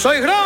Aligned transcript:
Soy 0.00 0.18
Romero 0.18 0.39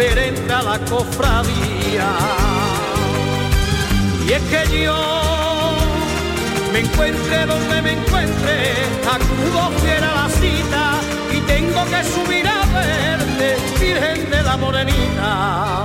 entra 0.00 0.62
la 0.62 0.78
cofradía. 0.80 2.08
Y 4.28 4.32
es 4.32 4.42
que 4.42 4.84
yo 4.84 4.94
me 6.72 6.80
encuentre 6.80 7.46
donde 7.46 7.82
me 7.82 7.92
encuentre, 7.92 8.72
acudo 9.10 9.70
fiel 9.80 10.04
a 10.04 10.14
la 10.14 10.28
cita 10.28 11.00
y 11.32 11.40
tengo 11.46 11.84
que 11.86 12.04
subir 12.04 12.46
a 12.46 12.66
verte, 12.74 13.56
Virgen 13.80 14.30
de 14.30 14.42
la 14.42 14.56
Morenita. 14.56 15.84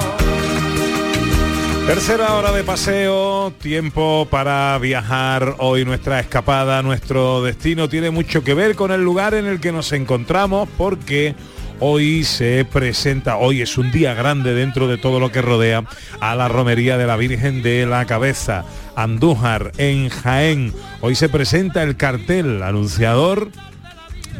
Tercera 1.87 2.33
hora 2.35 2.51
de 2.51 2.63
paseo, 2.63 3.53
tiempo 3.61 4.27
para 4.29 4.77
viajar. 4.79 5.55
Hoy 5.59 5.85
nuestra 5.85 6.19
escapada, 6.19 6.81
nuestro 6.81 7.43
destino 7.43 7.89
tiene 7.89 8.11
mucho 8.11 8.43
que 8.43 8.53
ver 8.53 8.75
con 8.75 8.91
el 8.91 9.01
lugar 9.01 9.33
en 9.33 9.45
el 9.45 9.59
que 9.59 9.71
nos 9.71 9.91
encontramos 9.93 10.67
porque 10.77 11.35
hoy 11.81 12.23
se 12.23 12.63
presenta, 12.63 13.37
hoy 13.37 13.61
es 13.61 13.77
un 13.77 13.91
día 13.91 14.13
grande 14.13 14.53
dentro 14.53 14.87
de 14.87 14.97
todo 14.97 15.19
lo 15.19 15.31
que 15.31 15.41
rodea 15.41 15.83
a 16.19 16.35
la 16.35 16.47
romería 16.47 16.95
de 16.97 17.07
la 17.07 17.17
Virgen 17.17 17.63
de 17.63 17.87
la 17.87 18.05
Cabeza, 18.05 18.63
Andújar, 18.95 19.71
en 19.77 20.09
Jaén. 20.09 20.73
Hoy 21.01 21.15
se 21.15 21.27
presenta 21.27 21.81
el 21.81 21.97
cartel 21.97 22.61
anunciador 22.61 23.49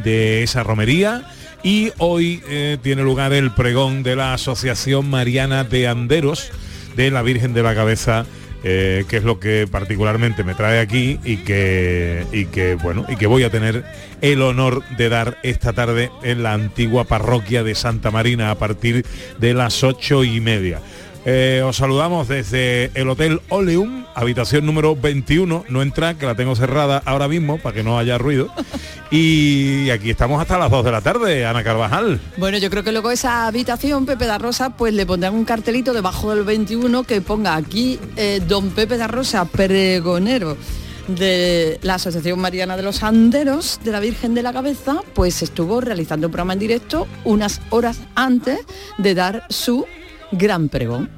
de 0.03 0.43
esa 0.43 0.61
romería 0.61 1.27
y 1.63 1.91
hoy 1.97 2.43
eh, 2.47 2.77
tiene 2.81 3.01
lugar 3.01 3.33
el 3.33 3.51
pregón 3.51 4.03
de 4.03 4.15
la 4.15 4.33
Asociación 4.33 5.09
Mariana 5.09 5.63
de 5.63 5.87
Anderos 5.87 6.51
de 6.95 7.09
la 7.09 7.23
Virgen 7.23 7.53
de 7.53 7.63
la 7.63 7.73
Cabeza, 7.73 8.25
eh, 8.63 9.05
que 9.07 9.17
es 9.17 9.23
lo 9.23 9.39
que 9.39 9.67
particularmente 9.69 10.43
me 10.43 10.53
trae 10.53 10.79
aquí 10.79 11.19
y 11.23 11.37
que, 11.37 12.25
y 12.31 12.45
que, 12.45 12.75
bueno, 12.75 13.05
y 13.09 13.15
que 13.15 13.27
voy 13.27 13.43
a 13.43 13.49
tener 13.49 13.83
el 14.21 14.41
honor 14.41 14.83
de 14.97 15.09
dar 15.09 15.37
esta 15.41 15.73
tarde 15.73 16.11
en 16.21 16.43
la 16.43 16.53
antigua 16.53 17.05
parroquia 17.05 17.63
de 17.63 17.73
Santa 17.73 18.11
Marina 18.11 18.51
a 18.51 18.55
partir 18.55 19.05
de 19.39 19.53
las 19.53 19.83
ocho 19.83 20.23
y 20.23 20.39
media. 20.41 20.79
Eh, 21.23 21.61
os 21.63 21.77
saludamos 21.77 22.27
desde 22.27 22.89
el 22.95 23.07
Hotel 23.07 23.41
Oleum, 23.49 24.05
habitación 24.15 24.65
número 24.65 24.95
21. 24.95 25.65
No 25.69 25.81
entra, 25.81 26.15
que 26.15 26.25
la 26.25 26.33
tengo 26.33 26.55
cerrada 26.55 27.01
ahora 27.05 27.27
mismo 27.27 27.59
para 27.59 27.75
que 27.75 27.83
no 27.83 27.97
haya 27.97 28.17
ruido. 28.17 28.49
Y 29.13 29.89
aquí 29.89 30.09
estamos 30.09 30.41
hasta 30.41 30.57
las 30.57 30.71
2 30.71 30.85
de 30.85 30.91
la 30.91 31.01
tarde, 31.01 31.45
Ana 31.45 31.65
Carvajal. 31.65 32.21
Bueno, 32.37 32.57
yo 32.59 32.69
creo 32.69 32.81
que 32.81 32.93
luego 32.93 33.11
esa 33.11 33.45
habitación, 33.45 34.05
Pepe 34.05 34.25
da 34.25 34.37
Rosa, 34.37 34.69
pues 34.77 34.93
le 34.93 35.05
pondrán 35.05 35.35
un 35.35 35.43
cartelito 35.43 35.91
debajo 35.91 36.33
del 36.33 36.45
21 36.45 37.03
que 37.03 37.19
ponga 37.19 37.57
aquí 37.57 37.99
eh, 38.15 38.41
Don 38.47 38.69
Pepe 38.69 38.95
da 38.95 39.07
Rosa, 39.07 39.43
pregonero 39.43 40.55
de 41.09 41.77
la 41.81 41.95
Asociación 41.95 42.39
Mariana 42.39 42.77
de 42.77 42.83
los 42.83 43.03
Anderos 43.03 43.81
de 43.83 43.91
la 43.91 43.99
Virgen 43.99 44.33
de 44.33 44.43
la 44.43 44.53
Cabeza, 44.53 45.01
pues 45.13 45.41
estuvo 45.41 45.81
realizando 45.81 46.27
un 46.27 46.31
programa 46.31 46.53
en 46.53 46.59
directo 46.59 47.05
unas 47.25 47.59
horas 47.69 47.99
antes 48.15 48.59
de 48.97 49.13
dar 49.13 49.43
su 49.49 49.85
gran 50.31 50.69
pregón. 50.69 51.09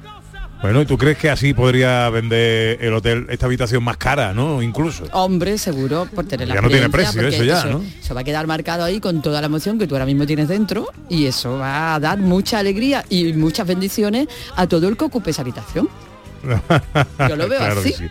Bueno, 0.63 0.81
¿y 0.81 0.85
tú 0.85 0.97
crees 0.97 1.17
que 1.17 1.29
así 1.29 1.53
podría 1.53 2.09
vender 2.09 2.81
el 2.81 2.93
hotel 2.93 3.27
esta 3.29 3.47
habitación 3.47 3.83
más 3.83 3.97
cara, 3.97 4.33
no? 4.33 4.61
Incluso. 4.61 5.03
Hombre, 5.11 5.57
seguro, 5.57 6.07
por 6.15 6.25
tener 6.25 6.47
la 6.47 6.55
Ya 6.55 6.61
no 6.61 6.69
tiene 6.69 6.89
precio 6.89 7.27
eso 7.27 7.43
ya, 7.43 7.65
¿no? 7.65 7.83
Eso 8.01 8.15
va 8.15 8.21
a 8.21 8.23
quedar 8.23 8.47
marcado 8.47 8.85
ahí 8.85 9.01
con 9.01 9.21
toda 9.21 9.41
la 9.41 9.47
emoción 9.47 9.77
que 9.77 9.87
tú 9.87 9.95
ahora 9.95 10.05
mismo 10.05 10.25
tienes 10.25 10.47
dentro 10.47 10.87
y 11.09 11.25
eso 11.25 11.57
va 11.57 11.95
a 11.95 11.99
dar 11.99 12.17
mucha 12.17 12.59
alegría 12.59 13.03
y 13.09 13.33
muchas 13.33 13.67
bendiciones 13.67 14.29
a 14.55 14.65
todo 14.65 14.87
el 14.87 14.95
que 14.95 15.03
ocupe 15.03 15.31
esa 15.31 15.41
habitación. 15.41 15.89
Yo 17.29 17.35
lo 17.35 17.47
veo 17.47 17.59
Claro 17.59 17.79
así. 17.79 17.93
sí. 17.93 18.09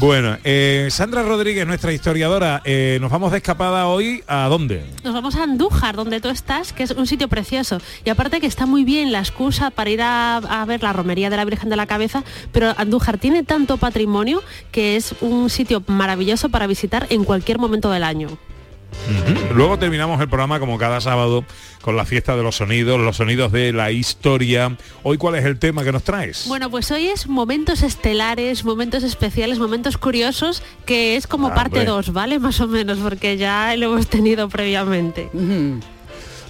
Bueno, 0.00 0.38
eh, 0.44 0.88
Sandra 0.90 1.22
Rodríguez, 1.22 1.66
nuestra 1.66 1.92
historiadora, 1.92 2.62
eh, 2.64 2.98
nos 3.00 3.10
vamos 3.10 3.32
de 3.32 3.38
escapada 3.38 3.86
hoy 3.86 4.22
a 4.26 4.48
dónde? 4.48 4.84
Nos 5.04 5.14
vamos 5.14 5.36
a 5.36 5.42
Andújar, 5.42 5.96
donde 5.96 6.20
tú 6.20 6.28
estás, 6.28 6.72
que 6.72 6.82
es 6.82 6.90
un 6.92 7.06
sitio 7.06 7.28
precioso. 7.28 7.80
Y 8.04 8.10
aparte 8.10 8.40
que 8.40 8.46
está 8.46 8.66
muy 8.66 8.84
bien 8.84 9.12
la 9.12 9.20
excusa 9.20 9.70
para 9.70 9.90
ir 9.90 10.02
a, 10.02 10.36
a 10.36 10.64
ver 10.64 10.82
la 10.82 10.92
romería 10.92 11.30
de 11.30 11.36
la 11.36 11.44
Virgen 11.44 11.68
de 11.68 11.76
la 11.76 11.86
Cabeza, 11.86 12.24
pero 12.52 12.74
Andújar 12.76 13.18
tiene 13.18 13.42
tanto 13.42 13.76
patrimonio 13.76 14.42
que 14.72 14.96
es 14.96 15.14
un 15.20 15.50
sitio 15.50 15.82
maravilloso 15.86 16.48
para 16.48 16.66
visitar 16.66 17.06
en 17.10 17.24
cualquier 17.24 17.58
momento 17.58 17.90
del 17.90 18.04
año. 18.04 18.28
Luego 19.54 19.78
terminamos 19.78 20.20
el 20.20 20.28
programa 20.28 20.58
como 20.58 20.78
cada 20.78 21.00
sábado 21.00 21.44
con 21.80 21.96
la 21.96 22.04
fiesta 22.04 22.36
de 22.36 22.42
los 22.42 22.56
sonidos, 22.56 23.00
los 23.00 23.16
sonidos 23.16 23.52
de 23.52 23.72
la 23.72 23.90
historia. 23.92 24.76
Hoy, 25.02 25.16
¿cuál 25.16 25.36
es 25.36 25.44
el 25.44 25.58
tema 25.58 25.84
que 25.84 25.92
nos 25.92 26.02
traes? 26.02 26.44
Bueno, 26.48 26.70
pues 26.70 26.90
hoy 26.90 27.06
es 27.06 27.28
momentos 27.28 27.82
estelares, 27.82 28.64
momentos 28.64 29.02
especiales, 29.04 29.58
momentos 29.58 29.96
curiosos, 29.96 30.62
que 30.84 31.16
es 31.16 31.26
como 31.26 31.48
Ah, 31.48 31.54
parte 31.54 31.78
hombre. 31.78 31.92
2, 31.92 32.12
¿vale? 32.12 32.38
Más 32.38 32.60
o 32.60 32.66
menos, 32.66 32.98
porque 32.98 33.36
ya 33.36 33.74
lo 33.76 33.92
hemos 33.92 34.08
tenido 34.08 34.48
previamente. 34.48 35.30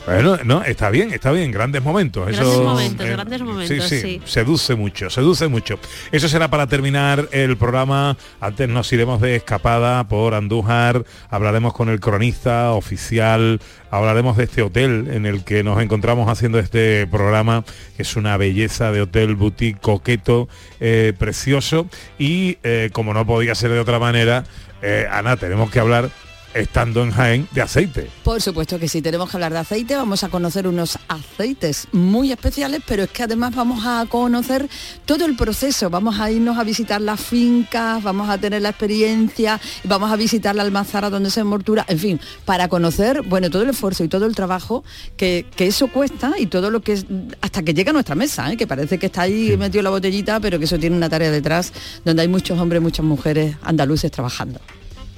Bueno, 0.07 0.39
no, 0.45 0.63
está 0.63 0.89
bien, 0.91 1.13
está 1.13 1.33
bien, 1.33 1.51
grandes 1.51 1.83
momentos. 1.83 2.27
Grandes 2.27 2.47
Eso, 2.47 2.63
momentos, 2.63 3.07
eh, 3.07 3.11
grandes 3.11 3.43
momentos, 3.43 3.89
sí, 3.89 4.01
sí, 4.01 4.01
sí. 4.01 4.23
seduce 4.25 4.77
mucho, 4.77 5.11
seduce 5.11 5.49
mucho. 5.49 5.81
Eso 6.13 6.29
será 6.29 6.49
para 6.49 6.69
terminar 6.69 7.29
el 7.33 7.57
programa. 7.57 8.17
Antes 8.41 8.69
nos 8.69 8.93
iremos 8.93 9.21
de 9.21 9.35
escapada 9.35 10.07
por 10.07 10.35
Andújar, 10.35 11.05
hablaremos 11.29 11.73
con 11.73 11.89
el 11.89 11.99
cronista 11.99 12.71
oficial, 12.71 13.61
hablaremos 13.91 14.37
de 14.37 14.45
este 14.45 14.63
hotel 14.63 15.09
en 15.11 15.27
el 15.27 15.43
que 15.43 15.65
nos 15.65 15.83
encontramos 15.83 16.29
haciendo 16.31 16.61
este 16.61 17.07
programa, 17.09 17.65
que 17.97 18.03
es 18.03 18.15
una 18.15 18.37
belleza 18.37 18.93
de 18.93 19.03
hotel 19.03 19.35
boutique 19.35 19.81
coqueto, 19.81 20.49
eh, 20.79 21.15
precioso. 21.19 21.89
Y 22.17 22.59
eh, 22.63 22.91
como 22.93 23.13
no 23.13 23.27
podía 23.27 23.57
ser 23.57 23.73
de 23.73 23.81
otra 23.81 23.99
manera, 23.99 24.45
eh, 24.83 25.07
Ana, 25.11 25.37
tenemos 25.37 25.71
que 25.71 25.81
hablar 25.81 26.11
estando 26.57 27.03
en 27.03 27.11
Jaén 27.11 27.49
de 27.53 27.63
aceite. 27.63 28.11
Por 28.25 28.41
supuesto 28.41 28.79
que 28.79 28.89
sí, 28.89 29.03
tenemos 29.03 29.31
que 29.31 29.37
hablar 29.37 29.53
de 29.53 29.59
aceite, 29.59 29.95
vamos 29.97 30.25
a 30.25 30.29
conocer 30.29 30.67
unos 30.67 30.99
aceites 31.09 31.89
muy 31.93 32.33
especiales, 32.33 32.83
pero 32.87 33.05
es 33.05 33.11
que 33.11 33.23
además 33.23 33.55
vamos 33.55 33.85
a 33.87 34.07
conocer 34.09 34.69
todo 35.05 35.25
el 35.25 35.37
proceso, 35.37 35.91
vamos 35.91 36.19
a 36.19 36.31
irnos 36.31 36.59
a 36.59 36.65
visitar 36.65 37.01
las 37.01 37.21
fincas, 37.21 38.03
vamos 38.03 38.29
a 38.29 38.39
tener 38.39 38.63
la 38.63 38.71
experiencia, 38.71 39.61
vamos 39.85 40.11
a 40.11 40.17
visitar 40.17 40.55
la 40.55 40.63
almazara 40.63 41.11
donde 41.11 41.31
se 41.31 41.45
mortura, 41.45 41.85
en 41.89 41.99
fin, 41.99 42.21
para 42.45 42.69
conocer, 42.69 43.23
bueno, 43.23 43.51
todo 43.51 43.63
el 43.63 43.71
esfuerzo 43.71 44.05
y 44.05 44.09
todo 44.09 44.27
el 44.27 44.35
trabajo 44.35 44.85
que, 45.17 45.47
que 45.57 45.67
eso 45.67 45.89
cuesta 45.89 46.33
y 46.39 46.47
todo 46.47 46.71
lo 46.71 46.81
que 46.81 46.95
es, 46.95 47.07
hasta 47.41 47.63
que 47.63 47.75
llega 47.75 47.91
a 47.91 47.93
nuestra 47.93 48.15
mesa, 48.15 48.51
¿eh? 48.51 48.57
que 48.57 48.67
parece 48.67 48.99
que 48.99 49.07
está 49.07 49.23
ahí 49.23 49.57
metido 49.57 49.83
la 49.83 49.91
botellita, 49.91 50.41
pero 50.41 50.59
que 50.59 50.65
eso 50.65 50.79
tiene 50.79 50.97
una 50.97 51.09
tarea 51.09 51.31
detrás 51.31 51.73
donde 52.05 52.23
hay 52.23 52.29
muchos 52.29 52.59
hombres, 52.59 52.83
muchas 52.83 53.05
mujeres 53.05 53.57
andaluces 53.63 54.11
trabajando. 54.11 54.61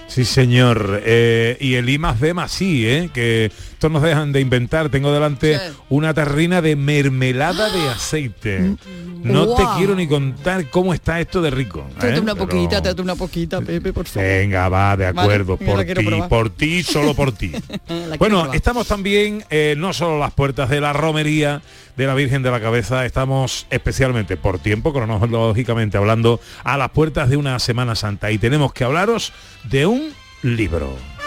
Sí, 0.08 0.24
señor. 0.24 1.02
Eh, 1.04 1.56
y 1.60 1.74
el 1.74 1.88
I 1.88 1.98
más 1.98 2.18
B 2.18 2.34
más 2.34 2.60
I, 2.62 2.86
¿eh? 2.86 3.10
que 3.12 3.46
estos 3.72 3.90
nos 3.90 4.02
dejan 4.02 4.32
de 4.32 4.40
inventar. 4.40 4.88
Tengo 4.88 5.12
delante 5.12 5.58
Sí. 5.58 5.64
una 5.90 6.12
terrina 6.14 6.60
de 6.62 6.74
mermelada 6.76 7.70
de 7.70 7.88
aceite. 7.90 8.74
No 9.22 9.54
te 9.54 9.62
quiero 9.76 9.94
ni 9.94 10.06
contar 10.08 10.68
cómo 10.70 10.94
está 10.94 11.20
esto 11.20 11.42
de 11.42 11.50
rico. 11.50 11.86
Trate 11.98 12.16
¿eh? 12.16 12.20
una 12.20 12.34
Pero- 12.34 12.46
poquita, 12.48 12.80
trate 12.82 13.02
una 13.02 13.14
poquita, 13.16 13.60
Pepe, 13.60 13.92
por 13.92 14.06
favor. 14.06 14.28
Venga, 14.28 14.68
va, 14.68 14.96
de 14.96 15.06
acuerdo. 15.06 15.56
por 15.58 15.84
ti, 15.84 16.22
por 16.28 16.50
ti, 16.50 16.82
solo 16.82 17.14
por 17.14 17.32
ti. 17.32 17.52
Bueno, 18.18 18.52
estamos 18.52 18.86
también, 18.86 19.44
eh, 19.50 19.74
no 19.76 19.92
solo 19.92 20.18
las 20.18 20.32
puertas 20.32 20.68
de 20.70 20.80
la 20.80 20.92
romería 20.92 21.60
de 21.98 22.06
la 22.06 22.14
Virgen 22.14 22.44
de 22.44 22.50
la 22.52 22.60
Cabeza, 22.60 23.04
estamos 23.04 23.66
especialmente 23.70 24.36
por 24.36 24.60
tiempo, 24.60 24.92
cronológicamente 24.92 25.98
hablando, 25.98 26.40
a 26.62 26.78
las 26.78 26.90
puertas 26.90 27.28
de 27.28 27.36
una 27.36 27.58
Semana 27.58 27.96
Santa. 27.96 28.30
Y 28.30 28.38
tenemos 28.38 28.72
que 28.72 28.84
hablaros 28.84 29.32
de 29.64 29.86
un 29.86 30.12
libro. 30.42 31.17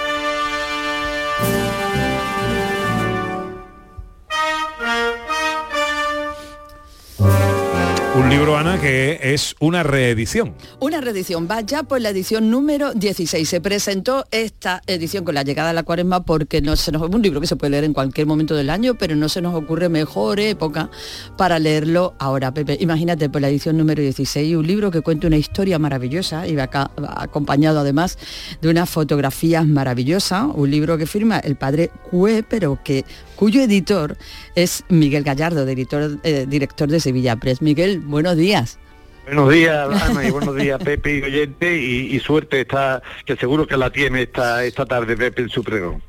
Libro, 8.31 8.55
Ana, 8.55 8.79
que 8.79 9.19
es 9.21 9.57
una 9.59 9.83
reedición. 9.83 10.53
Una 10.79 11.01
reedición, 11.01 11.49
va 11.51 11.59
ya 11.59 11.83
por 11.83 11.99
la 11.99 12.11
edición 12.11 12.49
número 12.49 12.93
16. 12.93 13.47
Se 13.47 13.59
presentó 13.59 14.23
esta 14.31 14.81
edición 14.87 15.25
con 15.25 15.35
la 15.35 15.43
llegada 15.43 15.67
de 15.67 15.73
la 15.73 15.83
cuaresma 15.83 16.23
porque 16.23 16.61
no 16.61 16.77
se 16.77 16.93
nos 16.93 17.01
un 17.01 17.21
libro 17.21 17.41
que 17.41 17.47
se 17.47 17.57
puede 17.57 17.71
leer 17.71 17.83
en 17.83 17.93
cualquier 17.93 18.27
momento 18.27 18.55
del 18.55 18.69
año, 18.69 18.95
pero 18.97 19.17
no 19.17 19.27
se 19.27 19.41
nos 19.41 19.53
ocurre 19.53 19.89
mejor 19.89 20.39
época 20.39 20.89
para 21.37 21.59
leerlo 21.59 22.13
ahora, 22.19 22.53
Pepe. 22.53 22.77
Imagínate 22.79 23.29
por 23.29 23.41
la 23.41 23.49
edición 23.49 23.75
número 23.75 24.01
16, 24.01 24.55
un 24.55 24.65
libro 24.65 24.91
que 24.91 25.01
cuenta 25.01 25.27
una 25.27 25.37
historia 25.37 25.77
maravillosa 25.77 26.47
y 26.47 26.57
acompañado 26.57 27.81
además 27.81 28.17
de 28.61 28.69
unas 28.69 28.89
fotografías 28.89 29.67
maravillosas, 29.67 30.45
un 30.53 30.71
libro 30.71 30.97
que 30.97 31.05
firma 31.05 31.39
el 31.39 31.57
padre 31.57 31.91
Cue, 32.09 32.45
pero 32.47 32.79
que 32.81 33.03
cuyo 33.41 33.63
editor 33.63 34.17
es 34.53 34.83
Miguel 34.88 35.23
Gallardo, 35.23 35.65
director, 35.65 36.19
eh, 36.21 36.45
director 36.47 36.88
de 36.88 36.99
Sevilla 36.99 37.35
Press. 37.38 37.59
Miguel, 37.59 37.99
buenos 37.99 38.38
días. 38.38 38.77
Buenos 39.25 39.51
días, 39.51 40.03
Ana, 40.03 40.27
y 40.27 40.29
buenos 40.29 40.55
días, 40.55 40.79
Pepe 40.83 41.17
y 41.17 41.23
oyente, 41.23 41.75
y, 41.75 42.19
suerte 42.19 42.61
está, 42.61 43.01
que 43.25 43.35
seguro 43.35 43.65
que 43.65 43.77
la 43.77 43.89
tiene 43.89 44.21
esta, 44.21 44.63
esta 44.63 44.85
tarde, 44.85 45.17
Pepe, 45.17 45.41
en 45.41 45.49
su 45.49 45.63
pregón. 45.63 46.03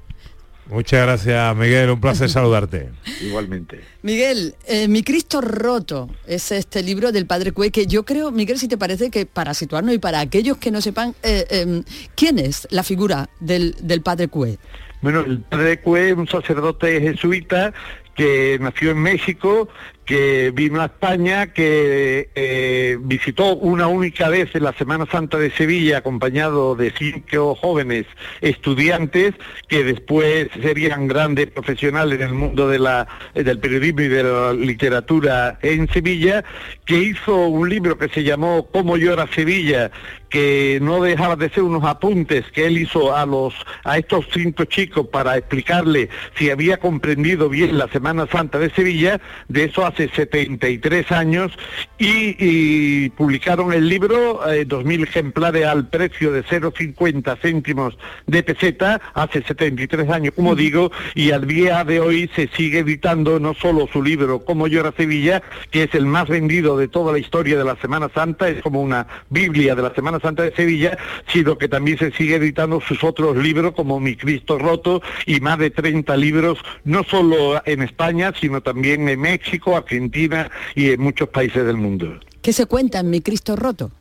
Muchas 0.67 1.03
gracias, 1.03 1.57
Miguel. 1.57 1.91
Un 1.91 2.01
placer 2.01 2.31
saludarte. 2.31 2.91
Igualmente. 3.21 3.81
Miguel, 4.03 4.55
eh, 4.67 4.89
Mi 4.89 5.03
Cristo 5.03 5.41
Roto 5.41 6.09
es 6.27 6.53
este 6.53 6.83
libro 6.83 7.13
del 7.13 7.27
Padre 7.27 7.53
Cue, 7.53 7.71
que 7.71 7.87
yo 7.87 8.05
creo, 8.05 8.31
Miguel, 8.31 8.59
si 8.59 8.69
te 8.69 8.79
parece 8.79 9.11
que 9.11 9.27
para 9.27 9.55
situarnos 9.55 9.95
y 9.95 9.99
para 9.99 10.21
aquellos 10.21 10.57
que 10.59 10.71
no 10.71 10.81
sepan, 10.81 11.15
eh, 11.23 11.47
em, 11.51 11.85
¿quién 12.15 12.39
es 12.39 12.67
la 12.71 12.83
figura 12.83 13.29
del, 13.41 13.75
del 13.81 14.03
Padre 14.03 14.29
Cue? 14.29 14.59
Bueno, 15.03 15.21
el 15.21 15.41
padre 15.41 15.81
Cue 15.81 16.11
es 16.11 16.17
un 16.17 16.29
sacerdote 16.29 17.01
jesuita 17.01 17.73
que 18.15 18.57
nació 18.61 18.93
en 18.93 18.99
México, 18.99 19.69
que 20.05 20.51
vino 20.51 20.81
a 20.81 20.87
España, 20.87 21.53
que 21.53 22.31
eh, 22.35 22.99
visitó 23.01 23.55
una 23.57 23.87
única 23.87 24.29
vez 24.29 24.55
en 24.55 24.65
la 24.65 24.73
Semana 24.73 25.07
Santa 25.11 25.39
de 25.39 25.51
Sevilla 25.51 25.99
acompañado 25.99 26.75
de 26.75 26.93
cinco 26.97 27.55
jóvenes 27.55 28.07
estudiantes 28.41 29.35
que 29.69 29.85
después 29.85 30.49
serían 30.61 31.07
grandes 31.07 31.51
profesionales 31.51 32.21
en 32.21 32.29
el 32.29 32.35
mundo 32.35 32.69
de 32.69 32.79
la, 32.79 33.07
del 33.35 33.59
periodismo 33.59 34.01
y 34.03 34.09
de 34.09 34.23
la 34.25 34.53
literatura 34.53 35.59
en 35.63 35.89
Sevilla, 35.89 36.45
que 36.85 36.99
hizo 36.99 37.47
un 37.47 37.69
libro 37.69 37.97
que 37.97 38.09
se 38.09 38.25
llamó 38.25 38.67
Cómo 38.73 38.97
llora 38.97 39.29
Sevilla, 39.35 39.91
que 40.33 40.79
no 40.81 41.03
dejaba 41.03 41.37
de 41.37 41.51
ser 41.51 41.63
unos 41.63 41.85
apuntes 41.85 42.51
que 42.53 42.67
él 42.67 42.79
hizo 42.79 43.15
a 43.15 43.27
los 43.27 43.55
a 43.85 43.99
estos 43.99 44.27
cinco 44.33 44.65
chicos 44.65 45.07
para 45.09 45.37
explicarle 45.37 46.09
si 46.37 46.49
había 46.49 46.79
comprendido 46.79 47.51
bien 47.51 47.77
la 47.77 47.87
Semana 47.89 48.27
Santa 48.27 48.59
de 48.59 48.71
Sevilla, 48.71 49.21
de 49.49 49.65
eso 49.65 49.85
hace 49.93 50.09
73 50.09 51.13
años, 51.13 51.53
y, 51.99 53.11
publicaron 53.11 53.73
el 53.73 53.89
libro, 53.89 54.41
eh, 54.51 54.67
2.000 54.67 55.05
ejemplares 55.05 55.67
al 55.67 55.89
precio 55.89 56.33
de 56.33 56.43
0,50 56.43 57.39
céntimos 57.41 57.97
de 58.27 58.43
peseta, 58.43 59.01
hace 59.15 59.43
73 59.43 60.11
años, 60.11 60.35
como 60.35 60.57
digo, 60.57 60.91
y 61.15 61.31
al 61.31 61.47
día 61.47 61.85
de 61.85 62.01
hoy 62.01 62.31
se 62.35 62.49
sigue 62.49 62.81
editando 62.81 63.39
no 63.39 63.55
solo 63.55 63.89
su 63.93 64.03
libro 64.03 64.45
Cómo 64.45 64.67
llora 64.67 64.93
Sevilla, 64.97 65.43
que 65.71 65.85
es 65.85 65.95
el 65.95 66.07
más 66.07 66.29
vendido 66.29 66.77
de 66.77 66.89
toda 66.89 67.13
la 67.13 67.19
historia 67.19 67.57
de 67.57 67.65
la 67.65 67.77
Semana 67.77 68.11
Santa, 68.13 68.49
es 68.49 68.63
como 68.63 68.83
una 68.83 69.07
Biblia 69.31 69.75
de 69.75 69.83
la 69.83 69.95
Semana 69.95 70.19
Santa 70.19 70.43
de 70.43 70.55
Sevilla, 70.55 70.99
sino 71.29 71.57
que 71.57 71.69
también 71.69 71.99
se 71.99 72.11
sigue 72.13 72.37
editando 72.37 72.81
sus 72.81 73.05
otros 73.05 73.37
libros 73.37 73.75
como 73.75 74.01
Mi 74.01 74.17
Cristo 74.17 74.59
Roto 74.59 75.03
y 75.27 75.41
más 75.41 75.59
de 75.59 75.71
30 75.71 76.17
libros, 76.17 76.59
no 76.85 77.05
solo 77.05 77.63
en 77.65 77.83
España, 77.83 78.33
sino 78.41 78.61
también 78.61 79.09
en 79.09 79.21
México, 79.21 79.77
Argentina 79.83 80.51
y 80.75 80.91
en 80.91 81.01
muchos 81.01 81.29
países 81.29 81.65
del 81.65 81.77
mundo. 81.77 82.19
¿Qué 82.41 82.53
se 82.53 82.67
cuenta 82.67 83.01
en 83.01 83.11
Mi 83.11 83.21
Cristo 83.21 83.55
Roto? 83.55 83.93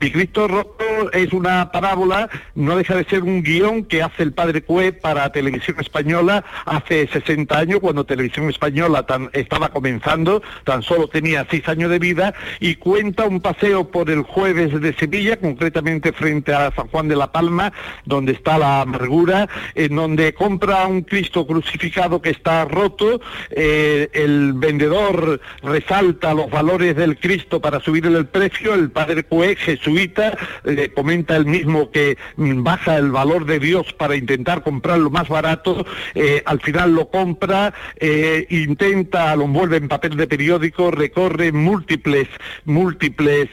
Mi 0.00 0.10
Cristo 0.10 0.48
Roto 0.48 1.12
es 1.12 1.32
una 1.32 1.70
parábola, 1.70 2.28
no 2.54 2.76
deja 2.76 2.94
de 2.96 3.04
ser 3.04 3.22
un 3.22 3.42
guion 3.42 3.84
que 3.84 4.02
hace 4.02 4.22
el 4.22 4.32
padre 4.32 4.62
Cue 4.62 4.92
para 4.92 5.30
Televisión 5.32 5.76
Española 5.80 6.44
hace 6.64 7.06
60 7.06 7.58
años, 7.58 7.80
cuando 7.80 8.04
Televisión 8.04 8.48
Española 8.48 9.04
estaba 9.32 9.70
comenzando, 9.70 10.42
tan 10.64 10.82
solo 10.82 11.08
tenía 11.08 11.46
6 11.48 11.68
años 11.68 11.90
de 11.90 11.98
vida, 11.98 12.34
y 12.60 12.76
cuenta 12.76 13.26
un 13.26 13.40
paseo 13.40 13.90
por 13.90 14.10
el 14.10 14.22
jueves 14.22 14.80
de 14.80 14.94
Sevilla, 14.94 15.38
concretamente 15.38 16.12
frente 16.12 16.52
a 16.54 16.72
San 16.74 16.88
Juan 16.88 17.08
de 17.08 17.16
la 17.16 17.32
Palma, 17.32 17.72
donde 18.04 18.32
está 18.32 18.58
la 18.58 18.82
amargura, 18.82 19.48
en 19.74 19.96
donde 19.96 20.34
compra 20.34 20.86
un 20.86 21.02
Cristo 21.02 21.46
crucificado 21.46 22.20
que 22.20 22.30
está 22.30 22.64
roto, 22.64 23.20
eh, 23.50 24.10
el 24.12 24.52
vendedor 24.54 25.40
resalta 25.62 26.34
los 26.34 26.50
valores 26.50 26.96
del 26.96 27.18
Cristo 27.18 27.60
para 27.60 27.80
subirle 27.80 28.18
el 28.18 28.26
precio, 28.26 28.74
el 28.74 28.90
padre 28.90 29.24
Cue 29.24 29.56
jesuita, 29.76 30.36
eh, 30.64 30.90
comenta 30.94 31.36
el 31.36 31.46
mismo 31.46 31.90
que 31.90 32.16
mm, 32.36 32.62
baja 32.62 32.96
el 32.98 33.10
valor 33.10 33.46
de 33.46 33.58
Dios 33.58 33.92
para 33.92 34.16
intentar 34.16 34.62
comprarlo 34.62 35.10
más 35.10 35.28
barato, 35.28 35.84
eh, 36.14 36.42
al 36.44 36.60
final 36.60 36.94
lo 36.94 37.08
compra, 37.08 37.72
eh, 37.96 38.46
intenta, 38.50 39.34
lo 39.36 39.44
envuelve 39.44 39.76
en 39.78 39.88
papel 39.88 40.16
de 40.16 40.26
periódico, 40.26 40.90
recorre 40.90 41.52
múltiples, 41.52 42.28
múltiples 42.64 43.48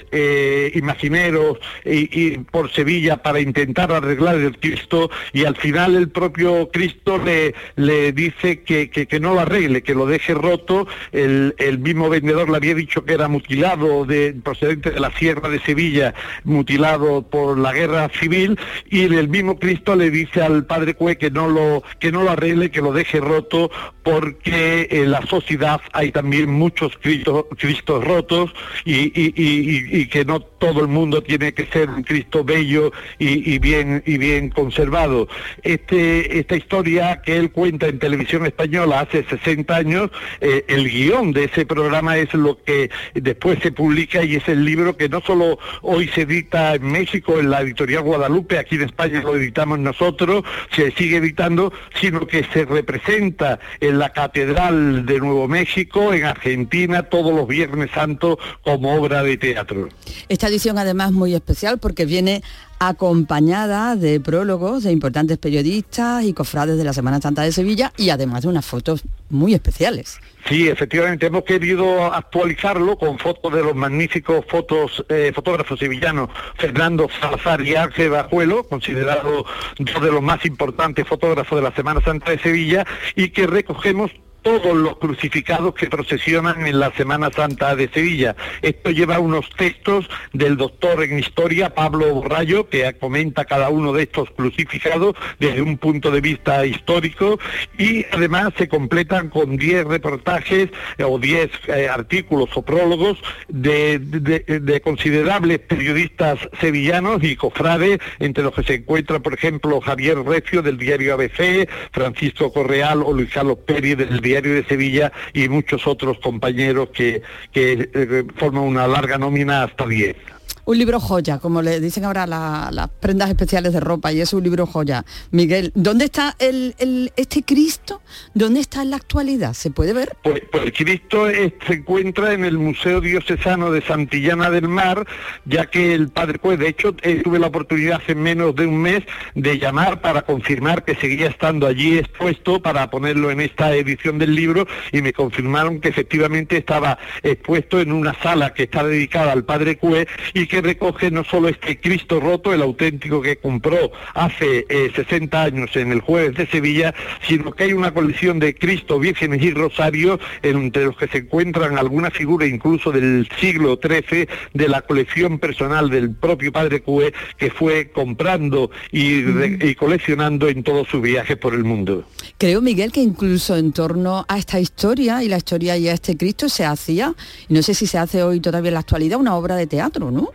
imagineros 0.74 1.58
y, 1.86 2.38
por 2.52 2.72
Sevilla 2.72 3.18
para 3.18 3.40
intentar 3.40 3.92
arreglar 3.92 4.36
el 4.36 4.58
Cristo 4.60 5.10
y 5.34 5.46
al 5.46 5.56
final 5.56 5.96
el 5.96 6.10
propio 6.10 6.70
Cristo 6.72 7.18
le, 7.18 7.54
le 7.76 8.12
dice 8.12 8.62
que, 8.62 8.90
que, 8.90 9.20
no 9.20 9.34
lo 9.34 9.42
arregle, 9.42 9.82
que 9.84 9.96
lo 9.96 10.06
deje 10.06 10.34
roto, 10.34 10.88
el, 11.12 11.56
el 11.58 11.80
mismo 11.80 12.10
vendedor 12.10 12.50
le 12.50 12.58
había 12.58 12.76
dicho 12.76 13.04
que 13.04 13.14
era 13.14 13.28
mutilado 13.28 14.06
de, 14.06 14.34
procedente 14.44 14.92
de 14.92 15.00
la 15.00 15.12
Sierra 15.12 15.50
de 15.50 15.60
Sevilla, 15.60 16.09
mutilado 16.44 17.22
por 17.22 17.58
la 17.58 17.74
guerra 17.74 18.10
civil 18.20 18.60
y 18.90 19.04
el 19.04 19.28
mismo 19.28 19.60
Cristo 19.60 19.96
le 19.96 20.10
dice 20.10 20.42
al 20.42 20.66
padre 20.66 20.94
Cue 20.94 21.18
que 21.18 21.32
no 21.32 21.48
lo 21.48 21.84
que 22.00 22.12
no 22.12 22.24
lo 22.24 22.32
arregle, 22.32 22.72
que 22.72 22.82
lo 22.82 22.94
deje 22.94 23.20
roto 23.20 23.72
porque 24.04 24.88
en 24.90 25.12
la 25.12 25.22
sociedad 25.28 25.82
hay 25.94 26.12
también 26.12 26.50
muchos 26.50 26.98
Cristos, 26.98 27.46
Cristos 27.58 28.04
rotos 28.04 28.52
y, 28.84 30.08
que 30.08 30.26
no 30.26 30.40
todo 30.40 30.82
el 30.82 30.88
mundo 30.88 31.22
tiene 31.22 31.54
que 31.54 31.68
ser 31.68 31.90
un 31.90 32.04
Cristo 32.04 32.44
bello 32.44 32.92
y, 33.20 33.60
bien 33.60 34.02
y 34.06 34.18
bien 34.18 34.50
conservado. 34.50 35.28
Este, 35.62 36.40
esta 36.40 36.56
historia 36.56 37.22
que 37.24 37.38
él 37.38 37.52
cuenta 37.52 37.88
en 37.88 38.00
televisión 38.00 38.46
española 38.46 39.02
hace 39.02 39.24
60 39.24 39.76
años, 39.76 40.10
eh, 40.42 40.66
el 40.68 40.90
guion 40.90 41.32
de 41.32 41.46
ese 41.46 41.66
programa 41.66 42.18
es 42.18 42.34
lo 42.34 42.62
que 42.64 42.90
después 43.14 43.60
se 43.62 43.72
publica 43.72 44.24
y 44.24 44.36
es 44.36 44.48
el 44.48 44.66
libro 44.66 44.98
que 44.98 45.10
no 45.10 45.22
solo 45.22 45.60
se 46.08 46.22
edita 46.22 46.76
en 46.76 46.84
México, 46.84 47.40
en 47.40 47.50
la 47.50 47.62
editorial 47.62 48.04
Guadalupe, 48.04 48.58
aquí 48.58 48.76
en 48.76 48.84
España 48.84 49.22
lo 49.22 49.36
editamos 49.36 49.80
nosotros, 49.80 50.44
se 50.76 50.92
sigue 50.92 51.18
editando, 51.18 51.74
sino 52.00 52.26
que 52.28 52.44
se 52.54 52.66
representa 52.66 53.60
en 53.80 54.00
la 54.00 54.10
Catedral 54.12 55.06
de 55.06 55.20
Nuevo 55.20 55.48
México, 55.48 56.14
en 56.14 56.26
Argentina, 56.26 57.04
todos 57.04 57.34
los 57.34 57.48
Viernes 57.48 57.92
Santos 57.92 58.38
como 58.64 58.96
obra 58.96 59.24
de 59.24 59.38
teatro. 59.38 59.90
Esta 60.30 60.48
edición 60.48 60.78
además 60.78 61.12
muy 61.12 61.36
especial 61.36 61.80
porque 61.80 62.06
viene 62.06 62.42
acompañada 62.80 63.96
de 63.96 64.20
prólogos 64.20 64.84
de 64.84 64.92
importantes 64.92 65.38
periodistas 65.38 66.24
y 66.24 66.34
cofrades 66.34 66.78
de 66.78 66.84
la 66.84 66.94
Semana 66.94 67.20
Santa 67.22 67.42
de 67.42 67.52
Sevilla 67.52 67.92
y 67.98 68.10
además 68.10 68.44
de 68.44 68.48
unas 68.48 68.66
fotos 68.66 69.04
muy 69.30 69.54
especiales. 69.54 70.20
Sí, 70.48 70.68
efectivamente, 70.68 71.28
hemos 71.28 71.44
querido 71.44 72.12
actualizarlo 72.12 72.98
con 72.98 73.20
fotos 73.20 73.54
de 73.54 73.62
los 73.62 73.76
magníficos 73.76 74.46
fotos, 74.48 75.06
eh, 75.10 75.32
fotógrafos 75.36 75.78
sevillanos 75.78 76.30
Fernando 76.56 77.08
Salazar 77.20 77.62
y 77.62 77.76
Ángel 77.76 78.12
Bajuelo, 78.12 78.64
considerados 78.64 79.46
dos 79.78 80.02
de 80.02 80.12
los 80.12 80.22
más 80.22 80.46
importantes 80.46 81.08
fotógrafos 81.08 81.60
de 81.60 81.64
la 81.64 81.76
Semana 81.76 82.02
Santa 82.02 82.32
de 82.32 82.40
Sevilla, 82.40 82.86
y 83.16 83.30
que 83.30 83.46
recogemos 83.46 84.12
todos 84.42 84.76
los 84.76 84.98
crucificados 84.98 85.74
que 85.74 85.88
procesionan 85.88 86.66
en 86.66 86.80
la 86.80 86.92
Semana 86.92 87.30
Santa 87.32 87.76
de 87.76 87.90
Sevilla. 87.90 88.36
Esto 88.62 88.92
lleva 88.92 89.20
unos 89.20 89.50
textos 89.58 90.10
del 90.34 90.58
doctor 90.58 91.04
en 91.04 91.20
historia, 91.20 91.74
Pablo 91.74 92.14
Borrayo, 92.14 92.70
que 92.70 92.92
comenta 92.94 93.46
cada 93.46 93.70
uno 93.70 93.94
de 93.94 94.04
estos 94.04 94.30
crucificados 94.32 95.16
desde 95.40 95.62
un 95.62 95.78
punto 95.78 96.12
de 96.12 96.22
vista 96.22 96.66
histórico 96.66 97.40
y 97.78 98.06
además 98.12 98.54
se 98.58 98.68
completan 98.68 99.30
con 99.30 99.58
10 99.58 99.86
reportajes 99.86 100.70
eh, 100.98 101.04
o 101.04 101.20
10 101.20 101.50
eh, 101.68 101.90
artículos 101.90 102.50
o 102.56 102.62
prólogos 102.62 103.18
de, 103.48 104.00
de, 104.00 104.82
considerables 104.82 105.60
periodistas 105.60 106.40
sevillanos 106.60 107.24
y 107.24 107.36
cofrades, 107.36 108.00
entre 108.20 108.44
los 108.44 108.54
que 108.54 108.64
se 108.64 108.76
encuentra, 108.76 109.20
por 109.20 109.34
ejemplo, 109.34 109.82
Javier 109.82 110.20
Recio 110.20 110.62
del 110.62 110.78
diario 110.78 111.14
ABC, 111.14 111.70
Francisco 111.92 112.52
Correal 112.54 113.02
o 113.04 113.14
Luis 113.14 113.32
Carlos 113.32 113.58
Pérez 113.66 113.98
del 113.98 114.22
Diario 114.30 114.54
de 114.54 114.64
Sevilla 114.64 115.12
y 115.34 115.50
muchos 115.50 115.88
otros 115.88 116.20
compañeros 116.20 116.90
que, 116.90 117.24
que 117.52 117.90
eh, 117.94 118.24
forman 118.36 118.64
una 118.64 118.88
larga 118.88 119.18
nómina 119.18 119.64
hasta 119.64 119.88
10. 119.88 120.16
Un 120.66 120.78
libro 120.78 121.00
joya, 121.00 121.40
como 121.40 121.62
le 121.62 121.80
dicen 121.80 122.06
ahora 122.06 122.28
la- 122.28 122.70
las 122.72 122.90
prendas 122.90 123.30
especiales 123.30 123.74
de 123.74 123.80
ropa, 123.80 124.12
y 124.12 124.22
es 124.22 124.34
un 124.34 124.44
libro 124.44 124.66
joya. 124.66 125.04
Miguel, 125.32 125.72
¿dónde 125.76 126.06
está 126.06 126.36
el, 126.40 126.76
este 127.16 127.44
Cristo? 127.44 128.02
¿Dónde 128.34 128.60
está 128.60 128.82
en 128.84 128.92
la 128.92 128.98
actualidad? 128.98 129.54
¿Se 129.54 129.72
puede 129.72 129.94
ver? 129.94 130.16
Pues, 130.24 130.42
pues 130.52 130.72
Cristo 130.76 131.28
se 131.28 131.74
encuentra 131.74 132.34
en 132.34 132.46
el 132.46 132.58
Museo 132.58 133.02
Diocesano 133.02 133.72
de 133.72 133.82
Santillana 133.82 134.50
del 134.50 134.68
Mar, 134.68 135.08
ya 135.46 135.66
que 135.68 135.94
el 135.94 136.10
padre 136.10 136.40
pues 136.40 136.60
de 136.60 136.68
hecho 136.70 136.96
eh, 137.02 137.22
tuve 137.24 137.40
la 137.40 137.48
oportunidad 137.48 138.02
hace 138.04 138.16
menos 138.16 138.56
de 138.56 138.66
un 138.66 138.78
mes 138.78 139.04
de 139.36 139.58
llamar 139.58 140.02
para 140.02 140.22
confirmar 140.24 140.84
que 140.86 140.96
seguía 140.96 141.28
estando 141.28 141.68
allí 141.68 141.98
expuesto 141.98 142.62
para 142.62 142.90
ponerlo 142.90 143.32
en 143.32 143.42
esta 143.42 143.74
edición 143.76 144.20
del 144.20 144.36
libro 144.36 144.68
y 144.92 145.02
me 145.02 145.14
confirmaron 145.14 145.80
que 145.82 145.90
efectivamente 145.90 146.58
estaba 146.58 146.98
expuesto 147.24 147.80
en 147.80 147.92
una 147.92 148.14
sala 148.22 148.54
que 148.54 148.64
está 148.64 148.84
dedicada 148.84 149.32
al 149.32 149.44
padre 149.46 149.78
Cue 149.78 150.08
y 150.40 150.48
que 150.48 150.62
recoge 150.62 151.12
no 151.12 151.24
solo 151.26 151.50
este 151.50 151.80
Cristo 151.80 152.20
roto, 152.20 152.54
el 152.54 152.62
auténtico 152.62 153.22
que 153.22 153.38
compró 153.38 153.92
hace 154.14 154.66
eh, 154.70 154.92
60 154.96 155.42
años 155.42 155.76
en 155.76 155.92
el 155.92 156.00
jueves 156.00 156.36
de 156.36 156.48
Sevilla, 156.48 156.94
sino 157.28 157.52
que 157.52 157.66
hay 157.66 157.74
una 157.74 157.94
colección 157.94 158.40
de 158.40 158.56
Cristo, 158.56 159.00
vírgenes 159.00 159.42
y 159.42 159.52
rosarios, 159.52 160.20
entre 160.42 160.86
los 160.86 160.96
que 160.96 161.08
se 161.08 161.20
encuentran 161.20 161.78
alguna 161.78 162.10
figura 162.10 162.46
incluso 162.46 162.92
del 162.92 163.28
siglo 163.40 163.78
XIII 163.82 164.28
de 164.54 164.68
la 164.70 164.82
colección 164.82 165.40
personal 165.40 165.90
del 165.90 166.12
propio 166.16 166.54
padre 166.54 166.82
Cue, 166.82 167.14
que 167.38 167.52
fue 167.52 167.90
comprando 167.92 168.72
y, 168.92 169.76
coleccionando 169.76 170.48
en 170.48 170.64
todos 170.64 170.88
sus 170.88 171.02
viajes 171.02 171.38
por 171.38 171.54
el 171.54 171.66
mundo. 171.66 172.06
Creo, 172.38 172.62
Miguel, 172.62 172.92
que 172.92 173.02
incluso 173.02 173.58
en 173.58 173.74
torno 173.74 174.26
a 174.28 174.38
esta 174.38 174.60
historia 174.60 175.22
y 175.22 175.28
la 175.28 175.38
historia 175.38 175.78
y 175.78 175.90
a 175.90 175.94
este 175.94 176.16
Cristo 176.16 176.48
se 176.48 176.66
hacía, 176.66 177.14
no 177.50 177.62
sé 177.62 177.74
si 177.74 177.88
se 177.88 177.98
hace 177.98 178.24
hoy 178.24 178.40
todavía 178.40 178.70
en 178.70 178.76
la 178.76 178.80
actualidad, 178.80 179.20
una 179.20 179.36
obra 179.36 179.56
de 179.56 179.68
teatro, 179.68 180.12
¿no? 180.12 180.29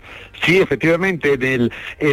Sí, 0.44 0.58
efectivamente, 0.58 1.38
en, 1.40 1.70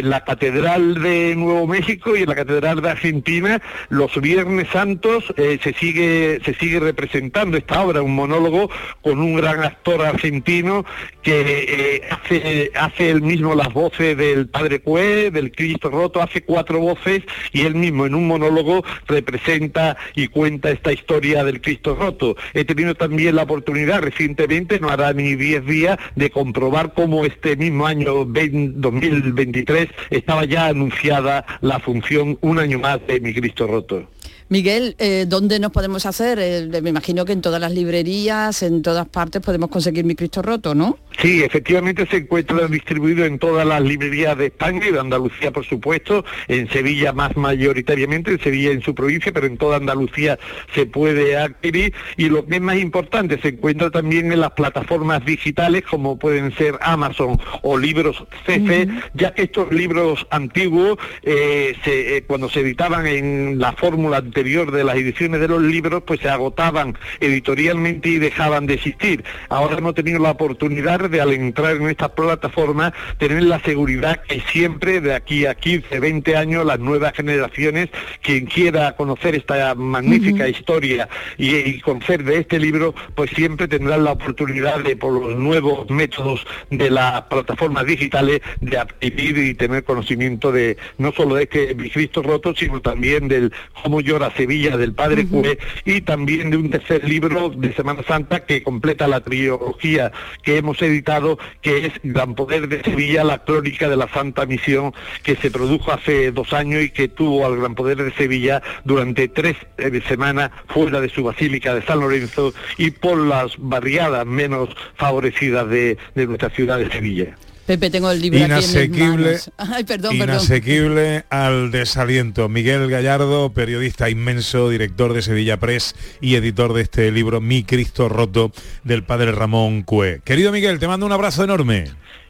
la 0.08 0.24
Catedral 0.24 1.02
de 1.02 1.34
Nuevo 1.36 1.66
México 1.66 2.16
y 2.16 2.22
en 2.22 2.28
la 2.28 2.34
Catedral 2.34 2.80
de 2.80 2.90
Argentina, 2.90 3.60
los 3.90 4.18
Viernes 4.20 4.68
Santos 4.72 5.32
eh, 5.36 5.58
se 5.62 5.74
sigue 5.74 6.40
se 6.44 6.54
sigue 6.54 6.80
representando 6.80 7.56
esta 7.56 7.82
obra, 7.82 8.02
un 8.02 8.14
monólogo 8.14 8.70
con 9.02 9.18
un 9.18 9.36
gran 9.36 9.62
actor 9.62 10.02
argentino 10.02 10.84
que 11.22 11.42
eh, 11.68 12.02
hace, 12.10 12.70
hace 12.74 13.10
él 13.10 13.22
mismo 13.22 13.54
las 13.54 13.72
voces 13.72 14.16
del 14.16 14.48
Padre 14.48 14.80
Cue, 14.80 15.30
del 15.30 15.52
Cristo 15.52 15.90
Roto, 15.90 16.22
hace 16.22 16.42
cuatro 16.42 16.78
voces 16.80 17.22
y 17.52 17.62
él 17.62 17.74
mismo 17.74 18.06
en 18.06 18.14
un 18.14 18.26
monólogo 18.26 18.84
representa 19.06 19.96
y 20.14 20.28
cuenta 20.28 20.70
esta 20.70 20.92
historia 20.92 21.44
del 21.44 21.60
Cristo 21.60 21.94
Roto. 21.94 22.36
He 22.54 22.64
tenido 22.64 22.94
también 22.94 23.36
la 23.36 23.42
oportunidad 23.42 24.00
recientemente, 24.00 24.80
no 24.80 24.88
hará 24.88 25.12
ni 25.12 25.34
10 25.34 25.66
días, 25.66 25.98
de 26.16 26.30
comprobar 26.30 26.94
cómo 26.94 27.24
este 27.24 27.56
mismo 27.62 27.86
año 27.86 28.24
20 28.26 28.80
2023 28.80 29.88
estaba 30.10 30.44
ya 30.44 30.66
anunciada 30.66 31.44
la 31.60 31.78
función 31.78 32.38
un 32.40 32.58
año 32.58 32.78
más 32.78 33.06
de 33.06 33.20
Mi 33.20 33.32
Cristo 33.32 33.66
Roto. 33.66 34.08
Miguel, 34.56 34.96
eh, 34.98 35.24
¿dónde 35.26 35.58
nos 35.58 35.72
podemos 35.72 36.04
hacer? 36.04 36.38
Eh, 36.38 36.68
me 36.82 36.90
imagino 36.90 37.24
que 37.24 37.32
en 37.32 37.40
todas 37.40 37.58
las 37.58 37.72
librerías, 37.72 38.62
en 38.62 38.82
todas 38.82 39.08
partes 39.08 39.40
podemos 39.40 39.70
conseguir 39.70 40.04
mi 40.04 40.14
Cristo 40.14 40.42
roto, 40.42 40.74
¿no? 40.74 40.98
Sí, 41.22 41.42
efectivamente 41.42 42.06
se 42.10 42.18
encuentra 42.18 42.66
distribuido 42.68 43.24
en 43.24 43.38
todas 43.38 43.66
las 43.66 43.80
librerías 43.80 44.36
de 44.36 44.46
España 44.46 44.86
y 44.86 44.92
de 44.92 45.00
Andalucía, 45.00 45.52
por 45.52 45.64
supuesto, 45.64 46.26
en 46.48 46.68
Sevilla 46.68 47.14
más 47.14 47.34
mayoritariamente, 47.34 48.32
en 48.32 48.40
Sevilla 48.40 48.72
en 48.72 48.82
su 48.82 48.94
provincia, 48.94 49.32
pero 49.32 49.46
en 49.46 49.56
toda 49.56 49.78
Andalucía 49.78 50.38
se 50.74 50.84
puede 50.84 51.34
adquirir. 51.38 51.94
Y 52.18 52.28
lo 52.28 52.44
que 52.44 52.56
es 52.56 52.60
más 52.60 52.76
importante, 52.76 53.40
se 53.40 53.48
encuentra 53.48 53.90
también 53.90 54.32
en 54.32 54.40
las 54.40 54.50
plataformas 54.50 55.24
digitales 55.24 55.82
como 55.88 56.18
pueden 56.18 56.54
ser 56.56 56.78
Amazon 56.82 57.40
o 57.62 57.78
libros 57.78 58.22
CC, 58.44 58.86
ya 59.14 59.32
que 59.32 59.44
estos 59.44 59.72
libros 59.72 60.26
antiguos, 60.28 60.98
eh, 61.22 61.74
se- 61.86 62.22
cuando 62.26 62.50
se 62.50 62.60
editaban 62.60 63.06
en 63.06 63.58
la 63.58 63.72
fórmula 63.72 64.18
anterior 64.18 64.41
de 64.42 64.84
las 64.84 64.96
ediciones 64.96 65.40
de 65.40 65.48
los 65.48 65.62
libros, 65.62 66.02
pues 66.04 66.20
se 66.20 66.28
agotaban 66.28 66.98
editorialmente 67.20 68.08
y 68.08 68.18
dejaban 68.18 68.66
de 68.66 68.74
existir. 68.74 69.24
Ahora 69.48 69.78
hemos 69.78 69.94
tenido 69.94 70.18
la 70.18 70.32
oportunidad 70.32 71.08
de 71.08 71.20
al 71.20 71.32
entrar 71.32 71.76
en 71.76 71.88
esta 71.88 72.14
plataforma 72.14 72.92
tener 73.18 73.44
la 73.44 73.60
seguridad 73.60 74.22
que 74.22 74.40
siempre 74.52 75.00
de 75.00 75.14
aquí 75.14 75.46
a 75.46 75.54
15, 75.54 76.00
20 76.00 76.36
años 76.36 76.66
las 76.66 76.80
nuevas 76.80 77.12
generaciones, 77.12 77.88
quien 78.20 78.46
quiera 78.46 78.96
conocer 78.96 79.36
esta 79.36 79.74
magnífica 79.74 80.48
historia 80.48 81.08
y, 81.38 81.54
y 81.54 81.80
conocer 81.80 82.24
de 82.24 82.38
este 82.38 82.58
libro, 82.58 82.94
pues 83.14 83.30
siempre 83.30 83.68
tendrán 83.68 84.04
la 84.04 84.12
oportunidad 84.12 84.80
de 84.80 84.96
por 84.96 85.12
los 85.12 85.36
nuevos 85.36 85.88
métodos 85.88 86.44
de 86.70 86.90
las 86.90 87.22
plataformas 87.22 87.86
digitales 87.86 88.40
de 88.60 88.78
adquirir 88.78 89.38
y 89.38 89.54
tener 89.54 89.84
conocimiento 89.84 90.50
de 90.50 90.76
no 90.98 91.12
solo 91.12 91.36
de 91.36 91.44
este 91.44 91.76
Cristo 91.76 92.22
roto, 92.22 92.54
sino 92.54 92.80
también 92.80 93.28
del 93.28 93.52
Cómo 93.82 94.00
llora 94.22 94.36
Sevilla 94.36 94.76
del 94.76 94.94
Padre 94.94 95.26
Cue 95.26 95.58
y 95.84 96.00
también 96.02 96.50
de 96.50 96.56
un 96.56 96.70
tercer 96.70 97.08
libro 97.08 97.50
de 97.50 97.72
Semana 97.74 98.02
Santa 98.02 98.44
que 98.44 98.62
completa 98.62 99.06
la 99.08 99.20
trilogía 99.20 100.12
que 100.42 100.56
hemos 100.56 100.80
editado, 100.82 101.38
que 101.60 101.86
es 101.86 101.92
Gran 102.02 102.34
Poder 102.34 102.68
de 102.68 102.82
Sevilla, 102.82 103.24
la 103.24 103.44
crónica 103.44 103.88
de 103.88 103.96
la 103.96 104.08
Santa 104.08 104.46
Misión, 104.46 104.94
que 105.22 105.36
se 105.36 105.50
produjo 105.50 105.92
hace 105.92 106.32
dos 106.32 106.52
años 106.52 106.82
y 106.82 106.90
que 106.90 107.08
tuvo 107.08 107.46
al 107.46 107.56
Gran 107.56 107.74
Poder 107.74 108.02
de 108.02 108.12
Sevilla 108.12 108.62
durante 108.84 109.28
tres 109.28 109.56
eh, 109.78 110.00
semanas 110.08 110.50
fuera 110.68 111.00
de 111.00 111.08
su 111.08 111.24
Basílica 111.24 111.74
de 111.74 111.82
San 111.82 112.00
Lorenzo 112.00 112.52
y 112.78 112.90
por 112.90 113.18
las 113.18 113.52
barriadas 113.58 114.26
menos 114.26 114.68
favorecidas 114.96 115.68
de, 115.68 115.98
de 116.14 116.26
nuestra 116.26 116.50
ciudad 116.50 116.78
de 116.78 116.90
Sevilla. 116.90 117.36
Pepe, 117.66 117.90
tengo 117.90 118.10
el 118.10 118.20
libro 118.20 118.38
aquí 118.38 118.50
en 118.50 118.56
mis 118.56 118.74
Inasequible. 118.74 119.38
Ay, 119.56 119.84
perdón, 119.84 120.18
perdón. 120.18 120.36
inasequible 120.36 121.24
al 121.30 121.70
desaliento. 121.70 122.48
Miguel 122.48 122.90
Gallardo, 122.90 123.52
periodista 123.52 124.10
inmenso, 124.10 124.68
director 124.68 125.12
de 125.12 125.22
Sevilla 125.22 125.58
Press 125.58 125.94
y 126.20 126.34
editor 126.34 126.72
de 126.72 126.82
este 126.82 127.10
libro 127.12 127.40
Mi 127.40 127.62
Cristo 127.62 128.08
Roto 128.08 128.52
del 128.82 129.04
padre 129.04 129.30
Ramón 129.32 129.82
Cue. 129.82 130.20
Querido 130.24 130.50
Miguel, 130.50 130.80
te 130.80 130.88
mando 130.88 131.06
un 131.06 131.12
abrazo 131.12 131.44
enorme. 131.44 131.84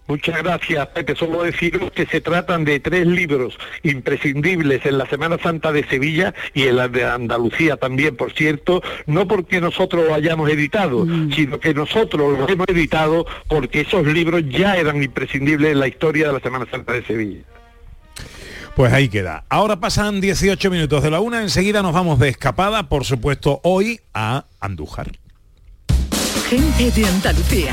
Muchas 0.09 0.43
gracias, 0.43 0.87
Pepe. 0.89 1.15
Solo 1.15 1.45
deciros 1.45 1.91
que 1.93 2.07
se 2.07 2.21
tratan 2.21 2.65
de 2.65 2.81
tres 2.81 3.07
libros 3.07 3.57
imprescindibles 3.83 4.85
en 4.85 4.99
la 4.99 5.07
Semana 5.07 5.39
Santa 5.39 5.73
de 5.73 5.85
Sevilla 5.85 6.35
y 6.55 6.65
en 6.65 6.77
la 6.77 6.89
de 6.89 7.05
Andalucía 7.05 7.77
también, 7.77 8.17
por 8.17 8.33
cierto, 8.33 8.83
no 9.07 9.29
porque 9.29 9.61
nosotros 9.61 10.07
lo 10.07 10.15
hayamos 10.15 10.51
editado, 10.51 11.07
sino 11.35 11.61
que 11.61 11.73
nosotros 11.73 12.39
los 12.39 12.51
hemos 12.51 12.69
editado 12.69 13.27
porque 13.49 13.83
esos 13.83 14.07
libros 14.07 14.43
ya 14.49 14.77
eran 14.77 15.03
imprescindibles 15.03 15.73
en 15.73 15.81
la 15.81 15.89
historia 15.89 16.27
de 16.27 16.33
la 16.33 16.41
Semana 16.41 16.67
Santa 16.71 16.93
de 16.93 17.05
Sevilla. 17.05 17.41
Pues 18.75 18.93
ahí 18.93 19.09
queda. 19.09 19.45
Ahora 19.49 19.81
pasan 19.81 20.21
18 20.21 20.71
minutos 20.71 21.03
de 21.03 21.11
la 21.11 21.21
una, 21.21 21.43
enseguida 21.43 21.83
nos 21.83 21.93
vamos 21.93 22.19
de 22.19 22.29
escapada, 22.29 22.89
por 22.89 23.05
supuesto, 23.05 23.61
hoy 23.63 24.01
a 24.15 24.47
Andújar. 24.61 25.13
Gente 26.49 26.91
de 26.91 27.07
Andalucía. 27.07 27.73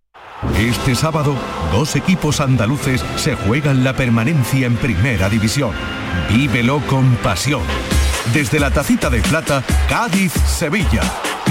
Este 0.57 0.95
sábado, 0.95 1.35
dos 1.71 1.95
equipos 1.95 2.41
andaluces 2.41 3.03
se 3.15 3.35
juegan 3.35 3.83
la 3.83 3.93
permanencia 3.93 4.65
en 4.65 4.75
Primera 4.75 5.29
División. 5.29 5.71
Vívelo 6.29 6.81
con 6.87 7.15
pasión. 7.17 7.61
Desde 8.33 8.59
la 8.59 8.71
tacita 8.71 9.09
de 9.09 9.21
plata, 9.21 9.63
Cádiz-Sevilla. 9.87 11.01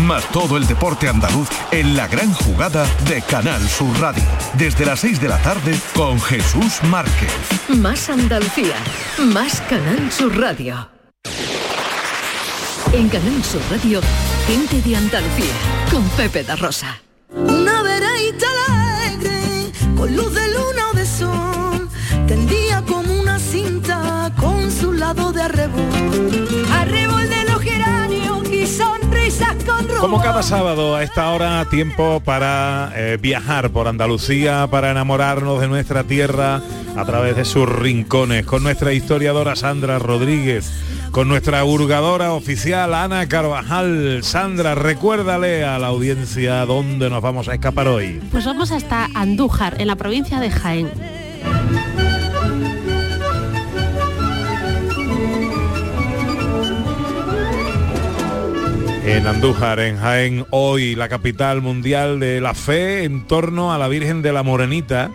Más 0.02 0.24
todo 0.30 0.56
el 0.56 0.66
deporte 0.66 1.08
andaluz 1.08 1.48
en 1.70 1.96
la 1.96 2.08
gran 2.08 2.32
jugada 2.32 2.86
de 3.08 3.22
Canal 3.22 3.60
Sur 3.68 3.96
Radio. 4.00 4.24
Desde 4.54 4.84
las 4.84 5.00
6 5.00 5.20
de 5.20 5.28
la 5.28 5.38
tarde 5.38 5.78
con 5.94 6.20
Jesús 6.20 6.82
Márquez. 6.84 7.32
Más 7.68 8.08
Andalucía. 8.08 8.74
Más 9.18 9.60
Canal 9.62 10.10
Sur 10.10 10.36
Radio. 10.38 10.88
En 12.92 13.08
Canal 13.08 13.44
Sur 13.44 13.62
Radio, 13.70 14.00
gente 14.46 14.80
de 14.82 14.96
Andalucía. 14.96 15.54
Con 15.90 16.08
Pepe 16.10 16.42
da 16.42 16.56
Rosa. 16.56 17.00
Alegre, 17.32 18.59
con 20.00 20.16
luz 20.16 20.32
de 20.32 20.48
luna 20.48 20.82
o 20.92 20.96
de 20.96 21.04
sol, 21.04 21.88
tendía 22.26 22.82
como 22.86 23.20
una 23.20 23.38
cinta 23.38 24.32
con 24.40 24.70
su 24.70 24.94
lado 24.94 25.30
de 25.30 25.42
arrebol. 25.42 25.59
Como 30.00 30.18
cada 30.22 30.42
sábado 30.42 30.96
a 30.96 31.02
esta 31.02 31.30
hora, 31.30 31.62
tiempo 31.66 32.20
para 32.24 32.90
eh, 32.96 33.18
viajar 33.20 33.68
por 33.68 33.86
Andalucía, 33.86 34.66
para 34.70 34.90
enamorarnos 34.90 35.60
de 35.60 35.68
nuestra 35.68 36.04
tierra 36.04 36.62
a 36.96 37.04
través 37.04 37.36
de 37.36 37.44
sus 37.44 37.68
rincones, 37.68 38.46
con 38.46 38.62
nuestra 38.62 38.94
historiadora 38.94 39.56
Sandra 39.56 39.98
Rodríguez, 39.98 40.72
con 41.10 41.28
nuestra 41.28 41.62
hurgadora 41.64 42.32
oficial 42.32 42.94
Ana 42.94 43.28
Carvajal. 43.28 44.20
Sandra, 44.22 44.74
recuérdale 44.74 45.64
a 45.64 45.78
la 45.78 45.88
audiencia 45.88 46.64
dónde 46.64 47.10
nos 47.10 47.20
vamos 47.20 47.48
a 47.48 47.54
escapar 47.54 47.86
hoy. 47.86 48.22
Pues 48.30 48.46
vamos 48.46 48.72
hasta 48.72 49.06
Andújar, 49.14 49.82
en 49.82 49.86
la 49.86 49.96
provincia 49.96 50.40
de 50.40 50.50
Jaén. 50.50 50.90
En 59.10 59.26
Andújar, 59.26 59.80
en 59.80 59.98
Jaén, 59.98 60.46
hoy 60.50 60.94
la 60.94 61.08
capital 61.08 61.60
mundial 61.60 62.20
de 62.20 62.40
la 62.40 62.54
fe 62.54 63.02
en 63.02 63.26
torno 63.26 63.74
a 63.74 63.78
la 63.78 63.88
Virgen 63.88 64.22
de 64.22 64.32
la 64.32 64.44
Morenita. 64.44 65.10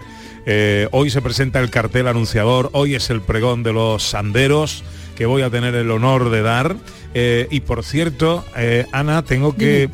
Eh, 0.46 0.90
hoy 0.92 1.10
se 1.10 1.22
presenta 1.22 1.62
el 1.62 1.70
cartel 1.70 2.10
anunciador, 2.10 2.70
hoy 2.74 2.94
es 2.94 3.10
el 3.10 3.22
pregón 3.22 3.64
de 3.64 3.72
los 3.72 4.04
sanderos 4.04 4.84
que 5.16 5.26
voy 5.26 5.42
a 5.42 5.50
tener 5.50 5.76
el 5.76 5.92
honor 5.92 6.30
de 6.30 6.42
dar. 6.42 6.76
Eh, 7.14 7.48
y 7.50 7.62
por 7.62 7.84
cierto, 7.84 8.44
eh, 8.58 8.86
Ana, 8.92 9.24
tengo 9.24 9.56
que 9.56 9.90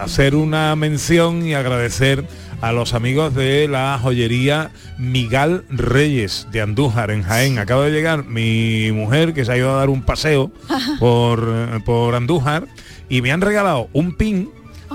hacer 0.00 0.34
una 0.34 0.74
mención 0.76 1.44
y 1.44 1.54
agradecer 1.54 2.24
a 2.62 2.72
los 2.72 2.94
amigos 2.94 3.34
de 3.34 3.66
la 3.68 3.98
joyería 4.00 4.70
Miguel 4.96 5.64
Reyes 5.68 6.46
de 6.52 6.62
Andújar 6.62 7.10
en 7.10 7.24
Jaén. 7.24 7.58
Acaba 7.58 7.84
de 7.84 7.90
llegar 7.90 8.24
mi 8.24 8.90
mujer 8.92 9.34
que 9.34 9.44
se 9.44 9.52
ha 9.52 9.56
ido 9.58 9.72
a 9.72 9.78
dar 9.78 9.90
un 9.90 10.02
paseo 10.02 10.52
por, 11.00 11.82
por 11.84 12.14
Andújar 12.14 12.68
y 13.08 13.20
me 13.20 13.32
han 13.32 13.40
regalado 13.40 13.88
un 13.92 14.16
pin 14.16 14.48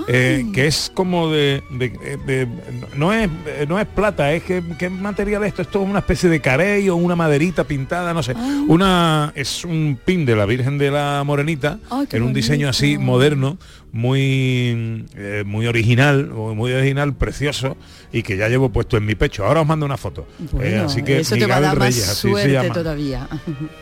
eh, 0.06 0.46
que 0.52 0.66
es 0.66 0.90
como 0.94 1.30
de, 1.30 1.62
de- 1.70 1.88
de- 2.26 2.48
no 2.96 3.12
es 3.12 3.28
no 3.68 3.78
es 3.78 3.86
plata 3.86 4.32
es 4.32 4.42
que 4.42 4.62
qué 4.78 4.88
material 4.90 5.42
es 5.44 5.48
esto 5.48 5.62
esto 5.62 5.82
es 5.82 5.88
una 5.90 5.98
especie 6.00 6.28
de 6.28 6.40
carey 6.40 6.88
o 6.88 6.96
una 6.96 7.16
maderita 7.16 7.64
pintada 7.64 8.14
no 8.14 8.22
sé. 8.22 8.34
Una 8.68 9.32
es 9.34 9.64
un 9.64 9.98
pin 10.04 10.24
de 10.26 10.36
la 10.36 10.46
Virgen 10.46 10.78
de 10.78 10.90
la 10.90 11.22
Morenita 11.24 11.78
Ay, 11.90 12.06
en 12.12 12.22
un 12.22 12.32
diseño 12.32 12.68
así 12.68 12.98
moderno 12.98 13.56
muy 13.92 15.06
eh, 15.16 15.42
muy 15.46 15.66
original 15.66 16.26
muy 16.28 16.72
original 16.72 17.14
precioso 17.14 17.76
y 18.12 18.22
que 18.22 18.36
ya 18.36 18.48
llevo 18.48 18.70
puesto 18.70 18.96
en 18.96 19.04
mi 19.06 19.14
pecho 19.14 19.44
ahora 19.44 19.60
os 19.62 19.66
mando 19.66 19.86
una 19.86 19.96
foto 19.96 20.26
Bueno, 20.52 20.68
Eh, 20.68 20.78
así 20.84 21.02
que 21.02 21.20
eso 21.20 21.36
te 21.36 21.46
va 21.46 21.56
a 21.56 21.60
Miguel 21.60 21.78
más 21.78 21.88
Reyes, 21.88 22.08
así 22.08 22.34
se 22.34 22.50
llama. 22.52 22.74
todavía. 22.74 23.28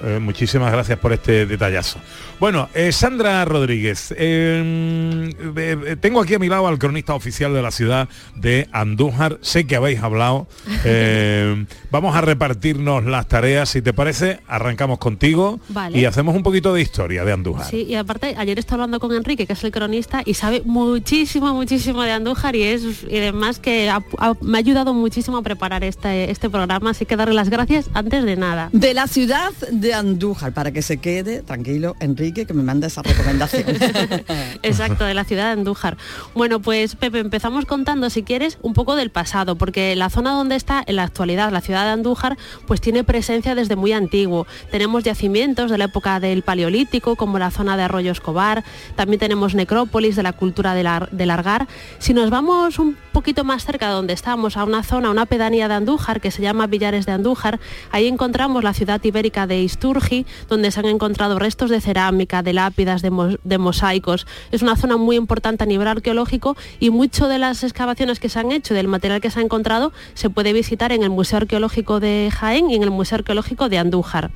Eh, 0.05 0.19
muchísimas 0.21 0.73
gracias 0.73 0.99
por 0.99 1.13
este 1.13 1.47
detallazo. 1.47 1.99
Bueno, 2.41 2.69
eh, 2.75 2.93
Sandra 2.93 3.45
Rodríguez, 3.45 4.15
eh, 4.17 5.97
tengo 6.01 6.21
aquí 6.21 6.35
a 6.35 6.39
mi 6.39 6.49
lado 6.49 6.67
al 6.67 6.79
cronista 6.79 7.15
oficial 7.15 7.53
de 7.55 7.63
la 7.63 7.71
ciudad 7.71 8.09
de 8.35 8.69
Andújar. 8.73 9.39
Sé 9.41 9.67
que 9.67 9.77
habéis 9.77 10.01
hablado. 10.03 10.47
Eh, 10.89 11.67
vamos 11.91 12.15
a 12.15 12.21
repartirnos 12.21 13.05
las 13.07 13.27
tareas. 13.27 13.69
Si 13.71 13.83
te 13.83 13.93
parece, 13.93 14.41
arrancamos 14.47 14.99
contigo 14.99 15.59
Vale. 15.71 15.99
y 15.99 16.05
hacemos 16.05 16.37
un 16.37 16.43
poquito 16.45 16.73
de 16.73 16.81
historia 16.81 17.25
de 17.25 17.33
Andújar. 17.33 17.67
Sí, 17.69 17.83
y 17.89 17.95
aparte, 17.97 18.35
ayer 18.39 18.57
estaba 18.59 18.85
hablando 18.85 19.01
con 19.01 19.13
Enrique, 19.13 19.47
que 19.47 19.55
es 19.55 19.65
el 19.65 19.73
cronista, 19.73 19.87
y 20.25 20.35
sabe 20.35 20.63
muchísimo, 20.65 21.53
muchísimo 21.55 22.03
de 22.03 22.13
Andújar 22.13 22.55
y 22.57 22.63
es 22.63 22.83
y 23.09 23.17
además 23.19 23.59
que 23.59 23.89
ha- 23.91 24.03
ha- 24.19 24.35
me 24.41 24.59
ha 24.59 24.61
ayudado 24.61 24.95
muchísimo 24.95 25.37
a 25.39 25.43
preparar 25.43 25.85
este, 25.85 26.31
este 26.31 26.51
programa, 26.51 26.91
así 26.91 27.07
que 27.07 27.17
darle 27.17 27.35
las 27.35 27.49
gracias 27.51 27.89
antes 27.95 28.25
de 28.25 28.37
nada. 28.37 28.69
De 28.73 28.95
la 28.95 29.07
ciudad 29.07 29.53
de 29.71 29.95
Andújar, 29.95 30.53
para 30.53 30.71
que 30.73 30.83
se 30.83 30.99
quede 30.99 31.43
tranquilo, 31.43 31.97
Enrique, 32.01 32.47
que 32.47 32.55
me 32.55 32.63
manda 32.63 32.87
esa 32.87 33.03
recomendación. 33.03 33.65
Exacto, 34.63 35.05
de 35.05 35.15
la 35.15 35.25
ciudad 35.25 35.47
de 35.47 35.51
Andújar. 35.53 35.97
Bueno, 36.35 36.61
pues 36.61 36.97
Pepe, 36.97 37.19
empezamos 37.21 37.65
contando, 37.67 38.11
si 38.11 38.23
quieres, 38.23 38.59
un 38.63 38.73
poco 38.75 38.97
del 38.97 39.11
pasado, 39.11 39.57
porque 39.57 39.95
la 39.97 40.11
zona 40.11 40.33
donde 40.33 40.57
está 40.57 40.83
en 40.87 40.97
la 40.97 41.03
actualidad 41.05 41.51
la 41.53 41.61
ciudad 41.61 41.85
de 41.85 41.91
Andújar, 41.93 42.37
pues 42.67 42.81
tiene 42.81 43.05
presencia 43.05 43.55
desde 43.55 43.77
muy 43.77 43.93
antiguo. 43.93 44.47
Tenemos 44.71 45.05
yacimientos 45.05 45.71
de 45.71 45.79
la 45.79 45.85
época 45.85 46.21
del 46.21 46.43
Paleolítico, 46.43 47.17
como 47.17 47.39
la 47.39 47.51
zona 47.51 47.77
de 47.77 47.85
Arroyo 47.85 48.13
Escobar, 48.13 48.65
también 48.97 49.21
tenemos 49.21 49.55
necrópolis 49.55 49.86
de 50.17 50.23
la 50.23 50.33
cultura 50.33 50.75
del, 50.75 50.87
Ar- 50.87 51.11
del 51.11 51.31
Argar. 51.31 51.67
Si 51.99 52.13
nos 52.13 52.29
vamos 52.31 52.79
un 52.79 52.97
poquito 53.13 53.45
más 53.45 53.65
cerca 53.65 53.89
de 53.89 53.95
donde 53.95 54.13
estamos, 54.13 54.57
a 54.57 54.65
una 54.65 54.83
zona, 54.83 55.09
a 55.09 55.11
una 55.11 55.27
pedanía 55.27 55.69
de 55.69 55.75
Andújar, 55.75 56.21
que 56.21 56.31
se 56.31 56.43
llama 56.43 56.67
Villares 56.67 57.07
de 57.07 57.13
Andújar, 57.13 57.59
ahí 57.91 58.07
encontramos 58.07 58.63
la 58.63 58.75
ciudad 58.75 59.03
ibérica 59.03 59.47
de 59.47 59.63
Isturgi, 59.63 60.27
donde 60.49 60.71
se 60.71 60.81
han 60.81 60.87
encontrado 60.87 61.39
restos 61.39 61.71
de 61.71 61.81
cerámica, 61.81 62.43
de 62.43 62.53
lápidas, 62.53 63.01
de, 63.01 63.39
de 63.43 63.59
mosaicos. 63.59 64.27
Es 64.53 64.63
una 64.63 64.77
zona 64.77 64.97
muy 64.97 65.17
importante 65.17 65.65
a 65.65 65.67
nivel 65.67 65.89
arqueológico 65.89 66.57
y 66.79 66.91
mucho 66.91 67.29
de 67.29 67.39
las 67.39 67.65
excavaciones 67.65 68.21
que 68.21 68.29
se 68.29 68.39
han 68.39 68.53
hecho, 68.53 68.75
del 68.75 68.89
material 68.89 69.21
que 69.21 69.31
se 69.31 69.41
ha 69.41 69.43
encontrado, 69.43 69.93
se 70.15 70.29
puede 70.31 70.53
visitar 70.53 70.93
en 70.93 71.03
el 71.03 71.11
Museo 71.11 71.39
Arqueológico 71.39 72.01
de 72.01 72.31
Jaén 72.33 72.71
y 72.71 72.75
en 72.75 72.83
el 72.83 72.91
Museo 72.91 73.17
Arqueológico 73.17 73.69
de 73.69 73.79
Andújar 73.79 74.31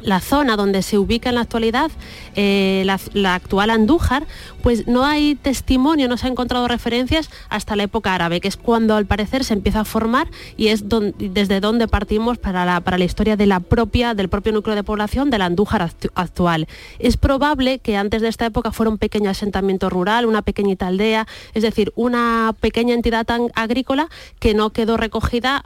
la 0.00 0.20
zona 0.20 0.56
donde 0.56 0.82
se 0.82 0.98
ubica 0.98 1.28
en 1.28 1.36
la 1.36 1.42
actualidad 1.42 1.90
eh, 2.34 2.82
la, 3.14 3.34
actual 3.34 3.70
Andújar, 3.70 4.26
pues 4.62 4.88
no 4.88 5.04
hay 5.04 5.36
testimonio, 5.36 6.08
no 6.08 6.16
se 6.16 6.26
han 6.26 6.32
encontrado 6.32 6.66
referencias 6.66 7.30
hasta 7.48 7.76
la 7.76 7.84
época 7.84 8.14
árabe, 8.14 8.40
que 8.40 8.48
es 8.48 8.56
cuando 8.56 8.96
al 8.96 9.06
parecer 9.06 9.44
se 9.44 9.54
empieza 9.54 9.80
a 9.80 9.84
formar 9.84 10.28
y 10.56 10.68
es 10.68 10.84
desde 11.18 11.60
donde 11.60 11.86
partimos 11.86 12.38
para 12.38 12.64
la, 12.64 12.80
para 12.80 12.98
la 12.98 13.04
historia 13.04 13.36
de 13.36 13.46
la 13.46 13.60
propia, 13.60 14.14
del 14.14 14.28
propio 14.28 14.52
núcleo 14.52 14.74
de 14.74 14.82
población 14.82 15.30
de 15.30 15.38
la 15.38 15.44
Andújar 15.46 15.82
actu- 15.82 16.10
actual. 16.14 16.66
Es 16.98 17.16
probable 17.16 17.78
que 17.78 17.96
antes 17.96 18.22
de 18.22 18.28
esta 18.28 18.46
época 18.46 18.72
fuera 18.72 18.90
un 18.90 18.98
pequeño 18.98 19.30
asentamiento 19.30 19.88
rural, 19.88 20.26
una 20.26 20.42
pequeñita 20.42 20.88
aldea, 20.88 21.28
es 21.54 21.62
decir, 21.62 21.92
una 21.94 22.56
pequeña 22.58 22.94
entidad 22.94 23.24
tan 23.24 23.52
agrícola 23.54 24.08
que 24.40 24.54
no 24.54 24.70
quedó 24.70 24.96
recogida, 24.96 25.62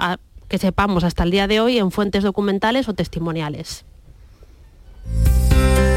que 0.48 0.58
sepamos 0.58 1.04
hasta 1.04 1.22
el 1.22 1.30
día 1.30 1.46
de 1.46 1.60
hoy, 1.60 1.78
en 1.78 1.90
fuentes 1.90 2.22
documentales 2.22 2.88
o 2.88 2.94
testimoniales. 2.94 3.86
Ya 5.06 5.95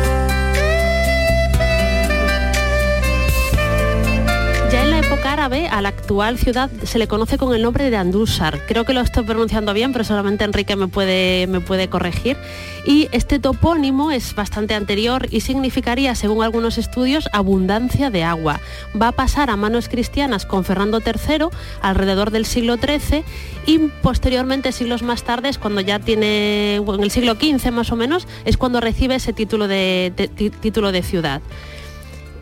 árabe 5.50 5.68
a 5.68 5.82
la 5.82 5.90
actual 5.90 6.38
ciudad 6.38 6.70
se 6.84 7.00
le 7.00 7.08
conoce 7.08 7.40
con 7.40 7.56
el 7.56 7.64
nombre 7.64 7.90
de 7.90 7.98
Andúsar. 7.98 8.68
Creo 8.68 8.86
que 8.86 8.94
lo 8.94 9.02
estoy 9.02 9.24
pronunciando 9.24 9.74
bien, 9.74 9.94
pero 9.94 10.04
solamente 10.06 10.44
Enrique 10.44 10.76
me 10.76 10.88
puede, 10.88 11.48
me 11.48 11.60
puede 11.60 11.88
corregir. 11.88 12.38
Y 12.86 13.08
este 13.12 13.40
topónimo 13.40 14.12
es 14.12 14.36
bastante 14.36 14.76
anterior 14.76 15.26
y 15.32 15.42
significaría, 15.42 16.14
según 16.14 16.44
algunos 16.44 16.78
estudios, 16.78 17.28
abundancia 17.34 18.12
de 18.12 18.24
agua. 18.24 18.60
Va 19.00 19.08
a 19.08 19.12
pasar 19.12 19.50
a 19.50 19.56
manos 19.56 19.90
cristianas 19.90 20.46
con 20.46 20.64
Fernando 20.64 21.00
III 21.00 21.48
alrededor 21.82 22.30
del 22.30 22.46
siglo 22.46 22.78
XIII 22.78 23.24
y 23.66 23.80
posteriormente, 24.04 24.72
siglos 24.72 25.02
más 25.02 25.24
tarde, 25.24 25.50
cuando 25.60 25.82
ya 25.82 25.98
tiene, 25.98 26.76
en 26.76 27.04
el 27.04 27.10
siglo 27.10 27.34
XV 27.34 27.72
más 27.72 27.92
o 27.92 27.96
menos, 27.96 28.28
es 28.46 28.58
cuando 28.58 28.82
recibe 28.82 29.16
ese 29.16 29.34
título 29.34 29.68
de, 29.68 30.30
título 30.62 30.92
de 30.92 31.02
ciudad 31.02 31.42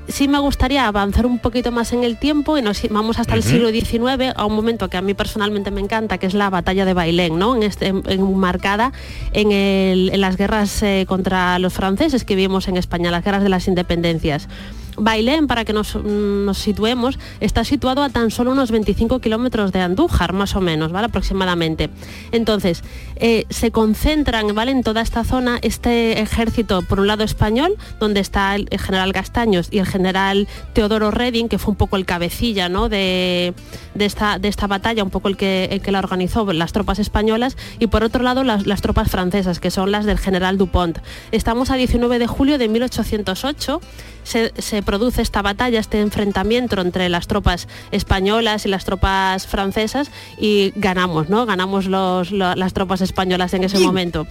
sí 0.08 0.28
me 0.28 0.40
gustaría 0.40 0.88
avanzar 0.88 1.26
un 1.26 1.40
poquito 1.40 1.72
más 1.72 1.94
en 1.94 2.04
el 2.04 2.18
tiempo 2.18 2.58
y 2.58 2.62
nos 2.62 2.82
vamos 2.90 3.20
hasta 3.20 3.34
el 3.36 3.44
siglo 3.44 3.70
XIX 3.70 4.34
a 4.36 4.46
un 4.46 4.56
momento 4.56 4.90
que 4.90 4.98
a 4.98 5.02
mí 5.02 5.14
personalmente 5.14 5.72
me 5.72 5.82
encanta, 5.82 6.18
que 6.18 6.26
es 6.28 6.34
la 6.34 6.50
batalla 6.50 6.86
de 6.86 6.94
Bailén, 6.94 7.38
¿no? 7.38 7.56
En 7.56 7.64
este, 7.64 7.88
en- 7.88 8.04
enmarcada 8.08 8.94
en, 9.34 9.52
el- 9.52 10.10
en 10.14 10.22
las 10.22 10.38
guerras 10.38 10.82
eh, 10.84 11.06
contra 11.08 11.60
los 11.60 11.74
franceses 11.74 12.24
que 12.24 12.36
vimos 12.36 12.68
en 12.68 12.78
España, 12.78 13.12
las 13.12 13.24
guerras 13.24 13.44
de 13.44 13.50
las 13.50 13.68
independencias. 13.68 14.48
Bailén, 14.98 15.48
para 15.48 15.64
que 15.64 15.74
nos, 15.74 15.96
mm, 15.96 16.46
nos 16.46 16.58
situemos, 16.58 17.20
está 17.40 17.64
situado 17.64 18.04
a 18.04 18.10
tan 18.10 18.32
solo 18.32 18.52
unos 18.52 18.72
25 18.72 19.20
kilómetros 19.20 19.72
de 19.72 19.82
Andújar, 19.82 20.34
más 20.34 20.56
o 20.56 20.62
menos, 20.62 20.92
¿vale? 20.92 21.06
Aproximadamente. 21.08 21.90
Entonces, 22.32 22.84
eh, 23.16 23.46
se 23.50 23.72
concentran, 23.72 24.54
¿vale? 24.54 24.72
En 24.72 24.84
toda 24.84 25.02
esta 25.02 25.24
zona 25.24 25.60
este 25.62 26.20
ejército, 26.20 26.82
por 26.82 27.00
un 27.00 27.08
lado 27.08 27.24
español, 27.24 27.76
donde 28.00 28.20
está 28.20 28.56
el, 28.56 28.68
general 28.80 29.14
Castaños 29.14 29.70
y 29.72 29.80
el 29.80 29.86
general 29.86 30.48
Teodoro 30.74 31.12
Reding, 31.12 31.48
que 31.50 31.58
fue 31.58 31.72
un 31.72 31.78
poco 31.78 31.96
el 31.96 32.06
cabecilla, 32.06 32.70
¿no? 32.70 32.90
De, 32.90 33.54
de 33.94 34.06
esta, 34.06 34.40
de 34.40 34.48
esta 34.48 34.68
batalla, 34.68 35.04
un 35.04 35.10
poco 35.10 35.28
el 35.28 35.38
que, 35.38 35.82
que 35.84 35.92
la 35.92 36.00
organizó, 36.00 36.52
las 36.54 36.74
tropas 36.74 37.00
españolas, 37.00 37.56
y 37.80 37.88
por 37.88 38.04
otro 38.04 38.24
lado 38.24 38.44
las, 38.44 38.66
las 38.66 38.82
tropas 38.82 39.10
francesas, 39.10 39.60
que 39.60 39.72
son 39.72 39.92
las 39.92 40.06
del 40.06 40.18
general 40.18 40.58
Dupont. 40.58 41.00
Estamos 41.32 41.70
a 41.70 41.76
19 41.76 42.20
de 42.20 42.28
julio 42.28 42.58
de 42.58 42.68
1808 42.68 43.82
se, 44.28 44.52
se 44.58 44.82
produce 44.88 45.22
esta 45.22 45.42
batalla, 45.42 45.80
este 45.80 46.00
enfrentamiento 46.00 46.80
entre 46.82 47.10
las 47.10 47.28
tropas 47.28 47.68
españolas 47.92 48.66
y 48.66 48.70
las 48.70 48.86
tropas 48.86 49.46
francesas 49.46 50.10
y 50.40 50.72
ganamos, 50.78 51.28
¿no? 51.30 51.46
Ganamos 51.46 51.86
los- 51.88 52.32
lo- 52.32 52.56
las 52.56 52.72
tropas 52.74 53.02
españolas 53.02 53.54
en 53.54 53.66
ese 53.66 53.80
momento. 53.80 54.26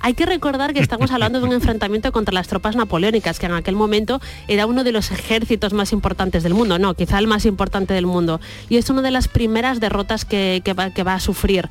Hay 0.00 0.12
que 0.12 0.26
recordar 0.26 0.74
que 0.74 0.80
estamos 0.80 1.10
hablando 1.12 1.40
de 1.40 1.46
un 1.46 1.52
enfrentamiento 1.54 2.12
contra 2.12 2.34
las 2.34 2.46
tropas 2.46 2.76
napoleónicas, 2.76 3.38
que 3.38 3.46
en 3.46 3.52
aquel 3.52 3.74
momento 3.74 4.20
era 4.48 4.66
uno 4.66 4.84
de 4.84 4.92
los 4.92 5.10
ejércitos 5.10 5.72
más 5.72 5.92
importantes 5.94 6.42
del 6.42 6.52
mundo, 6.52 6.78
no, 6.78 6.92
quizá 6.92 7.18
el 7.18 7.26
más 7.26 7.46
importante 7.46 7.94
del 7.94 8.04
mundo. 8.04 8.38
Y 8.68 8.76
es 8.76 8.90
una 8.90 9.00
de 9.00 9.10
las 9.10 9.28
primeras 9.28 9.80
derrotas 9.80 10.26
que, 10.26 10.60
que 10.62 10.74
va, 10.74 10.90
que 10.90 11.02
va 11.04 11.14
a 11.14 11.20
sufrir. 11.20 11.70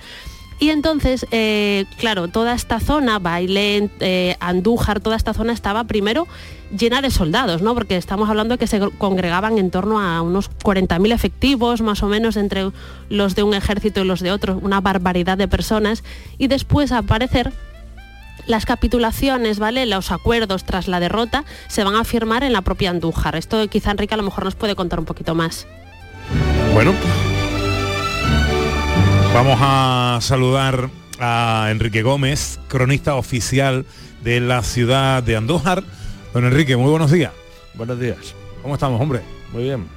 Y 0.63 0.69
entonces, 0.69 1.25
eh, 1.31 1.83
claro, 1.97 2.29
toda 2.29 2.53
esta 2.53 2.79
zona, 2.79 3.19
Bailén, 3.19 3.91
eh, 3.99 4.37
Andújar, 4.39 5.01
toda 5.01 5.17
esta 5.17 5.33
zona 5.33 5.51
estaba 5.51 5.83
primero 5.83 6.25
llena 6.71 7.01
de 7.01 7.11
soldados, 7.11 7.61
¿no? 7.61 7.73
Porque 7.73 7.97
estamos 7.97 8.29
hablando 8.29 8.53
de 8.53 8.59
que 8.59 8.67
se 8.67 8.79
congregaban 8.97 9.57
en 9.57 9.71
torno 9.71 9.99
a 9.99 10.21
unos 10.21 10.49
40.000 10.63 11.11
efectivos, 11.11 11.81
más 11.81 12.01
o 12.01 12.07
menos, 12.07 12.37
entre 12.37 12.71
los 13.09 13.35
de 13.35 13.43
un 13.43 13.53
ejército 13.53 13.99
y 13.99 14.05
los 14.05 14.21
de 14.21 14.31
otro, 14.31 14.57
una 14.63 14.79
barbaridad 14.79 15.37
de 15.37 15.49
personas. 15.49 16.01
Y 16.37 16.47
después, 16.47 16.93
a 16.93 17.01
parecer, 17.01 17.51
las 18.47 18.65
capitulaciones, 18.65 19.59
¿vale? 19.59 19.85
Los 19.85 20.11
acuerdos 20.11 20.63
tras 20.63 20.87
la 20.87 21.01
derrota 21.01 21.43
se 21.67 21.83
van 21.83 21.95
a 21.95 22.05
firmar 22.05 22.41
en 22.45 22.53
la 22.53 22.61
propia 22.61 22.89
Andújar. 22.89 23.35
Esto 23.35 23.67
quizá 23.67 23.91
Enrique 23.91 24.13
a 24.13 24.17
lo 24.17 24.23
mejor 24.23 24.45
nos 24.45 24.55
puede 24.55 24.77
contar 24.77 24.97
un 24.97 25.05
poquito 25.05 25.35
más. 25.35 25.67
Bueno, 26.73 26.93
vamos 29.33 29.57
a 29.61 30.19
saludar 30.21 30.89
a 31.19 31.67
Enrique 31.71 32.03
Gómez, 32.03 32.59
cronista 32.67 33.15
oficial 33.15 33.83
de 34.23 34.39
la 34.39 34.61
ciudad 34.61 35.23
de 35.23 35.35
Andújar. 35.35 35.83
Don 36.33 36.45
Enrique, 36.45 36.77
muy 36.77 36.91
buenos 36.91 37.11
días. 37.11 37.31
Buenos 37.73 37.99
días. 37.99 38.35
¿Cómo 38.61 38.75
estamos, 38.75 39.01
hombre? 39.01 39.21
Muy 39.51 39.63
bien. 39.63 39.87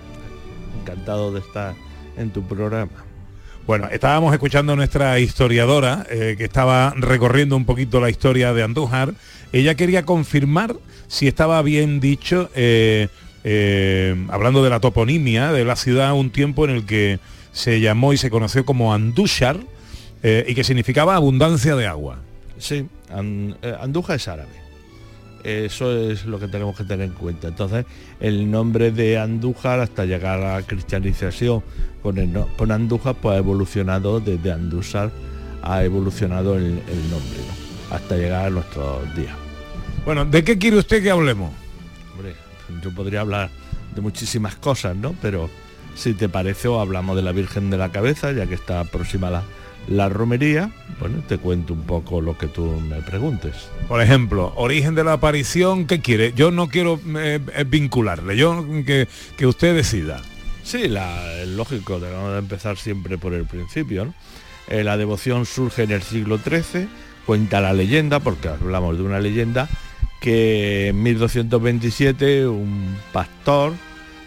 Encantado 0.81 1.33
de 1.33 1.41
estar 1.41 1.75
en 2.17 2.31
tu 2.31 2.43
programa. 2.47 2.91
Bueno, 3.67 3.89
estábamos 3.91 4.33
escuchando 4.33 4.73
a 4.73 4.77
nuestra 4.77 5.19
historiadora 5.21 6.07
eh, 6.09 6.37
que 6.39 6.45
estaba 6.45 6.95
recorriendo 6.97 7.57
un 7.57 7.67
poquito 7.67 8.01
la 8.01 8.09
historia 8.09 8.55
de 8.55 8.63
Andújar. 8.63 9.13
Ella 9.53 9.75
quería 9.75 10.05
confirmar 10.05 10.77
si 11.09 11.29
estaba 11.29 11.61
bien 11.61 12.01
dicho, 12.01 12.49
eh, 12.55 13.09
eh, 13.45 14.17
hablando 14.31 14.65
de 14.65 14.71
la 14.71 14.81
toponimia 14.81 15.53
de 15.53 15.65
la 15.67 15.77
ciudad, 15.77 16.15
un 16.15 16.31
tiempo 16.31 16.65
en 16.65 16.71
el 16.71 16.87
que 16.87 17.19
se 17.57 17.81
llamó 17.81 18.13
y 18.13 18.19
se 18.19 18.29
conoció 18.29 18.67
como 18.67 18.93
Andújar 18.93 19.61
y 20.23 20.55
que 20.55 20.63
significaba 20.63 21.17
abundancia 21.17 21.75
de 21.75 21.87
agua. 21.87 22.19
Sí, 22.59 22.87
Andújar 23.81 24.17
es 24.17 24.29
árabe. 24.29 24.67
Eso 25.43 25.97
es 25.97 26.27
lo 26.27 26.39
que 26.39 26.49
tenemos 26.49 26.77
que 26.77 26.85
tener 26.85 27.07
en 27.07 27.15
cuenta. 27.15 27.49
Entonces, 27.49 27.87
el 28.21 28.51
nombre 28.51 28.91
de 28.91 29.17
Andújar 29.17 29.81
hasta 29.81 30.05
llegar 30.05 30.43
a 30.43 30.57
la 30.57 30.63
cristianización 30.67 31.63
con, 32.03 32.19
el, 32.19 32.31
con 32.59 32.73
Andújar 32.73 33.15
pues 33.15 33.37
ha 33.37 33.39
evolucionado 33.39 34.21
desde 34.21 34.53
Andújar, 34.53 35.11
ha 35.63 35.83
evolucionado 35.83 36.57
el, 36.57 36.75
nombre, 36.75 37.39
hasta 37.91 38.17
llegar 38.17 38.47
a 38.47 38.51
nuestros 38.51 39.17
días. 39.17 39.35
Bueno, 40.05 40.27
¿de 40.27 40.45
qué 40.45 40.59
quiere 40.59 40.77
usted 40.77 41.03
que 41.03 41.11
hablemos? 41.11 41.53
Hombre, 42.13 42.35
yo 42.83 42.91
podría 42.93 43.23
hablar 43.23 43.49
de 43.95 44.01
muchísimas 44.03 44.57
cosas, 44.57 44.95
¿no? 44.95 45.15
Pero 45.23 45.49
si 45.97 46.15
te 46.15 46.29
parece, 46.29 46.69
o 46.69 46.81
hablamos 46.81 47.17
de 47.17 47.23
la 47.23 47.33
Virgen 47.33 47.71
de 47.71 47.79
la 47.79 47.91
Cabeza, 47.91 48.31
ya 48.33 48.47
que 48.47 48.55
está 48.55 48.85
próxima 48.85 49.31
la, 49.31 49.43
la 49.89 50.09
romería, 50.09 50.71
bueno, 51.01 51.23
te 51.27 51.39
cuento 51.39 51.73
un 51.73 51.83
poco 51.83 52.21
lo 52.21 52.37
que 52.37 52.49
tú 52.49 52.65
me 52.89 53.01
preguntes. 53.03 53.69
Por 53.89 54.01
ejemplo, 54.03 54.53
origen 54.57 54.95
de 54.95 55.05
la 55.05 55.15
aparición, 55.15 55.87
¿qué 55.87 56.01
quiere? 56.01 56.33
Yo 56.35 56.51
no 56.51 56.69
quiero 56.69 57.01
eh, 57.17 57.41
eh, 57.55 57.65
vincularle, 57.67 58.37
yo 58.37 58.65
que, 58.85 59.09
que, 59.37 59.47
usted 59.47 59.75
decida. 59.75 60.21
Sí, 60.63 60.89
la, 60.89 61.41
es 61.41 61.49
lógico, 61.49 61.99
debemos 61.99 62.33
de 62.33 62.39
empezar 62.39 62.77
siempre 62.77 63.17
por 63.19 63.33
el 63.33 63.47
principio. 63.47 64.13
Eh, 64.69 64.83
la 64.83 64.97
devoción 64.97 65.47
surge 65.47 65.85
en 65.85 65.93
el 65.93 66.03
siglo 66.03 66.39
XIII, 66.39 66.89
cuenta 67.25 67.61
la 67.61 67.73
leyenda, 67.73 68.21
porque 68.21 68.49
hablamos 68.49 68.99
de 68.99 69.05
una 69.05 69.21
leyenda, 69.21 69.69
que 70.21 70.89
en 70.89 71.03
1227 71.03 72.49
un 72.49 72.97
pastor 73.13 73.73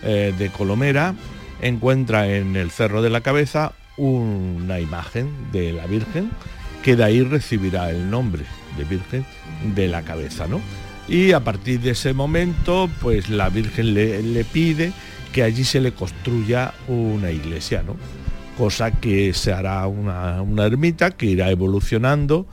de 0.02 0.50
Colomera 0.58 1.14
encuentra 1.62 2.28
en 2.36 2.56
el 2.56 2.72
Cerro 2.72 3.02
de 3.02 3.10
la 3.10 3.22
Cabeza 3.22 3.74
una 3.98 4.80
imagen 4.80 5.52
de 5.52 5.74
la 5.74 5.86
Virgen 5.86 6.32
que 6.84 6.96
de 6.96 7.04
ahí 7.04 7.22
recibirá 7.22 7.90
el 7.90 8.10
nombre 8.10 8.44
de 8.78 8.84
Virgen 8.86 9.26
de 9.76 9.88
la 9.88 10.04
cabeza, 10.04 10.48
¿no? 10.48 10.62
Y 11.08 11.32
a 11.34 11.40
partir 11.42 11.82
de 11.82 11.92
ese 11.92 12.14
momento, 12.14 12.90
pues 13.02 13.30
la 13.30 13.50
Virgen 13.50 13.94
le, 13.94 14.44
pide 14.46 14.94
que 15.34 15.44
allí 15.44 15.64
se 15.64 15.82
le 15.82 15.92
construya 15.92 16.74
una 16.88 17.32
iglesia, 17.32 17.84
¿no? 17.84 17.98
Cosa 18.58 18.92
que 18.92 19.34
se 19.34 19.52
hará 19.52 19.88
una, 19.88 20.66
ermita 20.66 21.12
que 21.12 21.26
irá 21.26 21.50
evolucionando 21.50 22.46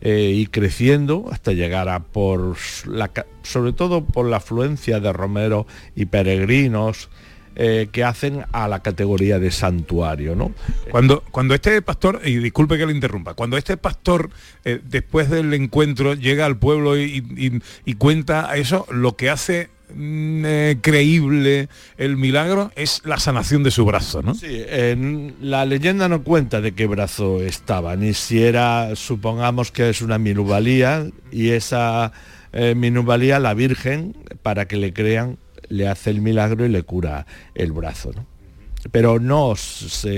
eh, 0.00 0.32
y 0.34 0.46
creciendo 0.46 1.26
hasta 1.32 1.52
llegar 1.52 1.88
a 1.88 2.00
por 2.00 2.56
la, 2.86 3.10
sobre 3.42 3.72
todo 3.72 4.04
por 4.04 4.26
la 4.26 4.38
afluencia 4.38 5.00
de 5.00 5.12
romeros 5.12 5.66
y 5.96 6.06
peregrinos 6.06 7.08
eh, 7.54 7.88
que 7.92 8.02
hacen 8.02 8.46
a 8.52 8.66
la 8.66 8.80
categoría 8.80 9.38
de 9.38 9.50
santuario. 9.50 10.34
¿no? 10.34 10.52
Cuando, 10.90 11.22
cuando 11.30 11.54
este 11.54 11.82
pastor, 11.82 12.22
y 12.24 12.36
disculpe 12.36 12.78
que 12.78 12.86
le 12.86 12.94
interrumpa, 12.94 13.34
cuando 13.34 13.58
este 13.58 13.76
pastor 13.76 14.30
eh, 14.64 14.80
después 14.82 15.28
del 15.28 15.52
encuentro 15.52 16.14
llega 16.14 16.46
al 16.46 16.56
pueblo 16.56 16.96
y, 16.96 17.60
cuenta 17.98 18.56
eso, 18.56 18.86
lo 18.90 19.16
que 19.16 19.28
hace 19.28 19.68
mm, 19.94 20.44
eh, 20.46 20.78
creíble 20.80 21.68
el 21.98 22.16
milagro 22.16 22.72
es 22.74 23.02
la 23.04 23.18
sanación 23.18 23.62
de 23.64 23.70
su 23.70 23.84
brazo, 23.84 24.22
¿no? 24.22 24.34
Sí, 24.34 24.64
la 25.42 25.66
leyenda 25.66 26.08
no 26.08 26.22
cuenta 26.24 26.62
de 26.62 26.72
qué 26.72 26.86
brazo 26.86 27.42
estaba, 27.42 27.96
ni 27.96 28.14
si 28.14 28.42
era, 28.42 28.96
supongamos 28.96 29.70
que 29.70 29.90
es 29.90 30.00
una 30.00 30.16
minubalía 30.16 31.06
y 31.30 31.50
esa 31.50 32.12
minubalía 32.76 33.38
la 33.38 33.52
Virgen, 33.52 34.16
para 34.42 34.66
que 34.66 34.76
le 34.76 34.92
crean, 34.94 35.36
le 35.72 35.88
hace 35.88 36.10
el 36.10 36.20
milagro 36.20 36.64
y 36.66 36.68
le 36.68 36.82
cura 36.82 37.26
el 37.54 37.72
brazo. 37.72 38.12
Pero 38.90 39.20
no 39.20 39.54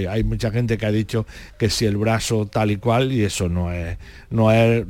hay 0.08 0.24
mucha 0.24 0.50
gente 0.50 0.78
que 0.78 0.86
ha 0.86 0.92
dicho 0.92 1.26
que 1.58 1.68
si 1.70 1.84
el 1.84 1.96
brazo 1.96 2.46
tal 2.46 2.70
y 2.70 2.76
cual, 2.76 3.12
y 3.12 3.22
eso 3.22 3.48
no 3.48 3.72
es, 3.72 3.98
no 4.30 4.50
es 4.50 4.84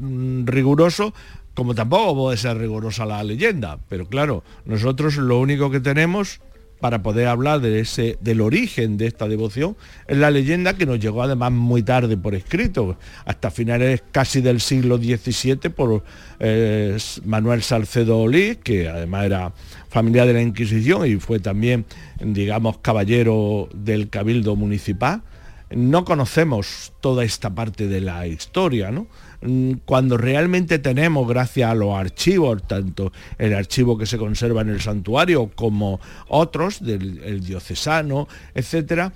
riguroso, 0.45 1.13
como 1.55 1.75
tampoco 1.75 2.15
puede 2.15 2.37
ser 2.37 2.57
rigurosa 2.59 3.05
la 3.05 3.23
leyenda. 3.25 3.79
Pero 3.89 4.07
claro, 4.07 4.45
nosotros 4.65 5.17
lo 5.17 5.41
único 5.41 5.71
que 5.71 5.81
tenemos 5.81 6.41
para 6.85 7.03
poder 7.03 7.29
hablar 7.29 7.63
de 7.63 7.81
ese, 7.81 8.19
del 8.21 8.43
origen 8.43 8.99
de 8.99 9.07
esta 9.07 9.27
devoción, 9.27 9.75
es 10.07 10.19
la 10.19 10.31
leyenda 10.31 10.75
que 10.75 10.85
nos 10.85 11.01
llegó 11.01 11.23
además 11.23 11.51
muy 11.51 11.83
tarde 11.83 12.19
por 12.19 12.35
escrito, 12.35 12.99
hasta 13.25 13.51
finales 13.51 14.03
casi 14.13 14.43
del 14.43 14.61
siglo 14.61 14.99
XVII 14.99 15.71
por 15.71 16.05
eh, 16.41 16.99
Manuel 17.25 17.63
Salcedo 17.63 18.19
Olí, 18.19 18.57
que 18.57 18.87
además 18.87 19.25
era 19.25 19.53
familiar 19.95 20.27
de 20.27 20.33
la 20.33 20.43
Inquisición 20.43 21.07
y 21.07 21.15
fue 21.21 21.39
también, 21.39 21.85
digamos, 22.21 22.79
caballero 22.79 23.69
del 23.73 24.11
Cabildo 24.11 24.57
Municipal. 24.57 25.23
No 25.71 26.05
conocemos 26.05 26.93
toda 27.01 27.23
esta 27.23 27.55
parte 27.55 27.87
de 27.87 28.01
la 28.01 28.27
historia, 28.27 28.91
¿no? 28.91 29.07
Mm, 29.43 29.75
cuando 29.85 30.17
realmente 30.17 30.81
tenemos, 30.81 31.29
gracias 31.29 31.71
a 31.71 31.77
los 31.77 31.95
archivos, 31.95 32.67
tanto 32.67 33.13
el 33.39 33.55
archivo 33.55 33.97
que 33.97 34.07
se 34.07 34.19
conserva 34.19 34.63
en 34.63 34.71
el 34.71 34.81
santuario 34.81 35.53
como 35.55 36.01
otros, 36.27 36.85
del 36.85 37.45
diocesano, 37.45 38.27
etcétera, 38.53 39.13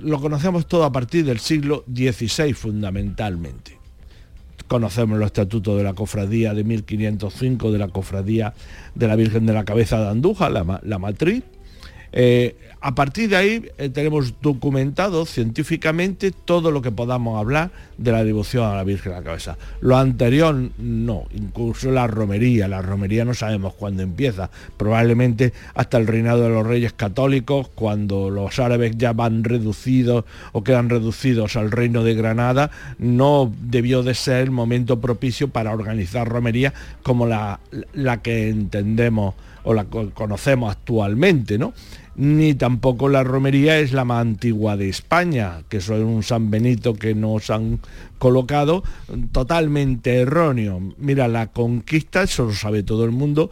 lo 0.00 0.20
conocemos 0.20 0.66
todo 0.66 0.84
a 0.84 0.92
partir 0.92 1.24
del 1.24 1.40
siglo 1.40 1.84
XVI 1.90 2.52
fundamentalmente. 2.52 3.78
Conocemos 4.68 5.18
los 5.18 5.26
estatutos 5.26 5.76
de 5.76 5.84
la 5.84 5.94
cofradía 5.94 6.52
de 6.54 6.64
1505, 6.64 7.70
de 7.70 7.78
la 7.78 7.88
cofradía 7.88 8.54
de 8.94 9.06
la 9.06 9.16
Virgen 9.16 9.46
de 9.46 9.52
la 9.52 9.64
Cabeza 9.64 10.00
de 10.00 10.08
Andújar, 10.08 10.50
la, 10.50 10.80
la 10.82 10.98
matriz, 10.98 11.44
eh, 12.12 12.56
a 12.80 12.94
partir 12.94 13.30
de 13.30 13.36
ahí 13.36 13.68
eh, 13.78 13.88
tenemos 13.88 14.34
documentado 14.40 15.26
científicamente 15.26 16.30
todo 16.30 16.70
lo 16.70 16.82
que 16.82 16.92
podamos 16.92 17.38
hablar 17.38 17.70
de 17.98 18.12
la 18.12 18.22
devoción 18.22 18.64
a 18.64 18.76
la 18.76 18.84
Virgen 18.84 19.12
de 19.12 19.18
la 19.18 19.24
Cabeza. 19.24 19.58
Lo 19.80 19.96
anterior 19.96 20.54
no, 20.78 21.24
incluso 21.34 21.90
la 21.90 22.06
romería. 22.06 22.68
La 22.68 22.82
romería 22.82 23.24
no 23.24 23.34
sabemos 23.34 23.74
cuándo 23.74 24.02
empieza. 24.02 24.50
Probablemente 24.76 25.52
hasta 25.74 25.98
el 25.98 26.06
reinado 26.06 26.42
de 26.42 26.50
los 26.50 26.66
reyes 26.66 26.92
católicos, 26.92 27.68
cuando 27.74 28.30
los 28.30 28.58
árabes 28.60 28.96
ya 28.96 29.12
van 29.12 29.42
reducidos 29.42 30.24
o 30.52 30.62
quedan 30.62 30.88
reducidos 30.88 31.56
al 31.56 31.72
reino 31.72 32.04
de 32.04 32.14
Granada, 32.14 32.70
no 32.98 33.52
debió 33.62 34.04
de 34.04 34.14
ser 34.14 34.44
el 34.44 34.50
momento 34.50 35.00
propicio 35.00 35.48
para 35.48 35.72
organizar 35.72 36.28
romería 36.28 36.72
como 37.02 37.26
la, 37.26 37.58
la 37.94 38.22
que 38.22 38.48
entendemos 38.48 39.34
o 39.66 39.74
la 39.74 39.84
conocemos 39.84 40.70
actualmente, 40.70 41.58
¿no? 41.58 41.74
Ni 42.14 42.54
tampoco 42.54 43.08
la 43.08 43.24
romería 43.24 43.80
es 43.80 43.92
la 43.92 44.04
más 44.04 44.22
antigua 44.22 44.76
de 44.76 44.88
España, 44.88 45.64
que 45.68 45.78
es 45.78 45.88
un 45.88 46.22
San 46.22 46.52
Benito 46.52 46.94
que 46.94 47.16
nos 47.16 47.50
han 47.50 47.80
colocado 48.18 48.84
totalmente 49.32 50.20
erróneo. 50.20 50.80
Mira, 50.98 51.26
la 51.26 51.48
conquista, 51.48 52.22
eso 52.22 52.44
lo 52.44 52.54
sabe 52.54 52.84
todo 52.84 53.04
el 53.04 53.10
mundo, 53.10 53.50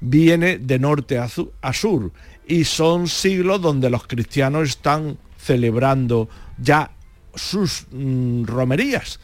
viene 0.00 0.56
de 0.56 0.78
norte 0.78 1.18
a, 1.18 1.28
sur 1.28 2.10
y 2.48 2.64
son 2.64 3.06
siglos 3.06 3.60
donde 3.60 3.90
los 3.90 4.06
cristianos 4.06 4.70
están 4.70 5.18
celebrando 5.36 6.30
ya 6.58 6.90
sus 7.34 7.86
mm, 7.92 8.44
romerías. 8.44 9.20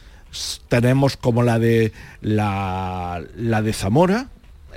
Tenemos 0.69 1.17
como 1.17 1.41
la 1.41 1.57
de 1.57 1.91
la 2.21 3.21
de 3.63 3.73
Zamora, 3.73 4.29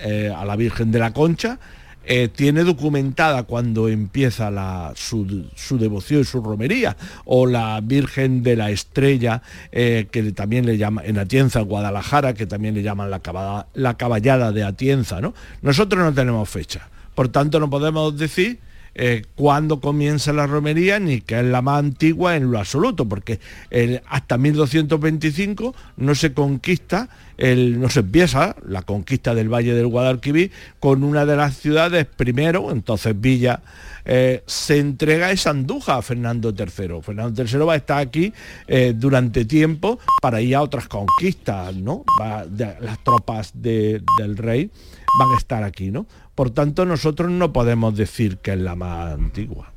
eh, 0.03 0.33
a 0.35 0.45
la 0.45 0.57
Virgen 0.57 0.91
de 0.91 0.99
la 0.99 1.13
Concha, 1.13 1.59
eh, 2.03 2.29
tiene 2.29 2.65
documentada 2.65 3.43
cuando 3.43 3.89
empieza 3.89 4.51
la, 4.51 4.93
su, 4.97 5.45
devoción 5.79 6.23
y 6.23 6.25
su 6.25 6.43
romería, 6.43 6.97
o 7.25 7.47
la 7.47 7.81
Virgen 7.83 8.43
de 8.43 8.57
la 8.57 8.71
Estrella, 8.71 9.43
eh, 9.71 10.09
que 10.11 10.33
también 10.33 10.65
le 10.67 10.79
llama 10.79 11.03
en 11.05 11.19
Atienza, 11.19 11.61
Guadalajara, 11.61 12.35
que 12.35 12.47
también 12.47 12.75
le 12.75 12.83
llaman 12.83 13.11
la, 13.11 13.67
la 13.75 13.95
caballada 13.97 14.51
de 14.51 14.65
Atienza. 14.65 15.21
¿no? 15.21 15.35
Nosotros 15.63 16.03
no 16.03 16.13
tenemos 16.15 16.49
fecha, 16.49 16.89
por 17.15 17.29
tanto 17.29 17.61
no 17.61 17.69
podemos 17.69 18.17
decir 18.17 18.59
eh, 19.03 19.25
cuándo 19.35 19.81
comienza 19.81 20.31
la 20.35 20.47
romería 20.47 20.99
ni 21.01 21.23
que 21.23 21.41
es 21.41 21.45
la 21.47 21.63
más 21.63 21.79
antigua 21.79 22.37
en 22.37 22.51
lo 22.51 22.59
absoluto, 22.59 23.07
porque 23.09 23.41
el- 23.71 24.03
hasta 24.07 24.37
1225 24.37 25.75
no 25.97 26.15
se 26.15 26.35
conquista, 26.35 27.09
el, 27.39 27.81
no 27.81 27.89
se 27.89 28.01
empieza 28.01 28.55
la 28.69 28.83
conquista 28.83 29.35
del 29.35 29.49
Valle 29.49 29.73
del 29.75 29.87
Guadalquivir 29.87 30.51
con 30.79 31.03
una 31.03 31.25
de 31.25 31.37
las 31.37 31.57
ciudades 31.57 32.05
primero, 32.05 32.71
entonces 32.73 33.19
Villa, 33.19 33.63
eh, 34.05 34.43
se 34.47 34.79
entrega 34.79 35.31
esa 35.31 35.51
Andújar 35.51 35.99
a 35.99 36.03
Fernando 36.03 36.55
III. 36.57 37.01
Fernando 37.03 37.43
III 37.43 37.59
va 37.61 37.73
a 37.75 37.77
estar 37.77 37.99
aquí 37.99 38.33
eh, 38.67 38.93
durante 38.97 39.45
tiempo 39.47 39.99
para 40.21 40.41
ir 40.43 40.57
a 40.57 40.63
otras 40.63 40.89
conquistas, 40.89 41.75
¿no? 41.77 42.05
Va- 42.21 42.45
de- 42.47 42.77
las 42.81 43.03
tropas 43.03 43.53
de- 43.55 44.03
del 44.19 44.37
rey 44.37 44.71
van 45.18 45.33
a 45.33 45.37
estar 45.37 45.62
aquí, 45.62 45.90
¿no? 45.90 46.07
Por 46.35 46.51
tanto, 46.51 46.85
nosotros 46.85 47.31
no 47.31 47.53
podemos 47.53 47.96
decir 47.96 48.38
que 48.38 48.53
es 48.53 48.59
la 48.59 48.75
más 48.75 49.14
antigua. 49.14 49.73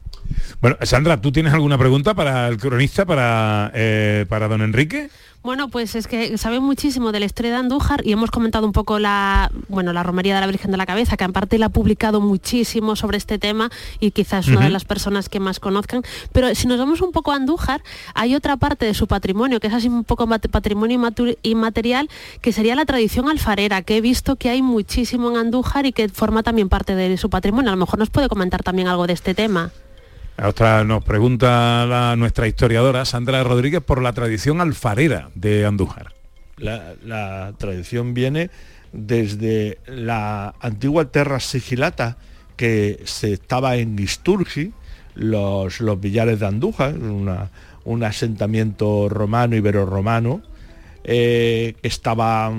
Bueno, 0.62 0.78
Sandra, 0.84 1.22
¿tú 1.22 1.32
tienes 1.32 1.54
alguna 1.54 1.78
pregunta 1.78 2.13
para 2.13 2.48
el 2.48 2.58
cronista, 2.58 3.06
para, 3.06 3.72
eh, 3.74 4.26
para 4.30 4.48
don 4.48 4.62
Enrique? 4.62 5.10
Bueno, 5.44 5.68
pues 5.68 5.96
es 5.96 6.08
que 6.08 6.38
sabe 6.38 6.62
muchísimo 6.62 7.12
de 7.12 7.20
la 7.20 7.26
historia 7.26 7.52
de 7.52 7.58
Andújar 7.58 8.00
y 8.08 8.14
hemos 8.14 8.32
comentado 8.32 8.66
un 8.66 8.72
poco 8.72 8.98
la, 8.98 9.52
bueno, 9.68 9.92
la 9.92 10.02
romería 10.02 10.36
de 10.36 10.40
la 10.40 10.48
Virgen 10.48 10.72
de 10.72 10.78
la 10.78 10.86
Cabeza, 10.86 11.18
que 11.18 11.26
en 11.26 11.34
parte 11.34 11.60
la 11.60 11.66
ha 11.66 11.70
publicado 11.70 12.22
muchísimo 12.22 12.96
sobre 12.96 13.18
este 13.18 13.38
tema 13.40 13.70
y 14.00 14.12
quizás 14.12 14.48
una 14.48 14.62
de 14.62 14.70
las 14.70 14.86
personas 14.86 15.28
que 15.28 15.42
más 15.42 15.60
conozcan. 15.60 16.02
Pero 16.32 16.56
si 16.56 16.66
nos 16.66 16.80
vamos 16.80 17.02
un 17.02 17.12
poco 17.12 17.34
a 17.34 17.36
Andújar, 17.36 17.84
hay 18.14 18.36
otra 18.36 18.56
parte 18.56 18.86
de 18.86 18.94
su 18.94 19.08
patrimonio, 19.08 19.60
que 19.60 19.68
es 19.68 19.74
así 19.74 19.90
un 19.90 20.06
poco 20.06 20.28
patrimonio 20.28 21.12
inmaterial, 21.42 22.10
que 22.40 22.54
sería 22.54 22.76
la 22.76 22.86
tradición 22.86 23.28
alfarera, 23.28 23.82
que 23.82 23.98
he 23.98 24.02
visto 24.02 24.38
que 24.38 24.50
hay 24.50 24.62
muchísimo 24.62 25.30
en 25.30 25.36
Andújar 25.36 25.86
y 25.86 25.92
que 25.92 26.08
forma 26.08 26.44
también 26.44 26.70
parte 26.70 26.96
de 26.96 27.18
su 27.18 27.30
patrimonio. 27.30 27.70
A 27.70 27.76
lo 27.76 27.80
mejor 27.82 28.00
nos 28.00 28.10
puede 28.10 28.30
comentar 28.30 28.64
también 28.64 28.88
algo 28.88 29.08
de 29.08 29.14
este 29.14 29.34
tema. 29.34 29.74
Otra 30.41 30.84
nos 30.84 31.04
pregunta 31.04 31.86
la- 31.86 32.15
nuestra 32.15 32.48
historiadora 32.48 33.06
Sandra 33.06 33.43
Rodríguez 33.43 33.82
por 33.82 34.02
la 34.02 34.13
tradición 34.13 34.62
alfarera 34.62 35.30
de 35.36 35.65
Andújar. 35.65 36.13
La, 36.58 37.54
tradición 37.58 38.13
viene 38.13 38.50
desde 38.91 39.80
la 39.86 40.54
antigua 40.60 41.06
terra 41.06 41.39
sigilata 41.39 42.17
que 42.58 43.02
se 43.06 43.34
estaba 43.34 43.76
en 43.76 43.98
Isturgi, 44.00 44.72
los, 45.15 45.82
los 45.82 46.00
villares 46.00 46.39
de 46.39 46.48
Andújar, 46.48 46.96
un 46.96 48.04
asentamiento 48.04 49.10
romano, 49.10 49.56
ibero-romano, 49.56 50.41
eh, 51.04 51.76
que 51.82 51.88
estaba 51.88 52.52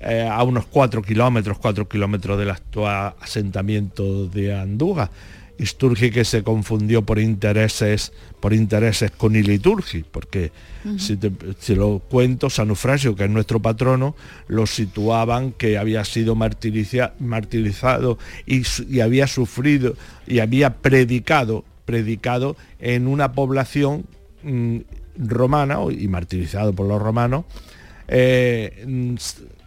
eh, 0.00 0.28
a 0.30 0.42
unos 0.44 0.66
4 0.66 1.02
kilómetros, 1.02 1.58
4 1.58 1.88
kilómetros 1.88 2.38
del 2.38 2.50
actual 2.50 3.14
asentamiento 3.20 4.26
de 4.28 4.54
Andújar. 4.54 5.10
Isturgi 5.58 6.10
que 6.10 6.24
se 6.24 6.42
confundió 6.42 7.02
por 7.02 7.18
intereses, 7.18 8.12
por 8.40 8.52
intereses 8.54 9.10
con 9.10 9.34
Iliturgi, 9.34 10.04
porque 10.08 10.52
si, 10.98 11.16
te, 11.16 11.32
si 11.58 11.74
lo 11.74 11.98
cuento, 11.98 12.48
San 12.48 12.68
Eufrasio, 12.68 13.16
que 13.16 13.24
es 13.24 13.30
nuestro 13.30 13.60
patrono, 13.60 14.14
lo 14.46 14.66
situaban 14.66 15.52
que 15.52 15.76
había 15.76 16.04
sido 16.04 16.36
martiriza- 16.36 17.12
martirizado 17.18 18.18
y, 18.46 18.62
había 19.00 19.26
sufrido 19.26 19.94
y 20.26 20.38
había 20.38 20.74
predicado, 20.74 21.64
predicado 21.84 22.56
en 22.78 23.08
una 23.08 23.32
población 23.32 24.06
mm, 24.44 24.78
romana 25.18 25.78
y 25.90 26.06
martirizado 26.06 26.72
por 26.72 26.86
los 26.86 27.02
romanos, 27.02 27.44
eh, 28.06 28.84
mm, 28.86 29.14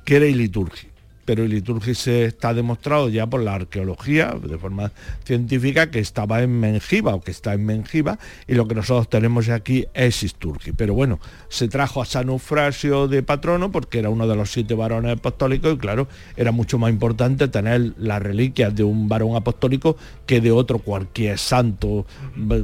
que 0.06 0.16
era 0.16 0.26
Iliturgi. 0.26 0.91
Pero 1.26 1.44
Iliturgi 1.44 1.96
se 1.96 2.26
está 2.26 2.54
demostrado 2.54 3.10
ya 3.10 3.28
por 3.28 3.42
la 3.42 3.56
arqueología, 3.56 4.36
de 4.42 4.58
forma 4.58 4.92
científica, 5.24 5.92
que 5.92 6.00
estaba 6.00 6.42
en 6.42 6.60
Mengiba 6.60 7.16
o 7.16 7.22
que 7.22 7.32
está 7.32 7.54
en 7.54 7.66
Mengiba, 7.66 8.20
y 8.48 8.56
lo 8.56 8.68
que 8.68 8.76
nosotros 8.76 9.10
tenemos 9.10 9.50
aquí 9.50 9.86
es 9.94 10.24
Isturgi. 10.24 10.72
Pero 10.72 10.94
bueno, 10.94 11.20
se 11.50 11.68
trajo 11.68 12.02
a 12.02 12.06
San 12.06 12.30
Eufrasio 12.30 13.08
de 13.08 13.24
patrono 13.24 13.72
porque 13.72 14.00
era 14.00 14.10
uno 14.10 14.28
de 14.28 14.36
los 14.36 14.52
siete 14.52 14.74
varones 14.74 15.14
apostólicos 15.14 15.74
y 15.74 15.78
claro, 15.78 16.08
era 16.36 16.52
mucho 16.52 16.78
más 16.78 16.90
importante 16.90 17.48
tener 17.48 17.94
las 17.98 18.22
reliquias 18.22 18.76
de 18.76 18.84
un 18.84 19.08
varón 19.08 19.36
apostólico 19.36 19.98
que 20.26 20.42
de 20.42 20.52
otro 20.52 20.80
cualquier 20.80 21.38
santo, 21.38 22.06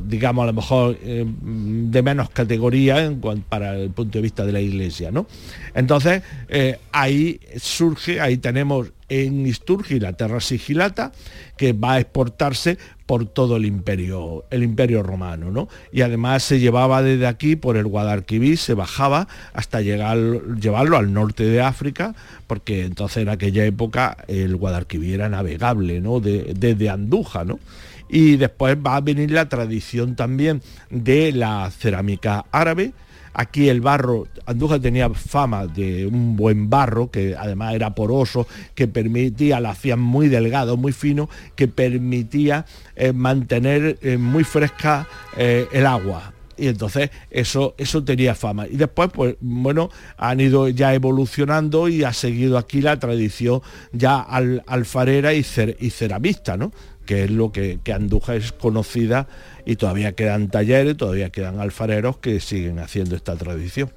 digamos 0.06 0.44
a 0.44 0.48
lo 0.48 0.54
mejor 0.54 0.98
eh, 1.02 1.26
de 1.28 2.02
menos 2.02 2.30
categoría 2.30 3.04
en 3.04 3.22
para 3.50 3.78
el 3.78 3.90
punto 3.92 4.18
de 4.18 4.22
vista 4.22 4.46
de 4.46 4.52
la 4.52 4.62
iglesia, 4.62 5.12
¿no? 5.12 5.28
Entonces, 5.74 6.22
eh, 6.48 6.80
ahí 6.92 7.40
surge, 7.58 8.22
ahí 8.22 8.38
tenemos 8.48 8.94
en 9.10 9.46
Isturgi 9.46 10.00
la 10.00 10.14
terra 10.14 10.40
sigilata, 10.40 11.12
que 11.58 11.74
va 11.74 11.94
a 11.94 12.00
exportarse 12.00 12.78
por 13.06 13.26
todo 13.26 13.58
el 13.58 13.66
imperio, 13.66 14.46
el 14.52 14.64
imperio 14.64 15.04
romano, 15.04 15.52
¿no? 15.52 15.68
Y 15.92 16.00
además 16.02 16.44
se 16.44 16.60
llevaba 16.60 17.02
desde 17.02 17.28
aquí 17.28 17.58
por 17.58 17.76
el 17.76 17.88
Guadalquivir, 17.88 18.58
se 18.58 18.74
bajaba 18.74 19.28
hasta 19.54 19.82
llegar, 19.82 20.18
llevarlo 20.62 20.96
al 20.96 21.12
norte 21.12 21.44
de 21.44 21.60
África, 21.60 22.16
porque 22.48 22.86
entonces 22.86 23.24
en 23.24 23.30
aquella 23.30 23.66
época 23.66 24.16
el 24.30 24.56
Guadalquivir 24.56 25.16
era 25.16 25.28
navegable, 25.28 26.00
¿no? 26.00 26.22
De- 26.22 26.54
desde 26.58 26.90
Andújar, 26.90 27.46
¿no? 27.46 27.60
Y 28.08 28.38
después 28.38 28.78
va 28.78 28.96
a 28.96 29.02
venir 29.02 29.32
la 29.32 29.50
tradición 29.50 30.16
también 30.16 30.62
de 30.90 31.34
la 31.34 31.70
cerámica 31.72 32.46
árabe, 32.54 32.94
Aquí 33.40 33.70
el 33.70 33.82
barro, 33.82 34.28
Andújar 34.48 34.80
tenía 34.80 35.10
fama 35.12 35.68
de 35.68 36.08
un 36.08 36.36
buen 36.36 36.72
barro, 36.72 37.12
que 37.12 37.36
además 37.38 37.76
era 37.76 37.94
poroso, 37.94 38.48
que 38.74 38.88
permitía, 38.88 39.60
la 39.60 39.70
hacían 39.70 40.00
muy 40.00 40.28
delgado, 40.28 40.76
muy 40.76 40.92
fino, 40.92 41.30
que 41.56 41.68
permitía 41.68 42.66
eh, 42.96 43.14
mantener 43.14 44.00
eh, 44.02 44.18
muy 44.18 44.44
fresca 44.44 45.08
eh, 45.38 45.68
el 45.72 45.86
agua. 45.86 46.34
Y 46.58 46.66
entonces 46.68 47.12
eso, 47.30 47.76
eso 47.78 48.04
tenía 48.04 48.34
fama. 48.34 48.66
Y 48.68 48.78
después, 48.78 49.12
pues 49.14 49.36
bueno, 49.40 49.92
han 50.18 50.40
ido 50.40 50.68
ya 50.70 50.96
evolucionando 50.96 51.88
y 51.90 52.04
ha 52.04 52.14
seguido 52.14 52.58
aquí 52.58 52.82
la 52.82 52.98
tradición 52.98 53.62
ya 53.92 54.20
al- 54.20 54.64
alfarera 54.66 55.36
y, 55.36 55.46
y 55.80 55.90
ceramista, 55.92 56.58
¿no? 56.58 56.72
Que 57.08 57.24
es 57.24 57.32
lo 57.32 57.52
que, 57.52 57.80
que 57.84 57.94
Andújar 57.94 58.36
es 58.36 58.52
conocida 58.52 59.28
y 59.66 59.78
todavía 59.78 60.12
quedan 60.12 60.50
talleres, 60.50 60.96
todavía 60.96 61.32
quedan 61.32 61.60
alfareros 61.60 62.18
que 62.18 62.40
siguen 62.40 62.78
haciendo 62.78 63.16
esta 63.16 63.36
tradición. 63.36 63.92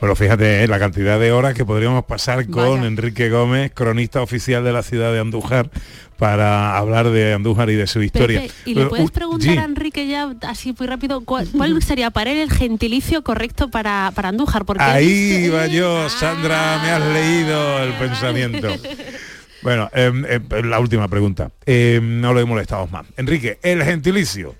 Bueno, 0.00 0.14
fíjate 0.14 0.62
eh, 0.62 0.68
la 0.68 0.78
cantidad 0.78 1.18
de 1.18 1.32
horas 1.32 1.54
que 1.54 1.64
podríamos 1.64 2.04
pasar 2.04 2.48
con 2.48 2.76
Vaya. 2.76 2.86
Enrique 2.86 3.30
Gómez, 3.30 3.72
cronista 3.74 4.22
oficial 4.22 4.62
de 4.62 4.72
la 4.72 4.84
ciudad 4.84 5.12
de 5.12 5.18
Andújar, 5.18 5.70
para 6.16 6.76
hablar 6.76 7.10
de 7.10 7.34
Andújar 7.34 7.68
y 7.70 7.74
de 7.74 7.88
su 7.88 8.00
historia. 8.02 8.42
Pepe, 8.42 8.54
y 8.64 8.74
le 8.74 8.86
puedes 8.86 9.06
uh, 9.06 9.12
preguntar 9.12 9.52
sí. 9.52 9.58
a 9.58 9.64
Enrique 9.64 10.06
ya 10.06 10.34
así 10.42 10.72
muy 10.78 10.86
rápido 10.86 11.22
cuál, 11.22 11.48
cuál 11.48 11.82
sería 11.82 12.10
para 12.10 12.30
él 12.30 12.38
el 12.38 12.50
gentilicio 12.50 13.22
correcto 13.24 13.70
para, 13.70 14.12
para 14.14 14.28
Andújar 14.28 14.64
porque 14.64 14.84
Ahí 14.84 15.48
va 15.48 15.66
yo, 15.66 16.08
Sandra, 16.08 16.80
me 16.82 16.90
has 16.90 17.12
leído 17.12 17.82
el 17.82 17.92
pensamiento. 17.94 18.68
Bueno, 19.62 19.88
em, 19.92 20.24
em, 20.26 20.42
la 20.66 20.78
última 20.80 21.08
pregunta. 21.08 21.50
Em, 21.66 22.20
no 22.20 22.32
le 22.34 22.44
molestamos 22.44 22.90
más. 22.90 23.06
Enrique, 23.16 23.58
el 23.62 23.82
gentilicio. 23.82 24.54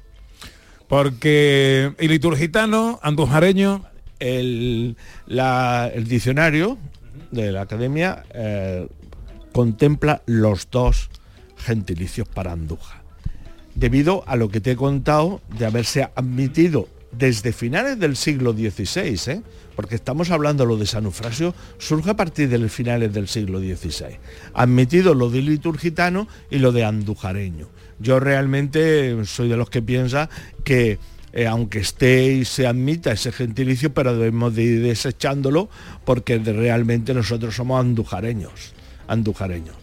Porque 0.88 1.92
el 1.98 2.08
liturgitano, 2.08 2.98
andujareño. 3.02 3.84
El, 4.20 4.96
la- 5.26 5.88
el 5.94 6.08
diccionario 6.08 6.76
de 7.30 7.52
la 7.52 7.60
academia 7.60 8.24
eh, 8.34 8.88
contempla 9.52 10.22
los 10.26 10.68
dos 10.72 11.08
gentilicios 11.56 12.26
para 12.28 12.50
Andújar. 12.50 13.02
Debido 13.76 14.24
a 14.26 14.34
lo 14.34 14.48
que 14.48 14.60
te 14.60 14.72
he 14.72 14.76
contado 14.76 15.40
de 15.56 15.66
haberse 15.66 16.08
admitido 16.16 16.88
desde 17.12 17.52
finales 17.52 18.00
del 18.00 18.16
siglo 18.16 18.52
XVI. 18.52 19.42
Porque 19.78 19.94
estamos 19.94 20.32
hablando 20.32 20.66
lo 20.66 20.76
de 20.76 20.86
San 20.86 21.04
Eufrasio, 21.04 21.54
surge 21.78 22.10
a 22.10 22.16
partir 22.16 22.48
de 22.48 22.58
los 22.58 22.72
finales 22.72 23.12
del 23.12 23.28
siglo 23.28 23.60
XVI. 23.60 24.18
Admitido 24.52 25.14
lo 25.14 25.30
de 25.30 25.40
liturgitano 25.40 26.26
y 26.50 26.58
lo 26.58 26.72
de 26.72 26.84
andujareño. 26.84 27.68
Yo 28.00 28.18
realmente 28.18 29.24
soy 29.24 29.48
de 29.48 29.56
los 29.56 29.70
que 29.70 29.80
piensa 29.80 30.30
que 30.64 30.98
eh, 31.32 31.46
aunque 31.46 31.78
esté 31.78 32.24
y 32.24 32.44
se 32.44 32.66
admita 32.66 33.12
ese 33.12 33.30
gentilicio, 33.30 33.94
pero 33.94 34.14
debemos 34.14 34.52
de 34.56 34.64
ir 34.64 34.82
desechándolo 34.82 35.68
porque 36.04 36.38
realmente 36.38 37.14
nosotros 37.14 37.54
somos 37.54 37.78
andujareños, 37.78 38.74
andujareños. 39.06 39.76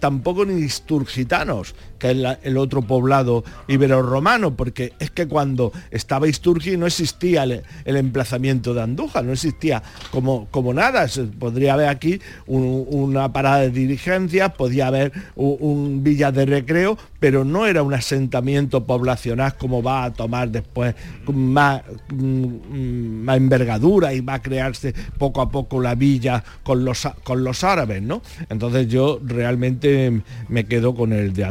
Tampoco 0.00 0.44
ni 0.44 0.64
isturgitanos, 0.64 1.76
que 2.00 2.10
es 2.10 2.16
el 2.42 2.56
otro 2.56 2.82
poblado 2.82 3.44
ibero-romano, 3.68 4.56
porque 4.56 4.92
es 4.98 5.10
que 5.12 5.28
cuando 5.28 5.72
estaba 5.92 6.26
Isturgi 6.26 6.76
no 6.76 6.86
existía 6.86 7.44
el, 7.44 7.62
emplazamiento 7.84 8.74
de 8.74 8.82
Andújar, 8.82 9.24
no 9.24 9.32
existía 9.32 9.82
como, 10.10 10.46
como 10.50 10.74
nada. 10.74 11.06
Se- 11.06 11.24
podría 11.24 11.74
haber 11.74 11.88
aquí 11.88 12.20
un- 12.48 12.86
una 12.90 13.32
parada 13.32 13.60
de 13.60 13.70
diligencias, 13.70 14.52
podía 14.54 14.88
haber 14.88 15.12
un, 15.36 16.02
villa 16.02 16.32
de 16.32 16.46
recreo, 16.46 16.96
pero 17.20 17.44
no 17.44 17.66
era 17.66 17.82
un 17.82 17.92
asentamiento 17.94 18.84
poblacional 18.84 19.54
como 19.56 19.82
va 19.82 20.04
a 20.04 20.12
tomar 20.12 20.48
después 20.50 20.94
más, 21.32 21.82
mm, 22.10 23.24
más 23.24 23.36
envergadura 23.36 24.12
y 24.14 24.20
va 24.20 24.34
a 24.34 24.42
crearse 24.42 24.94
poco 25.18 25.42
a 25.42 25.50
poco 25.50 25.80
la 25.80 25.94
villa 25.94 26.42
con 26.62 26.84
los, 26.84 27.06
con 27.22 27.44
los 27.44 27.62
árabes, 27.64 28.02
¿no? 28.02 28.22
Entonces 28.48 28.88
yo 28.88 29.20
realmente 29.22 30.22
me 30.48 30.64
quedo 30.64 30.94
con 30.94 31.12
el 31.12 31.32
de 31.34 31.44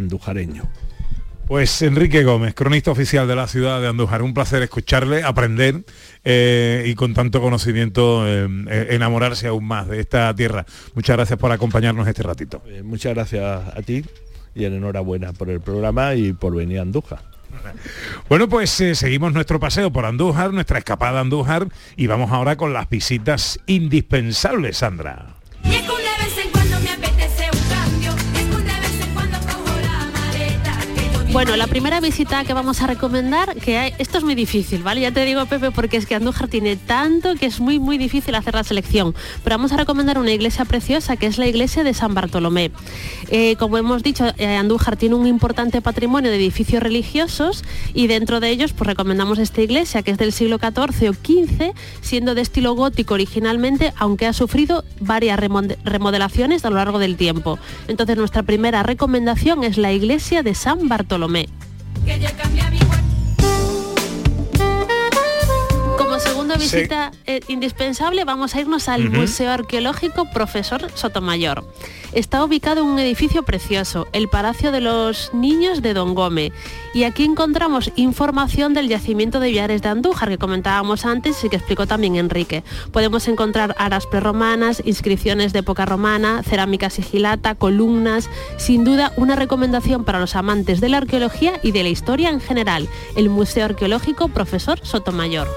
Pues 1.47 1.82
Enrique 1.82 2.23
Gómez, 2.23 2.54
cronista 2.54 2.91
oficial 2.91 3.28
de 3.28 3.36
la 3.36 3.47
ciudad 3.47 3.82
de 3.82 3.88
Andújar, 3.88 4.21
un 4.21 4.36
placer 4.36 4.62
escucharle, 4.62 5.23
aprender 5.23 5.84
eh, 6.23 6.86
y 6.86 6.93
con 6.93 7.15
tanto 7.15 7.41
conocimiento 7.41 8.28
eh, 8.28 8.47
eh, 8.69 8.88
enamorarse 8.91 9.47
aún 9.47 9.65
más 9.65 9.88
de 9.88 9.99
esta 9.99 10.32
tierra. 10.36 10.67
Muchas 10.93 11.17
gracias 11.17 11.39
por 11.39 11.52
acompañarnos 11.52 12.08
este 12.08 12.21
ratito. 12.21 12.62
Eh, 12.67 12.84
muchas 12.84 13.15
gracias 13.15 13.43
a 13.43 13.82
ti 13.82 14.06
y 14.54 14.65
enhorabuena 14.65 15.34
por 15.34 15.49
el 15.49 15.60
programa 15.60 16.13
y 16.13 16.34
por 16.34 16.56
venir 16.56 16.78
a 16.78 16.82
Andújar. 16.84 17.23
Bueno, 18.30 18.47
pues 18.47 18.80
eh, 18.82 18.93
seguimos 18.93 19.34
nuestro 19.34 19.60
paseo 19.60 19.91
por 19.91 20.06
Andújar, 20.06 20.54
nuestra 20.54 20.78
escapada 20.78 21.17
a 21.17 21.21
Andújar 21.21 21.67
y 21.95 22.08
vamos 22.08 22.32
ahora 22.32 22.58
con 22.58 22.73
las 22.73 22.88
visitas 22.89 23.60
indispensables, 23.65 24.78
Sandra. 24.78 25.36
Bueno, 31.31 31.55
la 31.55 31.67
primera 31.67 31.99
visita 32.01 32.43
que 32.43 32.53
vamos 32.55 32.81
a 32.81 32.87
recomendar, 32.87 33.55
que 33.55 33.77
hay, 33.77 33.93
esto 33.99 34.17
es 34.17 34.23
muy 34.23 34.33
difícil, 34.33 34.81
¿vale? 34.81 35.01
Ya 35.01 35.11
te 35.11 35.23
digo, 35.25 35.45
Pepe, 35.45 35.69
porque 35.69 35.95
es 35.97 36.07
que 36.07 36.15
Andújar 36.15 36.47
tiene 36.47 36.75
tanto 36.75 37.35
que 37.35 37.45
es 37.45 37.59
muy, 37.59 37.77
muy 37.77 37.99
difícil 37.99 38.33
hacer 38.33 38.55
la 38.55 38.63
selección. 38.63 39.13
Pero 39.43 39.55
vamos 39.57 39.71
a 39.71 39.77
recomendar 39.77 40.17
una 40.17 40.31
iglesia 40.31 40.65
preciosa, 40.65 41.17
que 41.17 41.27
es 41.27 41.37
la 41.37 41.45
iglesia 41.45 41.83
de 41.83 41.93
San 41.93 42.15
Bartolomé. 42.15 42.71
Eh, 43.29 43.55
como 43.57 43.77
hemos 43.77 44.01
dicho, 44.01 44.25
eh, 44.37 44.55
Andújar 44.55 44.97
tiene 44.97 45.13
un 45.15 45.27
importante 45.27 45.83
patrimonio 45.83 46.31
de 46.31 46.37
edificios 46.37 46.81
religiosos 46.81 47.63
y 47.93 48.07
dentro 48.07 48.39
de 48.39 48.49
ellos, 48.49 48.73
pues 48.73 48.87
recomendamos 48.87 49.37
esta 49.37 49.61
iglesia, 49.61 50.01
que 50.01 50.09
es 50.11 50.17
del 50.17 50.33
siglo 50.33 50.57
XIV 50.57 51.09
o 51.09 51.13
XV, 51.13 51.73
siendo 52.01 52.33
de 52.33 52.41
estilo 52.41 52.73
gótico 52.73 53.13
originalmente, 53.13 53.93
aunque 53.97 54.25
ha 54.25 54.33
sufrido 54.33 54.83
varias 54.99 55.39
remode- 55.39 55.77
remodelaciones 55.85 56.65
a 56.65 56.71
lo 56.71 56.77
largo 56.77 56.97
del 56.97 57.17
tiempo. 57.17 57.59
Entonces, 57.87 58.17
nuestra 58.17 58.41
primera 58.41 58.81
recomendación 58.81 59.63
es 59.63 59.77
la 59.77 59.93
iglesia 59.93 60.41
de 60.41 60.55
San 60.55 60.89
Bartolomé. 60.89 61.18
Que 62.05 63.08
Sí. 66.57 66.77
visita 66.77 67.12
eh, 67.25 67.41
indispensable 67.47 68.23
vamos 68.23 68.55
a 68.55 68.62
irnos 68.62 68.88
al. 68.88 69.09
Museo 69.09 69.51
Arqueológico 69.51 70.29
Profesor 70.31 70.88
Sotomayor. 70.93 71.63
Está 72.13 72.43
ubicado 72.43 72.81
en 72.81 72.88
un 72.88 72.99
edificio 72.99 73.43
precioso, 73.43 74.07
el 74.13 74.29
Palacio 74.29 74.71
de 74.71 74.81
los 74.81 75.31
Niños 75.33 75.81
de 75.81 75.93
Don 75.93 76.15
Gómez. 76.15 76.53
Y 76.93 77.03
aquí 77.03 77.23
encontramos 77.23 77.91
información 77.95 78.73
del 78.73 78.88
yacimiento 78.88 79.39
de 79.39 79.49
Villares 79.49 79.81
de 79.81 79.89
Andújar, 79.89 80.29
que 80.29 80.38
comentábamos 80.38 81.05
antes 81.05 81.43
y 81.43 81.49
que 81.49 81.57
explicó 81.57 81.85
también 81.85 82.15
Enrique. 82.15 82.63
Podemos 82.91 83.27
encontrar 83.27 83.75
aras 83.77 84.07
prerromanas, 84.07 84.81
inscripciones 84.85 85.53
de 85.53 85.59
época 85.59 85.85
romana, 85.85 86.41
cerámica 86.43 86.89
sigilata, 86.89 87.55
columnas. 87.55 88.29
Sin 88.57 88.83
duda, 88.83 89.13
una 89.17 89.35
recomendación 89.35 90.03
para 90.03 90.19
los 90.19 90.35
amantes 90.35 90.81
de 90.81 90.89
la 90.89 90.97
arqueología 90.97 91.59
y 91.62 91.71
de 91.71 91.83
la 91.83 91.89
historia 91.89 92.29
en 92.29 92.41
general. 92.41 92.88
El 93.15 93.29
Museo 93.29 93.65
Arqueológico 93.65 94.29
Profesor 94.29 94.79
Sotomayor. 94.83 95.47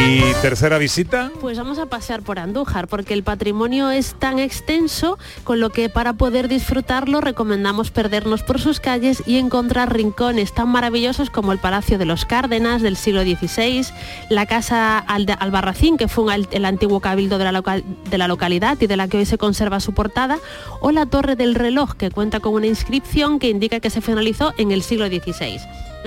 Y 0.00 0.20
tercera 0.42 0.78
visita. 0.78 1.32
Pues 1.40 1.58
vamos 1.58 1.78
a 1.78 1.86
pasear 1.86 2.22
por 2.22 2.38
Andújar, 2.38 2.86
porque 2.86 3.14
el 3.14 3.24
patrimonio 3.24 3.90
es 3.90 4.14
tan 4.14 4.38
extenso, 4.38 5.18
con 5.42 5.58
lo 5.60 5.70
que 5.70 5.88
para 5.88 6.12
poder 6.12 6.46
disfrutarlo 6.48 7.20
recomendamos 7.20 7.90
perdernos 7.90 8.42
por 8.44 8.60
sus 8.60 8.78
calles 8.78 9.22
y 9.26 9.38
encontrar 9.38 9.92
rincones 9.92 10.54
tan 10.54 10.68
maravillosos 10.68 11.30
como 11.30 11.52
el 11.52 11.58
Palacio 11.58 11.98
de 11.98 12.04
los 12.04 12.24
Cárdenas 12.24 12.80
del 12.80 12.96
siglo 12.96 13.22
XVI, 13.22 13.86
la 14.30 14.46
Casa 14.46 14.98
Albarracín, 14.98 15.96
que 15.98 16.06
fue 16.08 16.32
el 16.52 16.64
antiguo 16.64 17.00
cabildo 17.00 17.36
de 17.38 17.44
la, 17.44 17.52
local- 17.52 17.84
de 18.08 18.18
la 18.18 18.28
localidad 18.28 18.78
y 18.80 18.86
de 18.86 18.96
la 18.96 19.08
que 19.08 19.18
hoy 19.18 19.26
se 19.26 19.36
conserva 19.36 19.80
su 19.80 19.94
portada, 19.94 20.38
o 20.80 20.92
la 20.92 21.06
Torre 21.06 21.34
del 21.34 21.56
Reloj, 21.56 21.94
que 21.94 22.10
cuenta 22.12 22.38
con 22.40 22.54
una 22.54 22.66
inscripción 22.66 23.40
que 23.40 23.50
indica 23.50 23.80
que 23.80 23.90
se 23.90 24.00
finalizó 24.00 24.54
en 24.58 24.70
el 24.70 24.82
siglo 24.82 25.08
XVI. 25.08 25.58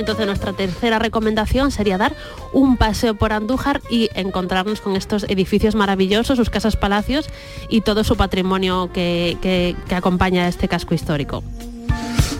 Entonces 0.01 0.25
nuestra 0.25 0.53
tercera 0.53 0.97
recomendación 0.97 1.69
sería 1.69 1.99
dar 1.99 2.15
un 2.53 2.75
paseo 2.75 3.13
por 3.13 3.33
Andújar 3.33 3.81
y 3.87 4.09
encontrarnos 4.15 4.81
con 4.81 4.95
estos 4.95 5.25
edificios 5.29 5.75
maravillosos, 5.75 6.37
sus 6.37 6.49
casas 6.49 6.75
palacios 6.75 7.29
y 7.69 7.81
todo 7.81 8.03
su 8.03 8.17
patrimonio 8.17 8.89
que, 8.91 9.75
acompaña 9.91 10.45
a 10.45 10.47
este 10.47 10.67
casco 10.67 10.95
histórico. 10.95 11.43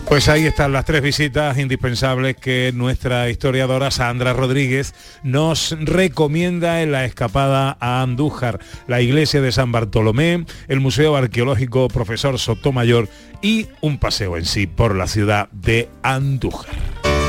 Pues 0.08 0.28
ahí 0.28 0.44
están 0.44 0.72
las 0.72 0.84
tres 0.84 1.02
visitas 1.02 1.56
indispensables 1.56 2.36
que 2.36 2.72
nuestra 2.74 3.30
historiadora 3.30 3.92
Sandra 3.92 4.32
Rodríguez 4.32 4.92
nos 5.22 5.76
recomienda 5.78 6.82
en 6.82 6.90
la 6.90 7.04
escapada 7.04 7.76
a 7.78 8.02
Andújar, 8.02 8.58
la 8.88 9.00
iglesia 9.00 9.40
de 9.40 9.52
San 9.52 9.70
Bartolomé, 9.70 10.46
el 10.66 10.80
Museo 10.80 11.14
Arqueológico 11.14 11.86
Profesor 11.86 12.40
Sotomayor 12.40 13.08
y 13.40 13.68
un 13.80 13.98
paseo 13.98 14.36
en 14.36 14.46
sí 14.46 14.66
por 14.66 14.96
la 14.96 15.06
ciudad 15.06 15.48
de 15.52 15.88
Andújar. 16.02 17.21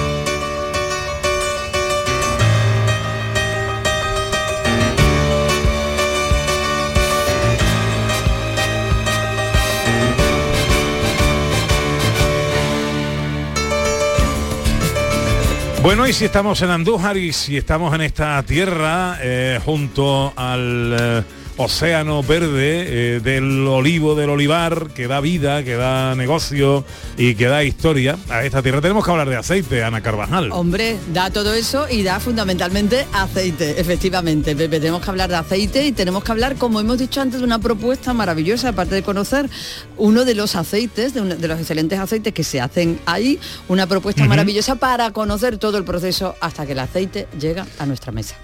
Bueno, 15.84 16.08
y 16.08 16.14
si 16.14 16.24
estamos 16.24 16.62
en 16.62 16.70
Andújar 16.70 17.18
y 17.18 17.34
si 17.34 17.58
estamos 17.58 17.94
en 17.94 18.00
esta 18.00 18.42
tierra 18.44 19.18
eh, 19.22 19.60
junto 19.66 20.32
al 20.34 20.96
eh, 20.98 21.24
océano 21.64 22.22
verde 22.24 23.16
eh, 23.16 23.20
del 23.20 23.66
olivo, 23.68 24.16
del 24.16 24.30
olivar, 24.30 24.90
que 24.94 25.08
da 25.08 25.20
vida, 25.20 25.64
que 25.64 25.76
da 25.76 26.16
negocio 26.16 26.84
y 27.18 27.36
que 27.36 27.48
da 27.48 27.64
historia 27.64 28.18
a 28.30 28.44
esta 28.44 28.62
tierra, 28.62 28.82
tenemos 28.82 29.06
que 29.06 29.12
hablar 29.12 29.30
de 29.30 29.38
aceite, 29.38 29.84
Ana 29.84 30.02
Carvajal. 30.02 30.52
Hombre, 30.52 30.98
da 31.14 31.30
todo 31.30 31.54
eso 31.54 31.88
y 31.90 32.04
da 32.04 32.20
fundamentalmente 32.20 33.08
aceite, 33.14 33.80
efectivamente. 33.80 34.56
Pepe, 34.56 34.80
tenemos 34.80 35.02
que 35.02 35.10
hablar 35.10 35.30
de 35.30 35.38
aceite 35.38 35.86
y 35.86 35.92
tenemos 35.92 36.24
que 36.24 36.32
hablar, 36.32 36.56
como 36.56 36.80
hemos 36.80 36.98
dicho 36.98 37.22
antes, 37.22 37.40
de 37.40 37.46
una 37.46 37.60
propuesta 37.60 38.14
maravillosa, 38.14 38.70
aparte 38.70 38.96
de 38.96 39.04
conocer 39.04 39.50
uno 39.98 40.26
de 40.26 40.36
los 40.36 40.56
aceites, 40.56 41.14
de, 41.14 41.22
uno 41.22 41.36
de 41.36 41.48
los 41.48 41.60
excelentes 41.60 42.00
aceites 42.00 42.34
que 42.34 42.44
se 42.44 42.60
hacen 42.60 43.00
ahí, 43.06 43.40
una 43.68 43.88
propuesta 43.88 44.26
maravillosa 44.26 44.76
para 44.76 45.12
conocer 45.12 45.58
todo 45.58 45.78
el 45.78 45.84
proceso 45.84 46.36
hasta 46.42 46.66
que 46.66 46.74
el 46.74 46.80
aceite 46.80 47.28
llega 47.40 47.66
a 47.80 47.86
nuestra 47.86 48.12
mesa. 48.12 48.36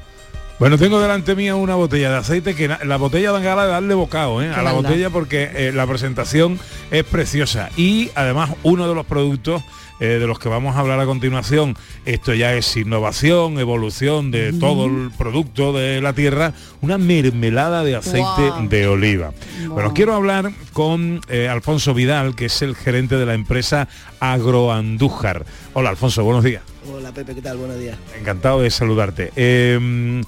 Bueno, 0.59 0.77
tengo 0.77 0.99
delante 0.99 1.35
mía 1.35 1.55
una 1.55 1.75
botella 1.75 2.11
de 2.11 2.17
aceite 2.17 2.53
que 2.53 2.67
la 2.67 2.97
botella 2.97 3.31
dan 3.31 3.43
ganas 3.43 3.63
de 3.63 3.71
darle 3.71 3.93
bocado 3.93 4.41
¿eh? 4.41 4.49
a 4.49 4.61
la 4.61 4.73
botella 4.73 5.09
porque 5.09 5.49
eh, 5.53 5.71
la 5.73 5.87
presentación 5.87 6.59
es 6.91 7.05
preciosa 7.05 7.69
y 7.77 8.11
además 8.13 8.51
uno 8.63 8.89
de 8.89 8.93
los 8.93 9.05
productos 9.05 9.63
eh, 10.01 10.17
de 10.17 10.27
los 10.27 10.39
que 10.39 10.47
vamos 10.47 10.77
a 10.77 10.79
hablar 10.79 10.97
a 11.01 11.05
continuación, 11.05 11.75
esto 12.05 12.33
ya 12.33 12.53
es 12.53 12.77
innovación, 12.77 13.59
evolución 13.59 14.31
de 14.31 14.53
todo 14.53 14.85
el 14.85 15.11
producto 15.17 15.73
de 15.73 15.99
la 15.99 16.13
tierra, 16.13 16.53
una 16.79 16.97
mermelada 16.97 17.83
de 17.83 17.97
aceite 17.97 18.53
de 18.69 18.87
oliva. 18.87 19.33
Bueno, 19.67 19.93
quiero 19.93 20.13
hablar 20.13 20.51
con 20.71 21.19
eh, 21.27 21.49
Alfonso 21.49 21.93
Vidal, 21.93 22.33
que 22.33 22.45
es 22.45 22.61
el 22.61 22.77
gerente 22.77 23.17
de 23.17 23.25
la 23.25 23.33
empresa 23.33 23.89
Agroandújar. 24.21 25.45
Hola 25.73 25.89
Alfonso, 25.89 26.23
buenos 26.23 26.45
días. 26.45 26.63
Hola 26.89 27.11
Pepe, 27.11 27.35
¿qué 27.35 27.41
tal? 27.41 27.57
Buenos 27.57 27.77
días. 27.77 27.97
Encantado 28.17 28.61
de 28.61 28.71
saludarte. 28.71 29.33
Eh, 29.35 30.23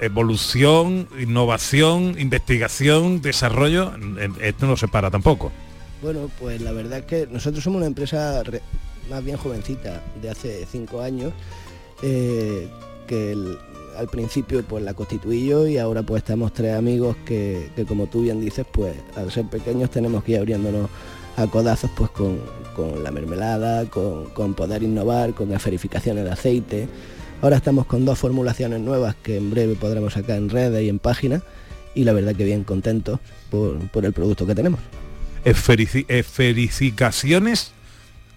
evolución, 0.00 1.08
innovación, 1.18 2.16
investigación, 2.18 3.20
desarrollo, 3.20 3.92
esto 4.40 4.66
no 4.66 4.76
se 4.76 4.88
para 4.88 5.10
tampoco. 5.10 5.50
Bueno, 6.02 6.30
pues 6.38 6.60
la 6.60 6.72
verdad 6.72 7.00
es 7.00 7.04
que 7.06 7.28
nosotros 7.30 7.64
somos 7.64 7.78
una 7.78 7.86
empresa 7.86 8.42
re- 8.42 8.62
más 9.10 9.24
bien 9.24 9.36
jovencita, 9.36 10.02
de 10.22 10.30
hace 10.30 10.66
cinco 10.70 11.00
años, 11.00 11.32
eh, 12.02 12.68
que 13.06 13.36
al 13.96 14.06
principio 14.08 14.62
pues 14.62 14.84
la 14.84 14.94
constituí 14.94 15.46
yo 15.46 15.66
y 15.66 15.78
ahora 15.78 16.02
pues 16.04 16.22
estamos 16.22 16.52
tres 16.52 16.76
amigos 16.76 17.16
que, 17.24 17.70
que, 17.74 17.84
como 17.84 18.06
tú 18.06 18.22
bien 18.22 18.40
dices, 18.40 18.64
pues 18.70 18.94
al 19.16 19.32
ser 19.32 19.46
pequeños 19.46 19.90
tenemos 19.90 20.22
que 20.22 20.32
ir 20.32 20.38
abriéndonos 20.38 20.88
a 21.36 21.46
codazos 21.48 21.90
pues 21.96 22.10
con, 22.10 22.38
con 22.76 23.02
la 23.02 23.10
mermelada, 23.10 23.86
con, 23.86 24.26
con 24.30 24.54
poder 24.54 24.82
innovar, 24.84 25.34
con 25.34 25.48
las 25.50 25.64
verificaciones 25.64 26.24
de 26.24 26.30
aceite. 26.30 26.88
Ahora 27.40 27.56
estamos 27.56 27.86
con 27.86 28.04
dos 28.04 28.18
formulaciones 28.18 28.80
nuevas 28.80 29.14
que 29.22 29.36
en 29.36 29.50
breve 29.50 29.74
podremos 29.76 30.14
sacar 30.14 30.36
en 30.38 30.48
redes 30.48 30.82
y 30.82 30.88
en 30.88 30.98
páginas 30.98 31.42
y 31.94 32.04
la 32.04 32.12
verdad 32.12 32.34
que 32.34 32.44
bien 32.44 32.64
contentos 32.64 33.20
por, 33.50 33.78
por 33.90 34.04
el 34.04 34.12
producto 34.12 34.46
que 34.46 34.54
tenemos. 34.54 34.80
esferici- 35.44 36.04
esferificaciones, 36.08 37.72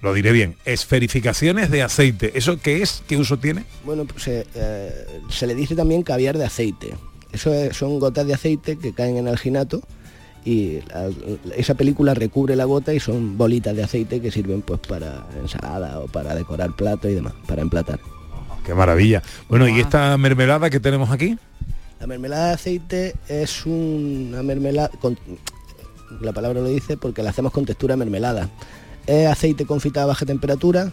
lo 0.03 0.13
diré 0.13 0.31
bien, 0.31 0.55
esferificaciones 0.65 1.71
de 1.71 1.81
aceite. 1.81 2.31
¿Eso 2.37 2.59
qué 2.61 2.81
es? 2.83 3.03
¿Qué 3.07 3.17
uso 3.17 3.37
tiene? 3.37 3.65
Bueno, 3.85 4.05
pues 4.05 4.23
se, 4.23 4.45
eh, 4.53 5.05
se 5.29 5.47
le 5.47 5.55
dice 5.55 5.75
también 5.75 6.03
caviar 6.03 6.37
de 6.37 6.45
aceite. 6.45 6.93
Eso 7.33 7.53
es- 7.53 7.75
son 7.75 7.99
gotas 7.99 8.27
de 8.27 8.35
aceite 8.35 8.77
que 8.77 8.93
caen 8.93 9.17
en 9.17 9.27
alginato 9.27 9.81
y 10.45 10.79
la- 10.89 11.09
esa 11.55 11.73
película 11.73 12.13
recubre 12.13 12.55
la 12.55 12.65
gota 12.65 12.93
y 12.93 12.99
son 12.99 13.35
bolitas 13.37 13.75
de 13.75 13.83
aceite 13.83 14.21
que 14.21 14.31
sirven 14.31 14.61
pues 14.61 14.79
para 14.79 15.25
ensalada 15.41 15.99
o 15.99 16.07
para 16.07 16.35
decorar 16.35 16.75
plato 16.75 17.09
y 17.09 17.15
demás, 17.15 17.33
para 17.47 17.63
emplatar. 17.63 17.99
Qué 18.65 18.73
maravilla. 18.73 19.21
Bueno, 19.49 19.67
¿y 19.67 19.79
esta 19.79 20.17
mermelada 20.17 20.69
que 20.69 20.79
tenemos 20.79 21.09
aquí? 21.11 21.37
La 21.99 22.07
mermelada 22.07 22.47
de 22.49 22.53
aceite 22.53 23.15
es 23.27 23.65
una 23.65 24.41
mermelada, 24.43 24.89
con- 24.99 25.17
la 26.19 26.33
palabra 26.33 26.61
lo 26.61 26.67
dice 26.67 26.97
porque 26.97 27.23
la 27.23 27.29
hacemos 27.29 27.51
con 27.51 27.65
textura 27.65 27.95
mermelada. 27.95 28.49
Es 29.07 29.27
aceite 29.27 29.65
confitado 29.65 30.05
a 30.05 30.07
baja 30.09 30.25
temperatura, 30.25 30.91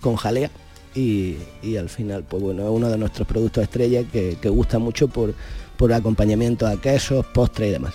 con 0.00 0.16
jalea 0.16 0.50
y, 0.94 1.36
y 1.62 1.76
al 1.76 1.88
final, 1.88 2.24
pues 2.24 2.42
bueno, 2.42 2.62
es 2.64 2.68
uno 2.70 2.88
de 2.88 2.98
nuestros 2.98 3.26
productos 3.26 3.62
estrella 3.64 4.02
que, 4.04 4.36
que 4.40 4.48
gusta 4.48 4.78
mucho 4.78 5.08
por, 5.08 5.34
por 5.76 5.92
acompañamiento 5.92 6.66
a 6.66 6.80
quesos, 6.80 7.24
postres 7.26 7.68
y 7.68 7.72
demás. 7.72 7.94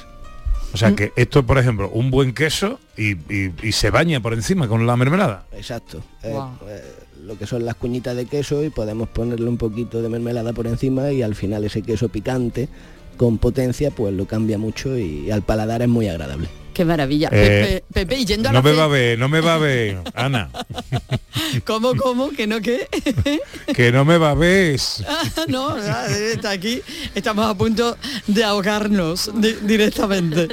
O 0.74 0.78
sea 0.78 0.96
que 0.96 1.12
esto, 1.16 1.44
por 1.46 1.58
ejemplo, 1.58 1.90
un 1.90 2.12
buen 2.12 2.34
queso 2.34 2.80
y, 2.96 3.14
y- 3.34 3.54
y 3.64 3.72
se 3.72 3.90
baña 3.90 4.20
por 4.22 4.34
encima 4.34 4.68
con 4.68 4.86
la 4.86 4.96
mermelada. 4.96 5.46
Exacto. 5.54 6.02
Eh, 6.24 6.38
eh, 6.68 6.82
lo 7.30 7.38
que 7.38 7.46
son 7.46 7.64
las 7.64 7.76
cuñitas 7.76 8.16
de 8.16 8.26
queso 8.26 8.64
y 8.64 8.72
podemos 8.72 9.08
ponerle 9.08 9.48
un 9.48 9.58
poquito 9.58 10.02
de 10.02 10.10
mermelada 10.10 10.52
por 10.52 10.66
encima 10.66 11.12
y 11.12 11.22
al 11.22 11.36
final 11.36 11.64
ese 11.64 11.84
queso 11.84 12.10
picante 12.10 12.68
con 13.18 13.38
potencia 13.38 13.92
pues 13.92 14.14
lo 14.16 14.26
cambia 14.26 14.58
mucho 14.58 14.98
y 14.98 15.30
al 15.30 15.44
paladar 15.44 15.84
es 15.84 15.88
muy 15.90 16.08
agradable. 16.10 16.48
Qué 16.74 16.86
maravilla. 16.86 17.28
Eh, 17.32 17.84
Pepe, 17.92 18.06
Pepe, 18.06 18.22
y 18.22 18.26
yendo 18.26 18.50
a 18.50 18.54
No 18.54 18.60
la 18.60 18.64
me 18.64 18.72
fe- 18.72 18.78
va 18.78 18.84
a 18.86 18.88
ver, 18.88 19.20
no 19.20 19.28
me 19.30 19.42
va 19.42 19.56
a 19.56 19.58
ver, 19.58 19.98
Ana, 20.16 20.50
¿Cómo, 21.66 21.94
cómo? 21.96 22.30
¿Que 22.32 22.48
no 22.48 22.62
qué? 22.62 22.88
que 23.76 23.92
no 23.92 24.06
me 24.06 24.18
va 24.18 24.32
a 24.32 24.36
ver. 24.36 24.80
no, 25.48 25.76
está 25.78 26.52
aquí. 26.52 26.82
Estamos 27.16 27.46
a 27.48 27.56
punto 27.56 27.98
de 28.28 28.44
ahogarnos 28.44 29.30
di- 29.36 29.56
directamente. 29.64 30.48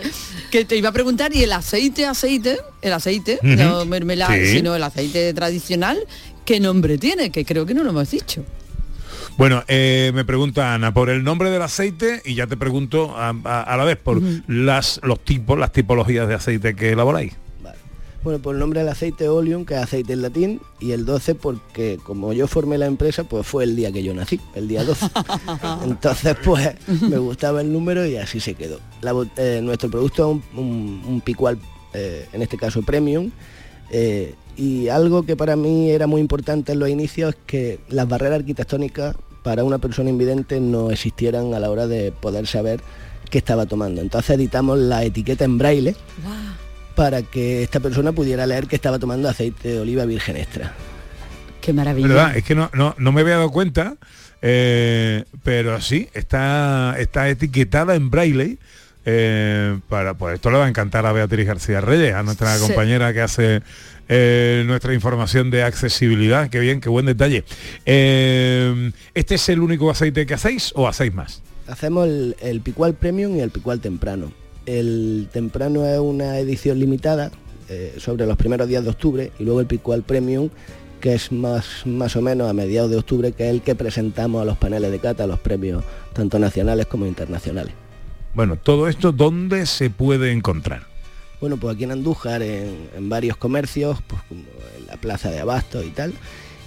Que 0.50 0.64
te 0.64 0.76
iba 0.76 0.88
a 0.88 0.92
preguntar, 0.92 1.34
¿y 1.34 1.42
el 1.44 1.52
aceite, 1.52 2.06
aceite, 2.06 2.58
el 2.82 2.92
aceite, 2.92 3.38
no 3.42 3.84
mermelada, 3.84 4.34
Sí. 4.34 4.46
sino 4.56 4.74
el 4.74 4.82
aceite 4.82 5.32
tradicional, 5.34 5.98
qué 6.46 6.58
nombre 6.60 6.96
tiene? 6.96 7.30
Que 7.30 7.44
creo 7.44 7.66
que 7.66 7.74
no 7.74 7.84
lo 7.84 7.90
hemos 7.90 8.10
dicho. 8.10 8.42
Bueno, 9.36 9.62
eh, 9.68 10.12
me 10.14 10.24
pregunta 10.24 10.72
Ana 10.72 10.94
por 10.94 11.10
el 11.10 11.22
nombre 11.22 11.50
del 11.50 11.60
aceite 11.60 12.22
y 12.24 12.34
ya 12.34 12.46
te 12.46 12.56
pregunto 12.56 13.14
a, 13.16 13.34
a- 13.44 13.62
a 13.62 13.76
la 13.76 13.84
vez 13.84 13.98
por 13.98 14.22
las, 14.48 14.98
los 15.02 15.20
tipos, 15.20 15.58
las 15.58 15.72
tipologías 15.72 16.26
de 16.26 16.34
aceite 16.34 16.74
que 16.74 16.92
elaboráis. 16.92 17.34
Bueno, 18.24 18.40
pues 18.40 18.54
el 18.54 18.58
nombre 18.60 18.80
del 18.80 18.88
aceite 18.88 19.28
oleum, 19.28 19.64
que 19.64 19.74
es 19.74 19.80
aceite 19.80 20.14
en 20.14 20.22
latín, 20.22 20.60
y 20.80 20.90
el 20.92 21.04
12 21.04 21.36
porque 21.36 21.98
como 22.02 22.32
yo 22.32 22.48
formé 22.48 22.76
la 22.76 22.86
empresa, 22.86 23.22
pues 23.22 23.46
fue 23.46 23.62
el 23.62 23.76
día 23.76 23.92
que 23.92 24.02
yo 24.02 24.14
nací, 24.14 24.40
el 24.56 24.66
día 24.66 24.82
12. 24.84 25.06
Entonces, 25.84 26.36
pues 26.44 26.70
me 27.02 27.18
gustaba 27.18 27.60
el 27.60 27.72
número 27.72 28.04
y 28.06 28.16
así 28.16 28.40
se 28.40 28.54
quedó. 28.54 28.80
La 29.00 29.12
eh, 29.36 29.60
nuestro 29.62 29.90
producto 29.90 30.40
es 30.42 30.58
un, 30.58 30.64
un- 30.64 31.02
un 31.06 31.20
picual, 31.20 31.58
eh, 31.94 32.26
en 32.32 32.42
este 32.42 32.56
caso 32.56 32.82
premium, 32.82 33.30
eh, 33.90 34.34
y 34.56 34.88
algo 34.88 35.24
que 35.24 35.36
para 35.36 35.56
mí 35.56 35.90
era 35.90 36.06
muy 36.06 36.20
importante 36.20 36.72
en 36.72 36.78
los 36.78 36.88
inicios 36.88 37.34
es 37.34 37.40
que 37.46 37.78
las 37.88 38.08
barreras 38.08 38.40
arquitectónicas 38.40 39.16
para 39.42 39.62
una 39.62 39.78
persona 39.78 40.10
invidente 40.10 40.60
no 40.60 40.90
existieran 40.90 41.54
a 41.54 41.60
la 41.60 41.70
hora 41.70 41.86
de 41.86 42.10
poder 42.10 42.46
saber 42.46 42.80
qué 43.30 43.38
estaba 43.38 43.66
tomando. 43.66 44.00
Entonces 44.00 44.36
editamos 44.36 44.78
la 44.78 45.04
etiqueta 45.04 45.44
en 45.44 45.58
braille 45.58 45.94
para 46.94 47.22
que 47.22 47.62
esta 47.62 47.78
persona 47.78 48.12
pudiera 48.12 48.46
leer 48.46 48.66
que 48.66 48.76
estaba 48.76 48.98
tomando 48.98 49.28
aceite 49.28 49.68
de 49.68 49.80
oliva 49.80 50.04
virgen 50.04 50.36
extra. 50.36 50.72
Qué 51.60 51.72
maravilla. 51.72 52.08
¿Verdad? 52.08 52.36
Es 52.36 52.44
que 52.44 52.54
no, 52.54 52.70
no, 52.72 52.94
no 52.98 53.12
me 53.12 53.20
había 53.20 53.34
dado 53.34 53.50
cuenta, 53.50 53.96
eh, 54.42 55.24
pero 55.42 55.80
sí, 55.80 56.08
está, 56.14 56.96
está 56.98 57.28
etiquetada 57.28 57.94
en 57.94 58.10
braille. 58.10 58.58
Eh, 59.08 59.78
para, 59.88 60.14
pues 60.14 60.34
esto 60.34 60.50
le 60.50 60.58
va 60.58 60.66
a 60.66 60.68
encantar 60.68 61.06
a 61.06 61.12
Beatriz 61.12 61.46
García 61.46 61.80
Reyes, 61.80 62.12
a 62.14 62.22
nuestra 62.22 62.56
Sí. 62.56 62.66
compañera 62.66 63.12
que 63.14 63.20
hace 63.22 63.62
eh, 64.08 64.64
nuestra 64.66 64.92
información 64.94 65.50
de 65.50 65.62
accesibilidad. 65.62 66.50
Qué 66.50 66.58
bien, 66.60 66.80
qué 66.80 66.88
buen 66.88 67.06
detalle. 67.06 67.44
Eh, 67.86 68.92
¿Este 69.14 69.36
es 69.36 69.48
el 69.48 69.60
único 69.60 69.90
aceite 69.90 70.26
que 70.26 70.34
hacéis 70.34 70.72
o 70.74 70.86
hacéis 70.86 71.14
más? 71.14 71.42
Hacemos 71.66 72.06
el, 72.06 72.36
el 72.40 72.60
picual 72.60 72.94
premium 72.94 73.36
y 73.36 73.40
el 73.40 73.50
picual 73.50 73.80
temprano. 73.80 74.32
El 74.66 75.28
temprano 75.32 75.86
es 75.86 75.98
una 75.98 76.38
edición 76.38 76.78
limitada 76.78 77.30
eh, 77.68 77.94
sobre 77.98 78.26
los 78.26 78.36
primeros 78.36 78.68
días 78.68 78.84
de 78.84 78.90
octubre 78.90 79.32
y 79.38 79.44
luego 79.44 79.60
el 79.60 79.66
picual 79.66 80.02
premium 80.02 80.50
que 81.00 81.14
es 81.14 81.30
más, 81.30 81.66
más 81.84 82.16
o 82.16 82.22
menos 82.22 82.48
a 82.48 82.52
mediados 82.52 82.90
de 82.90 82.96
octubre, 82.96 83.32
que 83.32 83.44
es 83.44 83.50
el 83.50 83.60
que 83.62 83.74
presentamos 83.74 84.42
a 84.42 84.44
los 84.44 84.56
paneles 84.56 84.90
de 84.90 84.98
cata, 84.98 85.24
a 85.24 85.26
los 85.26 85.38
premios 85.38 85.84
tanto 86.14 86.38
nacionales 86.38 86.86
como 86.86 87.06
internacionales. 87.06 87.74
Bueno, 88.36 88.56
todo 88.56 88.86
esto, 88.86 89.12
¿dónde 89.12 89.64
se 89.64 89.88
puede 89.88 90.30
encontrar? 90.30 90.82
Bueno, 91.40 91.56
pues 91.56 91.74
aquí 91.74 91.84
en 91.84 91.92
Andújar, 91.92 92.42
en, 92.42 92.90
en 92.94 93.08
varios 93.08 93.38
comercios, 93.38 93.98
pues 94.06 94.20
como 94.28 94.42
en 94.78 94.86
la 94.86 94.98
plaza 94.98 95.30
de 95.30 95.40
Abasto 95.40 95.82
y 95.82 95.88
tal, 95.88 96.12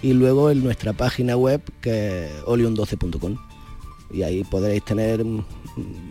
y 0.02 0.14
luego 0.14 0.50
en 0.50 0.64
nuestra 0.64 0.94
página 0.94 1.38
web 1.38 1.62
que 1.80 2.26
es 2.26 2.44
oleum12.com. 2.46 3.38
Y 4.12 4.24
ahí 4.24 4.44
podréis 4.46 4.84
tener 4.84 5.24
mm, 5.24 5.46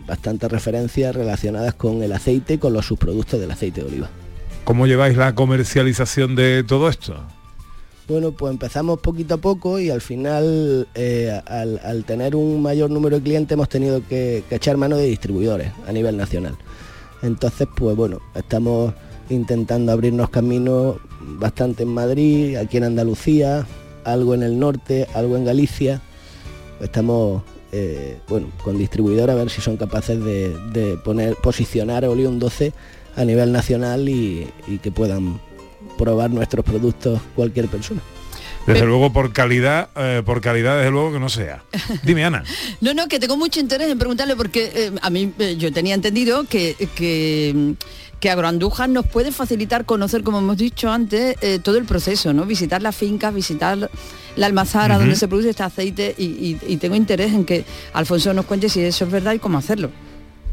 bastantes 0.07 0.49
referencias 0.49 1.13
relacionadas 1.13 1.73
con 1.73 2.03
el 2.03 2.13
aceite 2.13 2.53
y 2.53 2.57
con 2.57 2.71
los 2.71 2.85
subproductos 2.85 3.37
del 3.37 3.51
aceite 3.51 3.81
de 3.81 3.87
oliva. 3.87 4.09
¿Cómo 4.63 4.87
lleváis 4.87 5.17
la 5.17 5.35
comercialización 5.35 6.37
de 6.37 6.63
todo 6.63 6.87
esto? 6.87 7.21
Bueno, 8.09 8.31
pues 8.31 8.51
empezamos 8.51 8.99
poquito 9.01 9.35
a 9.35 9.37
poco 9.37 9.79
y 9.79 9.91
al 9.91 10.01
final, 10.01 10.87
eh, 10.95 11.39
al, 11.45 12.03
tener 12.05 12.35
un 12.35 12.59
mayor 12.59 12.89
número 12.89 13.17
de 13.17 13.21
clientes, 13.21 13.53
hemos 13.53 13.69
tenido 13.69 14.01
que, 14.09 14.43
echar 14.49 14.77
mano 14.77 14.97
de 14.97 15.05
distribuidores 15.05 15.71
a 15.85 15.91
nivel 15.91 16.17
nacional. 16.17 16.57
Entonces, 17.21 17.67
pues 17.77 17.95
bueno, 17.95 18.19
estamos 18.33 18.95
intentando 19.29 19.91
abrirnos 19.91 20.31
caminos 20.31 20.95
bastante 21.21 21.83
en 21.83 21.89
Madrid, 21.89 22.55
aquí 22.55 22.77
en 22.77 22.85
Andalucía, 22.85 23.67
algo 24.05 24.33
en 24.33 24.41
el 24.41 24.57
norte, 24.57 25.07
algo 25.13 25.37
en 25.37 25.45
Galicia. 25.45 26.01
Estamos, 26.81 27.43
eh, 27.71 28.17
bueno, 28.27 28.47
con 28.63 28.79
distribuidores 28.79 29.35
a 29.35 29.37
ver 29.37 29.51
si 29.51 29.61
son 29.61 29.77
capaces 29.77 30.19
de, 30.19 30.57
de 30.73 30.97
poner, 30.97 31.35
posicionar 31.35 32.05
Oleum 32.05 32.39
12 32.39 32.73
a 33.15 33.23
nivel 33.23 33.51
nacional 33.51 34.09
y 34.09 34.49
que 34.81 34.91
puedan 34.91 35.39
probar 35.99 36.31
nuestros 36.31 36.65
productos 36.65 37.19
cualquier 37.35 37.67
persona. 37.67 38.01
Desde 38.65 38.85
luego 38.85 39.11
por 39.11 39.33
calidad, 39.33 39.89
eh, 39.95 40.21
por 40.23 40.41
calidad 40.41 40.77
desde 40.77 40.91
luego 40.91 41.11
que 41.13 41.19
no 41.19 41.29
sea. 41.29 41.63
Dime 42.03 42.23
Ana. 42.25 42.43
No, 42.81 42.93
no, 42.93 43.07
que 43.07 43.19
tengo 43.19 43.35
mucho 43.35 43.59
interés 43.59 43.89
en 43.89 43.97
preguntarle 43.97 44.35
porque 44.35 44.71
eh, 44.75 44.91
a 45.01 45.09
mí 45.09 45.31
eh, 45.39 45.55
yo 45.57 45.71
tenía 45.73 45.95
entendido 45.95 46.43
que, 46.43 46.75
que, 46.95 47.73
que 48.19 48.29
Agroandújar 48.29 48.87
nos 48.89 49.07
puede 49.07 49.31
facilitar 49.31 49.85
conocer, 49.85 50.21
como 50.23 50.37
hemos 50.39 50.57
dicho 50.57 50.91
antes, 50.91 51.35
eh, 51.41 51.59
todo 51.63 51.77
el 51.77 51.85
proceso, 51.85 52.31
¿no? 52.33 52.45
Visitar 52.45 52.81
las 52.83 52.95
fincas, 52.95 53.33
visitar 53.33 53.89
la 54.35 54.45
almazara 54.45 54.99
donde 54.99 55.15
se 55.15 55.27
produce 55.27 55.49
este 55.49 55.63
aceite 55.63 56.13
y, 56.17 56.25
y- 56.25 56.59
y 56.67 56.77
tengo 56.77 56.95
interés 56.95 57.33
en 57.33 57.45
que 57.45 57.65
Alfonso 57.93 58.33
nos 58.33 58.45
cuente 58.45 58.69
si 58.69 58.81
eso 58.81 59.05
es 59.05 59.11
verdad 59.11 59.33
y 59.33 59.39
cómo 59.39 59.57
hacerlo. 59.57 59.89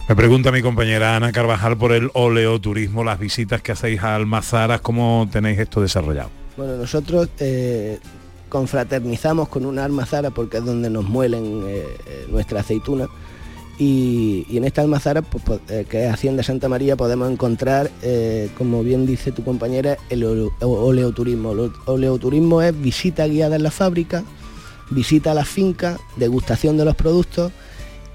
Me 0.08 0.14
pregunta 0.14 0.52
mi 0.52 0.62
compañera 0.62 1.16
Ana 1.16 1.32
Carvajal 1.32 1.76
por 1.76 1.92
el 1.92 2.10
oleoturismo, 2.14 3.02
las 3.02 3.18
visitas 3.18 3.60
que 3.60 3.72
hacéis 3.72 4.02
a 4.02 4.14
almazaras, 4.14 4.80
¿cómo 4.80 5.28
tenéis 5.32 5.58
esto 5.58 5.80
desarrollado? 5.80 6.30
Bueno, 6.56 6.76
nosotros 6.76 7.28
eh, 7.40 7.98
confraternizamos 8.48 9.48
con 9.48 9.66
una 9.66 9.84
almazara 9.84 10.30
porque 10.30 10.58
es 10.58 10.64
donde 10.64 10.90
nos 10.90 11.04
muelen 11.08 11.64
eh, 11.66 11.84
eh, 12.06 12.26
nuestra 12.30 12.60
aceituna. 12.60 13.08
Y, 13.78 14.46
en 14.56 14.64
esta 14.64 14.80
almazara, 14.80 15.20
pues, 15.22 15.60
eh, 15.68 15.84
que 15.90 16.06
es 16.06 16.12
Hacienda 16.12 16.42
Santa 16.42 16.68
María, 16.68 16.96
podemos 16.96 17.30
encontrar, 17.30 17.90
como 18.56 18.82
bien 18.82 19.04
dice 19.06 19.32
tu 19.32 19.44
compañera, 19.44 19.98
el 20.08 20.24
ole- 20.24 20.50
oleoturismo. 20.60 21.52
El 21.52 21.72
oleoturismo 21.84 22.62
es 22.62 22.80
visita 22.80 23.26
guiada 23.26 23.56
en 23.56 23.62
la 23.64 23.70
fábrica, 23.70 24.22
visita 24.88 25.32
a 25.32 25.34
las 25.34 25.48
fincas, 25.48 25.98
degustación 26.16 26.78
de 26.78 26.86
los 26.86 26.94
productos 26.94 27.52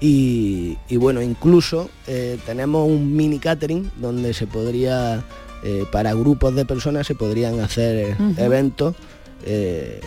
y, 0.02 0.76
y 0.88 0.96
bueno, 0.96 1.22
incluso 1.22 1.88
eh, 2.08 2.36
tenemos 2.44 2.88
un 2.88 3.14
mini 3.14 3.38
catering 3.38 3.88
donde 3.98 4.34
se 4.34 4.48
podría, 4.48 5.22
eh, 5.62 5.84
para 5.92 6.12
grupos 6.12 6.56
de 6.56 6.64
personas 6.64 7.06
se 7.06 7.14
podrían 7.14 7.60
hacer 7.60 8.16
eventos, 8.36 8.96
eh, 9.44 10.00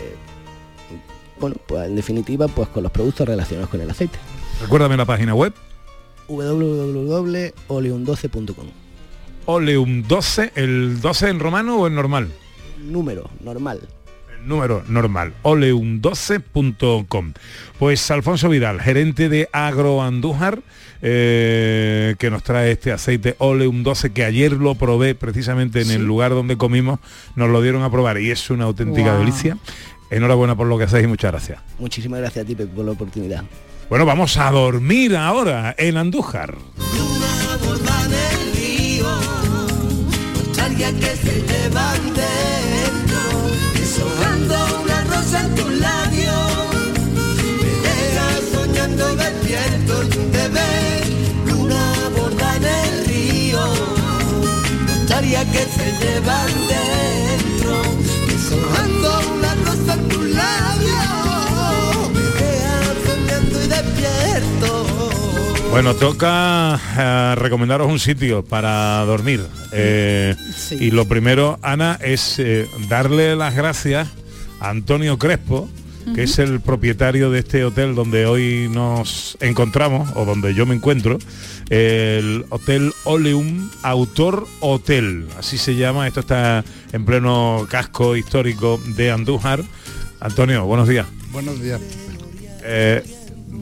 bueno, 1.40 1.56
pues 1.66 1.88
en 1.88 1.96
definitiva, 1.96 2.46
pues 2.46 2.68
con 2.68 2.82
los 2.82 2.92
productos 2.92 3.26
relacionados 3.26 3.70
con 3.70 3.80
el 3.80 3.88
aceite. 3.88 4.18
Recuérdame 4.60 4.98
la 4.98 5.06
página 5.06 5.34
web, 5.34 5.54
www.oleum12.com 6.28 8.66
Oleum 9.46 10.02
12, 10.02 10.52
¿el 10.56 11.00
12 11.00 11.30
en 11.30 11.40
romano 11.40 11.78
o 11.78 11.86
en 11.86 11.94
normal? 11.94 12.28
Número, 12.78 13.30
normal. 13.42 13.80
Número 14.46 14.84
normal, 14.88 15.34
oleum12.com. 15.42 17.32
Pues 17.80 18.10
Alfonso 18.10 18.48
Vidal, 18.48 18.80
gerente 18.80 19.28
de 19.28 19.48
Agroandújar, 19.52 20.60
eh, 21.02 22.14
que 22.18 22.30
nos 22.30 22.44
trae 22.44 22.70
este 22.70 22.92
aceite 22.92 23.34
Oleum 23.38 23.82
12, 23.82 24.12
que 24.12 24.24
ayer 24.24 24.52
lo 24.52 24.76
probé 24.76 25.16
precisamente 25.16 25.82
en 25.82 25.90
el 25.90 26.06
lugar 26.06 26.30
donde 26.30 26.56
comimos, 26.56 27.00
nos 27.34 27.50
lo 27.50 27.60
dieron 27.60 27.82
a 27.82 27.90
probar 27.90 28.20
y 28.20 28.30
es 28.30 28.48
una 28.48 28.64
auténtica 28.64 29.18
delicia. 29.18 29.58
Enhorabuena 30.10 30.54
por 30.54 30.68
lo 30.68 30.78
que 30.78 30.84
hacéis 30.84 31.04
y 31.04 31.08
muchas 31.08 31.32
gracias. 31.32 31.58
Muchísimas 31.80 32.20
gracias 32.20 32.44
a 32.44 32.46
ti 32.46 32.54
Pepe, 32.54 32.72
por 32.72 32.84
la 32.84 32.92
oportunidad. 32.92 33.42
Bueno, 33.90 34.06
vamos 34.06 34.36
a 34.36 34.50
dormir 34.52 35.16
ahora 35.16 35.74
en 35.76 35.96
Andújar. 35.96 36.56
Que 55.86 55.92
se 55.92 56.04
llevan 56.04 56.50
dentro, 56.68 57.82
deshojando 58.26 59.20
una 59.36 59.54
rosa 59.54 59.94
en 59.94 60.08
tus 60.08 60.24
labios. 60.30 62.10
Me 62.14 62.20
soñando 63.06 63.62
y 63.62 63.66
despierto. 63.68 64.86
Bueno, 65.70 65.94
toca 65.94 66.80
eh, 66.98 67.34
recomendaros 67.36 67.88
un 67.90 67.98
sitio 67.98 68.44
para 68.44 69.04
dormir. 69.04 69.46
Eh, 69.72 70.34
Y 70.70 70.90
lo 70.90 71.06
primero, 71.06 71.58
Ana, 71.62 71.98
es 72.02 72.38
eh, 72.38 72.66
darle 72.88 73.36
las 73.36 73.54
gracias 73.54 74.08
a 74.60 74.70
Antonio 74.70 75.18
Crespo, 75.18 75.68
que 76.14 76.22
es 76.22 76.38
el 76.38 76.60
propietario 76.60 77.30
de 77.30 77.40
este 77.40 77.64
hotel 77.64 77.94
donde 77.94 78.26
hoy 78.26 78.68
nos 78.72 79.36
encontramos, 79.40 80.10
o 80.14 80.24
donde 80.24 80.54
yo 80.54 80.66
me 80.66 80.74
encuentro, 80.74 81.18
el 81.68 82.44
Hotel 82.50 82.92
Oleum 83.04 83.68
Autor 83.82 84.46
Hotel, 84.60 85.26
así 85.38 85.58
se 85.58 85.74
llama, 85.74 86.06
esto 86.06 86.20
está 86.20 86.64
en 86.92 87.04
pleno 87.04 87.66
casco 87.68 88.16
histórico 88.16 88.80
de 88.96 89.10
Andújar. 89.10 89.62
Antonio, 90.20 90.64
buenos 90.64 90.88
días. 90.88 91.06
Buenos 91.32 91.60
días. 91.60 91.80
Eh, 92.64 93.02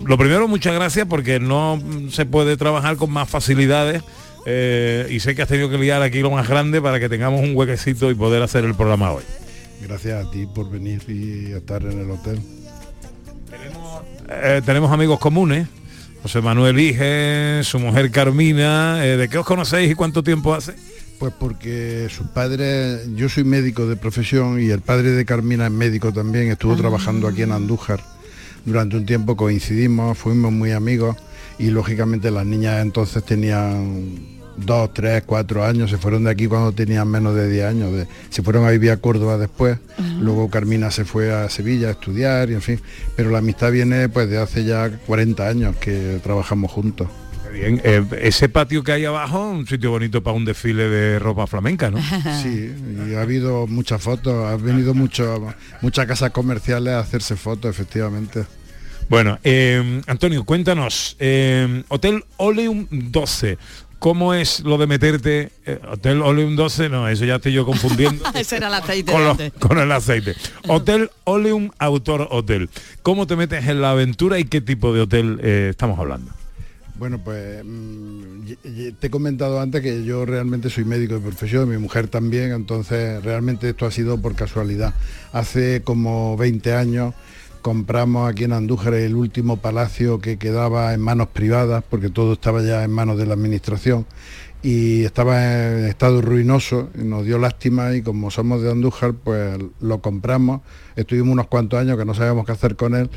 lo 0.06 0.18
primero, 0.18 0.48
muchas 0.48 0.74
gracias 0.74 1.06
porque 1.06 1.40
no 1.40 1.80
se 2.10 2.26
puede 2.26 2.56
trabajar 2.56 2.96
con 2.96 3.10
más 3.10 3.28
facilidades 3.28 4.02
eh, 4.46 5.06
y 5.10 5.20
sé 5.20 5.34
que 5.34 5.42
has 5.42 5.48
tenido 5.48 5.70
que 5.70 5.78
liar 5.78 6.02
aquí 6.02 6.20
lo 6.20 6.30
más 6.30 6.48
grande 6.48 6.80
para 6.82 7.00
que 7.00 7.08
tengamos 7.08 7.40
un 7.40 7.56
huequecito 7.56 8.10
y 8.10 8.14
poder 8.14 8.42
hacer 8.42 8.64
el 8.64 8.74
programa 8.74 9.12
hoy. 9.12 9.22
Gracias 9.86 10.26
a 10.26 10.30
ti 10.30 10.46
por 10.46 10.70
venir 10.70 11.02
y 11.08 11.52
estar 11.52 11.82
en 11.82 12.00
el 12.00 12.10
hotel. 12.10 12.40
Eh, 14.30 14.62
tenemos 14.64 14.90
amigos 14.90 15.18
comunes, 15.18 15.68
José 16.22 16.40
Manuel 16.40 16.78
Ige, 16.80 17.60
su 17.62 17.78
mujer 17.78 18.10
Carmina, 18.10 19.04
eh, 19.04 19.18
¿de 19.18 19.28
qué 19.28 19.36
os 19.36 19.46
conocéis 19.46 19.92
y 19.92 19.94
cuánto 19.94 20.22
tiempo 20.22 20.54
hace? 20.54 20.74
Pues 21.18 21.34
porque 21.38 22.08
sus 22.08 22.28
padres, 22.28 23.02
yo 23.14 23.28
soy 23.28 23.44
médico 23.44 23.86
de 23.86 23.96
profesión 23.96 24.60
y 24.60 24.70
el 24.70 24.80
padre 24.80 25.10
de 25.10 25.24
Carmina 25.26 25.66
es 25.66 25.72
médico 25.72 26.12
también, 26.12 26.50
estuvo 26.50 26.76
trabajando 26.76 27.28
aquí 27.28 27.42
en 27.42 27.52
Andújar. 27.52 28.00
Durante 28.64 28.96
un 28.96 29.04
tiempo 29.04 29.36
coincidimos, 29.36 30.16
fuimos 30.16 30.50
muy 30.50 30.72
amigos 30.72 31.16
y 31.58 31.66
lógicamente 31.66 32.30
las 32.30 32.46
niñas 32.46 32.80
entonces 32.80 33.22
tenían 33.22 34.33
dos, 34.56 34.92
tres, 34.94 35.22
cuatro 35.26 35.64
años, 35.64 35.90
se 35.90 35.98
fueron 35.98 36.24
de 36.24 36.30
aquí 36.30 36.46
cuando 36.46 36.72
tenían 36.72 37.08
menos 37.08 37.34
de 37.34 37.48
10 37.50 37.64
años, 37.66 37.92
de- 37.92 38.06
se 38.30 38.42
fueron 38.42 38.64
a 38.66 38.70
vivir 38.70 38.90
a 38.90 38.96
Córdoba 38.98 39.36
después, 39.38 39.78
luego 40.20 40.48
Carmina 40.50 40.90
se 40.90 41.04
fue 41.04 41.32
a 41.32 41.48
Sevilla 41.48 41.88
a 41.88 41.90
estudiar 41.92 42.50
y 42.50 42.54
en 42.54 42.62
fin, 42.62 42.80
pero 43.16 43.30
la 43.30 43.38
amistad 43.38 43.70
viene 43.72 44.08
pues 44.08 44.28
de 44.30 44.38
hace 44.38 44.64
ya 44.64 44.90
40 45.06 45.48
años 45.48 45.76
que 45.76 46.20
trabajamos 46.22 46.70
juntos. 46.70 47.08
Qué 47.44 47.50
Bien, 47.60 47.80
eh, 47.84 48.04
ese 48.22 48.48
patio 48.48 48.82
que 48.82 48.92
hay 48.92 49.04
abajo, 49.04 49.48
un 49.50 49.66
sitio 49.66 49.90
bonito 49.90 50.22
para 50.22 50.36
un 50.36 50.44
desfile 50.44 50.88
de 50.88 51.18
ropa 51.20 51.46
flamenca, 51.46 51.90
¿no? 51.90 51.98
Sí, 52.42 52.72
y 53.08 53.14
ha 53.14 53.20
habido 53.22 53.66
muchas 53.68 54.02
fotos, 54.02 54.44
ha 54.46 54.56
venido 54.56 54.92
mucho, 54.94 55.46
muchas 55.80 56.06
casas 56.06 56.30
comerciales 56.30 56.94
a 56.94 56.98
hacerse 57.00 57.36
fotos, 57.36 57.70
efectivamente. 57.70 58.44
Bueno, 59.06 59.38
eh, 59.44 60.00
Antonio, 60.06 60.44
cuéntanos, 60.44 61.14
eh, 61.18 61.82
Hotel 61.88 62.24
Oleum 62.38 62.86
12, 62.90 63.58
¿cómo 64.04 64.34
es 64.34 64.60
lo 64.60 64.76
de 64.76 64.86
meterte? 64.86 65.50
eh, 65.64 65.80
Hotel 65.90 66.20
Oleum 66.20 66.56
12, 66.56 66.90
no, 66.90 67.08
eso 67.08 67.24
ya 67.24 67.36
estoy 67.36 67.54
yo 67.54 67.64
confundiendo. 67.64 68.22
Ese 68.34 68.58
era 68.58 68.68
el 68.68 68.74
aceite. 68.74 69.10
con, 69.58 69.78
el 69.78 69.90
aceite. 69.90 70.34
Hotel 70.68 71.10
Oleum 71.24 71.70
Autor 71.78 72.28
Hotel. 72.30 72.68
¿Cómo 73.02 73.26
te 73.26 73.34
metes 73.34 73.66
en 73.66 73.80
la 73.80 73.92
aventura 73.92 74.38
y 74.38 74.44
qué 74.44 74.60
tipo 74.60 74.92
de 74.92 75.00
hotel 75.00 75.40
eh, 75.42 75.68
estamos 75.70 75.98
hablando? 75.98 76.30
Bueno, 76.96 77.18
pues 77.24 77.64
mm, 77.64 78.92
te 79.00 79.06
he 79.06 79.10
comentado 79.10 79.58
antes 79.58 79.80
que 79.80 80.04
yo 80.04 80.26
realmente 80.26 80.68
soy 80.68 80.84
médico 80.84 81.14
de 81.14 81.20
profesión, 81.20 81.70
mi 81.70 81.78
mujer 81.78 82.08
también, 82.08 82.52
entonces 82.52 83.24
realmente 83.24 83.70
esto 83.70 83.86
ha 83.86 83.90
sido 83.90 84.20
por 84.20 84.34
casualidad. 84.34 84.92
Hace 85.32 85.80
como 85.82 86.36
20 86.36 86.74
años 86.74 87.14
compramos 87.64 88.30
aquí 88.30 88.44
en 88.44 88.52
Andújar 88.52 88.92
el 88.92 89.14
último 89.14 89.56
palacio 89.56 90.18
que 90.18 90.36
quedaba 90.36 90.92
en 90.92 91.00
manos 91.00 91.28
privadas, 91.28 91.82
porque 91.88 92.10
todo 92.10 92.34
estaba 92.34 92.62
ya 92.62 92.84
en 92.84 92.90
manos 92.90 93.16
de 93.16 93.24
la 93.24 93.32
administración 93.32 94.04
y 94.62 95.04
estaba 95.04 95.42
en 95.42 95.86
estado 95.86 96.20
ruinoso, 96.20 96.90
y 96.94 97.04
nos 97.04 97.24
dio 97.24 97.38
lástima 97.38 97.94
y 97.94 98.02
como 98.02 98.30
somos 98.30 98.60
de 98.60 98.70
Andújar, 98.70 99.14
pues 99.14 99.56
lo 99.80 100.02
compramos, 100.02 100.60
estuvimos 100.94 101.32
unos 101.32 101.46
cuantos 101.46 101.80
años 101.80 101.96
que 101.96 102.04
no 102.04 102.12
sabíamos 102.12 102.44
qué 102.44 102.52
hacer 102.52 102.76
con 102.76 102.94
él 102.94 103.08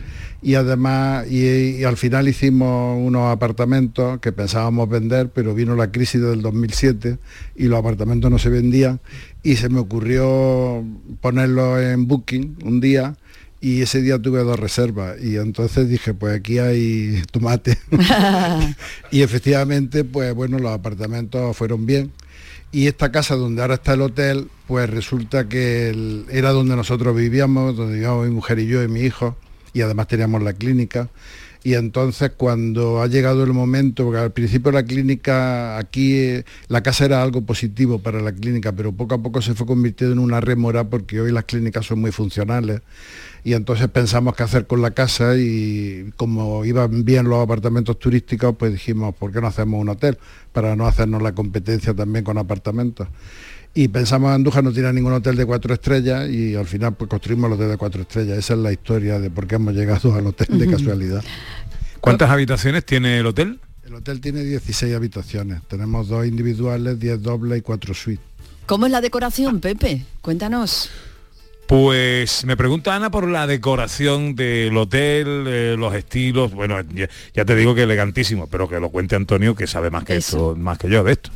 y 0.41 0.55
además, 0.55 1.29
y, 1.29 1.79
y 1.79 1.83
al 1.83 1.97
final 1.97 2.29
hicimos 2.29 2.97
unos 3.05 3.29
apartamentos 3.29 4.21
que 4.21 4.31
pensábamos 4.31 4.87
vender, 4.87 5.29
pero 5.29 5.53
vino 5.55 5.75
la 5.75 5.91
crisis 5.91 6.21
del 6.21 6.41
2007 6.41 7.17
y 7.57 7.65
los 7.65 7.77
apartamentos 7.77 8.31
no 8.31 8.39
se 8.39 8.47
vendían 8.47 9.01
y 9.43 9.57
se 9.57 9.67
me 9.67 9.81
ocurrió 9.81 10.85
ponerlos 11.19 11.81
en 11.81 12.07
booking 12.07 12.59
un 12.63 12.79
día 12.79 13.17
y 13.59 13.81
ese 13.81 14.01
día 14.01 14.19
tuve 14.21 14.43
dos 14.43 14.59
reservas 14.59 15.15
y 15.21 15.37
entonces 15.37 15.89
dije 15.89 16.13
pues 16.13 16.35
aquí 16.39 16.59
hay 16.59 17.23
tomate 17.31 17.77
y 19.11 19.21
efectivamente 19.21 20.03
pues 20.03 20.33
bueno 20.33 20.59
los 20.59 20.71
apartamentos 20.71 21.55
fueron 21.55 21.85
bien. 21.85 22.11
Y 22.71 22.87
esta 22.87 23.11
casa 23.13 23.35
donde 23.35 23.61
ahora 23.61 23.75
está 23.75 23.93
el 23.93 24.01
hotel 24.01 24.49
pues 24.67 24.89
resulta 24.89 25.47
que 25.47 25.89
el- 25.89 26.25
era 26.29 26.51
donde 26.51 26.75
nosotros 26.75 27.15
vivíamos 27.15 27.75
donde 27.77 27.93
vivíamos 27.95 28.27
mi 28.27 28.33
mujer 28.33 28.59
y 28.59 28.67
yo 28.67 28.83
y 28.83 28.87
mi 28.87 29.01
hijo 29.01 29.37
y 29.73 29.81
además 29.81 30.07
teníamos 30.07 30.43
la 30.43 30.53
clínica. 30.53 31.09
Y 31.63 31.73
entonces 31.73 32.31
cuando 32.37 33.01
ha 33.01 33.07
llegado 33.07 33.43
el 33.43 33.51
momento, 33.51 34.05
porque 34.05 34.19
al 34.19 34.31
principio 34.31 34.71
la 34.71 34.83
clínica, 34.83 35.77
aquí 35.77 36.15
eh, 36.15 36.45
la 36.69 36.81
casa 36.81 37.03
era 37.05 37.21
algo 37.21 37.41
positivo 37.41 37.99
para 37.99 38.21
la 38.21 38.31
clínica, 38.31 38.71
pero 38.71 38.93
poco 38.93 39.15
a 39.15 39.21
poco 39.21 39.41
se 39.41 39.53
fue 39.53 39.67
convirtiendo 39.67 40.13
en 40.13 40.19
una 40.19 40.39
rémora 40.39 40.85
porque 40.85 41.19
hoy 41.19 41.31
las 41.31 41.43
clínicas 41.43 41.85
son 41.85 41.99
muy 41.99 42.11
funcionales 42.11 42.81
y 43.47 43.53
entonces 43.53 43.87
pensamos 43.87 44.35
qué 44.35 44.43
hacer 44.43 44.67
con 44.67 44.81
la 44.81 44.91
casa 44.91 45.37
y 45.37 46.11
como 46.17 46.65
iban 46.65 47.05
bien 47.05 47.29
los 47.29 47.41
apartamentos 47.41 47.97
turísticos, 47.97 48.53
pues 48.59 48.73
dijimos, 48.73 49.15
¿por 49.15 49.31
qué 49.31 49.39
no 49.39 49.47
hacemos 49.47 49.79
un 49.79 49.87
hotel? 49.87 50.17
Para 50.51 50.75
no 50.75 50.85
hacernos 50.85 51.21
la 51.21 51.31
competencia 51.31 51.93
también 51.93 52.25
con 52.25 52.37
apartamentos. 52.37 53.07
Y 53.73 53.87
pensamos 53.87 54.31
Andújar 54.31 54.65
no 54.65 54.73
tiene 54.73 54.91
ningún 54.91 55.13
hotel 55.13 55.37
de 55.37 55.45
cuatro 55.45 55.73
estrellas 55.73 56.29
y 56.29 56.55
al 56.55 56.65
final 56.65 56.95
pues 56.95 57.09
construimos 57.09 57.47
el 57.47 57.53
hotel 57.53 57.69
de 57.69 57.77
cuatro 57.77 58.01
estrellas. 58.01 58.37
Esa 58.37 58.55
es 58.55 58.59
la 58.59 58.73
historia 58.73 59.17
de 59.17 59.29
por 59.29 59.47
qué 59.47 59.55
hemos 59.55 59.73
llegado 59.73 60.13
al 60.13 60.27
hotel 60.27 60.59
de 60.59 60.69
casualidad. 60.69 61.23
¿Cuántas 62.01 62.29
habitaciones 62.29 62.83
tiene 62.83 63.17
el 63.17 63.27
hotel? 63.27 63.61
El 63.85 63.93
hotel 63.93 64.19
tiene 64.19 64.43
16 64.43 64.93
habitaciones. 64.93 65.61
Tenemos 65.69 66.09
dos 66.09 66.27
individuales, 66.27 66.99
10 66.99 67.23
dobles 67.23 67.59
y 67.59 67.61
cuatro 67.61 67.93
suites. 67.93 68.25
¿Cómo 68.65 68.87
es 68.87 68.91
la 68.91 68.99
decoración, 68.99 69.61
Pepe? 69.61 70.03
Cuéntanos. 70.21 70.89
Pues 71.67 72.45
me 72.45 72.55
pregunta 72.55 72.95
Ana 72.95 73.11
por 73.11 73.27
la 73.27 73.45
decoración 73.45 74.35
del 74.35 74.77
hotel, 74.77 75.43
eh, 75.47 75.75
los 75.77 75.93
estilos, 75.93 76.53
bueno, 76.53 76.79
ya, 76.93 77.09
ya 77.33 77.43
te 77.43 77.57
digo 77.57 77.75
que 77.75 77.83
elegantísimo, 77.83 78.47
pero 78.47 78.69
que 78.69 78.79
lo 78.79 78.89
cuente 78.89 79.17
Antonio 79.17 79.53
que 79.53 79.67
sabe 79.67 79.89
más 79.89 80.05
que 80.05 80.15
esto, 80.15 80.55
más 80.55 80.77
que 80.77 80.89
yo 80.89 81.03
de 81.03 81.11
esto. 81.11 81.29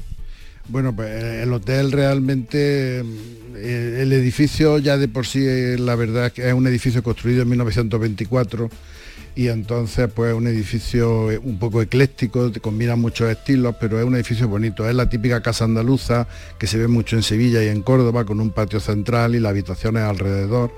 Bueno, 0.70 0.96
pues 0.96 1.10
eh, 1.10 1.44
el 1.44 1.52
hotel 1.52 1.92
realmente, 1.92 3.00
eh, 3.02 4.00
el 4.02 4.14
edificio 4.14 4.78
ya 4.78 4.96
de 4.98 5.10
por 5.10 5.28
sí, 5.28 5.46
la 5.78 5.96
verdad 5.96 6.28
es 6.28 6.32
que 6.32 6.48
es 6.48 6.54
un 6.54 6.66
edificio 6.66 7.04
construido 7.04 7.42
en 7.42 7.50
1924 7.50 8.70
y 9.36 9.48
entonces 9.48 10.10
pues 10.14 10.34
un 10.34 10.48
edificio 10.48 11.32
eh, 11.32 11.38
un 11.38 11.58
poco 11.58 11.82
ecléctico, 11.82 12.52
combina 12.62 12.96
muchos 12.96 13.30
estilos, 13.30 13.76
pero 13.80 14.00
es 14.00 14.06
un 14.06 14.16
edificio 14.16 14.48
bonito. 14.48 14.88
Es 14.88 14.96
la 14.96 15.10
típica 15.10 15.42
casa 15.42 15.66
andaluza 15.66 16.28
que 16.60 16.68
se 16.68 16.78
ve 16.78 16.88
mucho 16.88 17.16
en 17.16 17.24
Sevilla 17.24 17.64
y 17.64 17.68
en 17.68 17.82
Córdoba 17.82 18.26
con 18.26 18.40
un 18.40 18.52
patio 18.52 18.80
central 18.80 19.36
y 19.36 19.40
las 19.40 19.52
habitaciones 19.52 20.04
alrededor. 20.04 20.72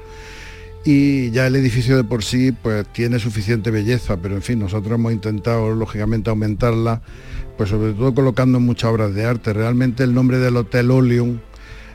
Y 0.86 1.32
ya 1.32 1.48
el 1.48 1.56
edificio 1.56 1.96
de 1.96 2.04
por 2.04 2.24
sí 2.24 2.52
pues 2.52 2.86
tiene 2.92 3.18
suficiente 3.18 3.72
belleza, 3.72 4.18
pero 4.18 4.36
en 4.36 4.42
fin, 4.42 4.60
nosotros 4.60 5.00
hemos 5.00 5.14
intentado 5.14 5.74
lógicamente 5.74 6.30
aumentarla, 6.30 7.02
pues 7.58 7.70
sobre 7.70 7.94
todo 7.94 8.14
colocando 8.14 8.60
muchas 8.60 8.92
obras 8.92 9.16
de 9.16 9.26
arte. 9.26 9.54
Realmente 9.54 10.04
el 10.04 10.14
nombre 10.14 10.40
del 10.40 10.58
Hotel 10.58 10.92
Oleum 10.92 11.40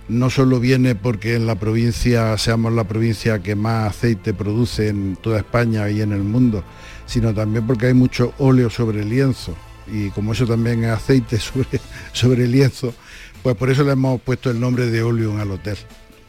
no 0.08 0.30
solo 0.30 0.60
viene 0.60 0.94
porque 0.94 1.34
en 1.34 1.46
la 1.46 1.56
provincia 1.56 2.36
seamos 2.38 2.72
la 2.72 2.84
provincia 2.84 3.40
que 3.40 3.54
más 3.54 3.90
aceite 3.90 4.34
produce 4.34 4.88
en 4.88 5.16
toda 5.16 5.38
España 5.38 5.88
y 5.90 6.00
en 6.00 6.12
el 6.12 6.22
mundo, 6.22 6.64
sino 7.06 7.34
también 7.34 7.66
porque 7.66 7.86
hay 7.86 7.94
mucho 7.94 8.32
óleo 8.38 8.70
sobre 8.70 9.04
lienzo 9.04 9.54
y 9.92 10.10
como 10.10 10.32
eso 10.32 10.46
también 10.46 10.84
es 10.84 10.90
aceite 10.90 11.38
sobre, 11.40 11.80
sobre 12.12 12.46
lienzo, 12.46 12.94
pues 13.42 13.56
por 13.56 13.70
eso 13.70 13.84
le 13.84 13.92
hemos 13.92 14.20
puesto 14.20 14.50
el 14.50 14.60
nombre 14.60 14.86
de 14.86 15.02
Oleum 15.02 15.40
al 15.40 15.50
hotel. 15.50 15.76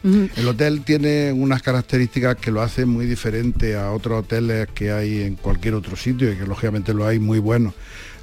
El 0.02 0.48
hotel 0.48 0.80
tiene 0.82 1.30
unas 1.30 1.60
características 1.60 2.36
que 2.36 2.50
lo 2.50 2.62
hacen 2.62 2.88
muy 2.88 3.04
diferente 3.04 3.76
a 3.76 3.92
otros 3.92 4.20
hoteles 4.20 4.66
que 4.74 4.92
hay 4.92 5.20
en 5.20 5.36
cualquier 5.36 5.74
otro 5.74 5.94
sitio 5.94 6.32
y 6.32 6.36
que 6.36 6.46
lógicamente 6.46 6.94
lo 6.94 7.06
hay 7.06 7.18
muy 7.18 7.38
buenos. 7.38 7.74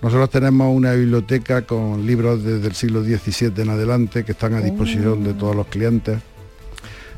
Nosotros 0.02 0.30
tenemos 0.30 0.76
una 0.76 0.94
biblioteca 0.94 1.64
con 1.64 2.06
libros 2.06 2.44
desde 2.44 2.68
el 2.68 2.76
siglo 2.76 3.04
XVII 3.04 3.64
en 3.64 3.70
adelante 3.70 4.24
que 4.24 4.34
están 4.34 4.54
a 4.54 4.62
disposición 4.62 5.24
de 5.24 5.34
todos 5.34 5.56
los 5.56 5.68
clientes. 5.68 6.20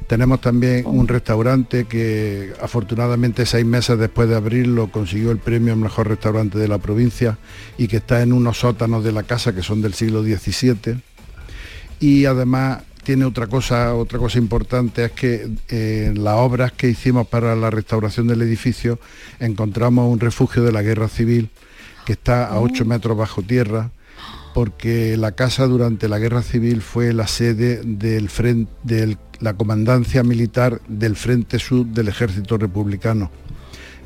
Tenemos 0.08 0.42
también 0.42 0.86
un 0.88 1.08
restaurante 1.08 1.86
que 1.86 2.54
afortunadamente 2.62 3.46
seis 3.46 3.66
meses 3.66 4.00
después 4.00 4.28
de 4.30 4.36
abrirlo 4.36 4.90
consiguió 4.90 5.30
el 5.30 5.38
premio 5.38 5.74
al 5.74 5.80
mejor 5.80 6.08
restaurante 6.08 6.58
de 6.58 6.68
la 6.68 6.80
provincia 6.80 7.38
y 7.78 7.88
que 7.88 7.98
está 7.98 8.24
en 8.24 8.34
unos 8.34 8.58
sótanos 8.60 9.04
de 9.04 9.12
la 9.12 9.24
casa 9.24 9.54
que 9.54 9.62
son 9.62 9.82
del 9.82 9.94
siglo 9.94 10.24
XVII. 10.24 11.00
Y 12.00 12.26
además 12.26 12.82
tiene 13.04 13.26
otra 13.26 13.48
cosa, 13.48 13.94
otra 13.94 14.20
cosa 14.20 14.40
importante 14.40 15.06
es 15.06 15.12
que 15.12 15.50
eh, 15.68 16.14
las 16.16 16.36
obras 16.38 16.72
que 16.72 16.90
hicimos 16.90 17.28
para 17.28 17.56
la 17.56 17.70
restauración 17.70 18.26
del 18.28 18.42
edificio 18.42 19.00
encontramos 19.40 20.12
un 20.12 20.20
refugio 20.20 20.64
de 20.64 20.72
la 20.72 20.82
guerra 20.82 21.10
civil 21.10 21.50
que 22.10 22.14
está 22.14 22.47
a 22.47 22.60
8 22.60 22.86
metros 22.86 23.16
bajo 23.16 23.43
tierra 23.43 23.91
porque 24.55 25.16
la 25.16 25.34
casa 25.34 25.68
durante 25.68 26.10
la 26.10 26.18
guerra 26.18 26.41
civil 26.41 26.82
fue 26.82 27.14
la 27.14 27.28
sede 27.28 27.82
del 27.86 28.30
frente, 28.30 28.72
de 28.82 29.16
la 29.39 29.53
comandancia 29.53 30.24
militar 30.24 30.82
del 30.88 31.16
Frente 31.16 31.60
Sur 31.60 31.86
del 31.86 32.07
Ejército 32.07 32.57
Republicano. 32.57 33.30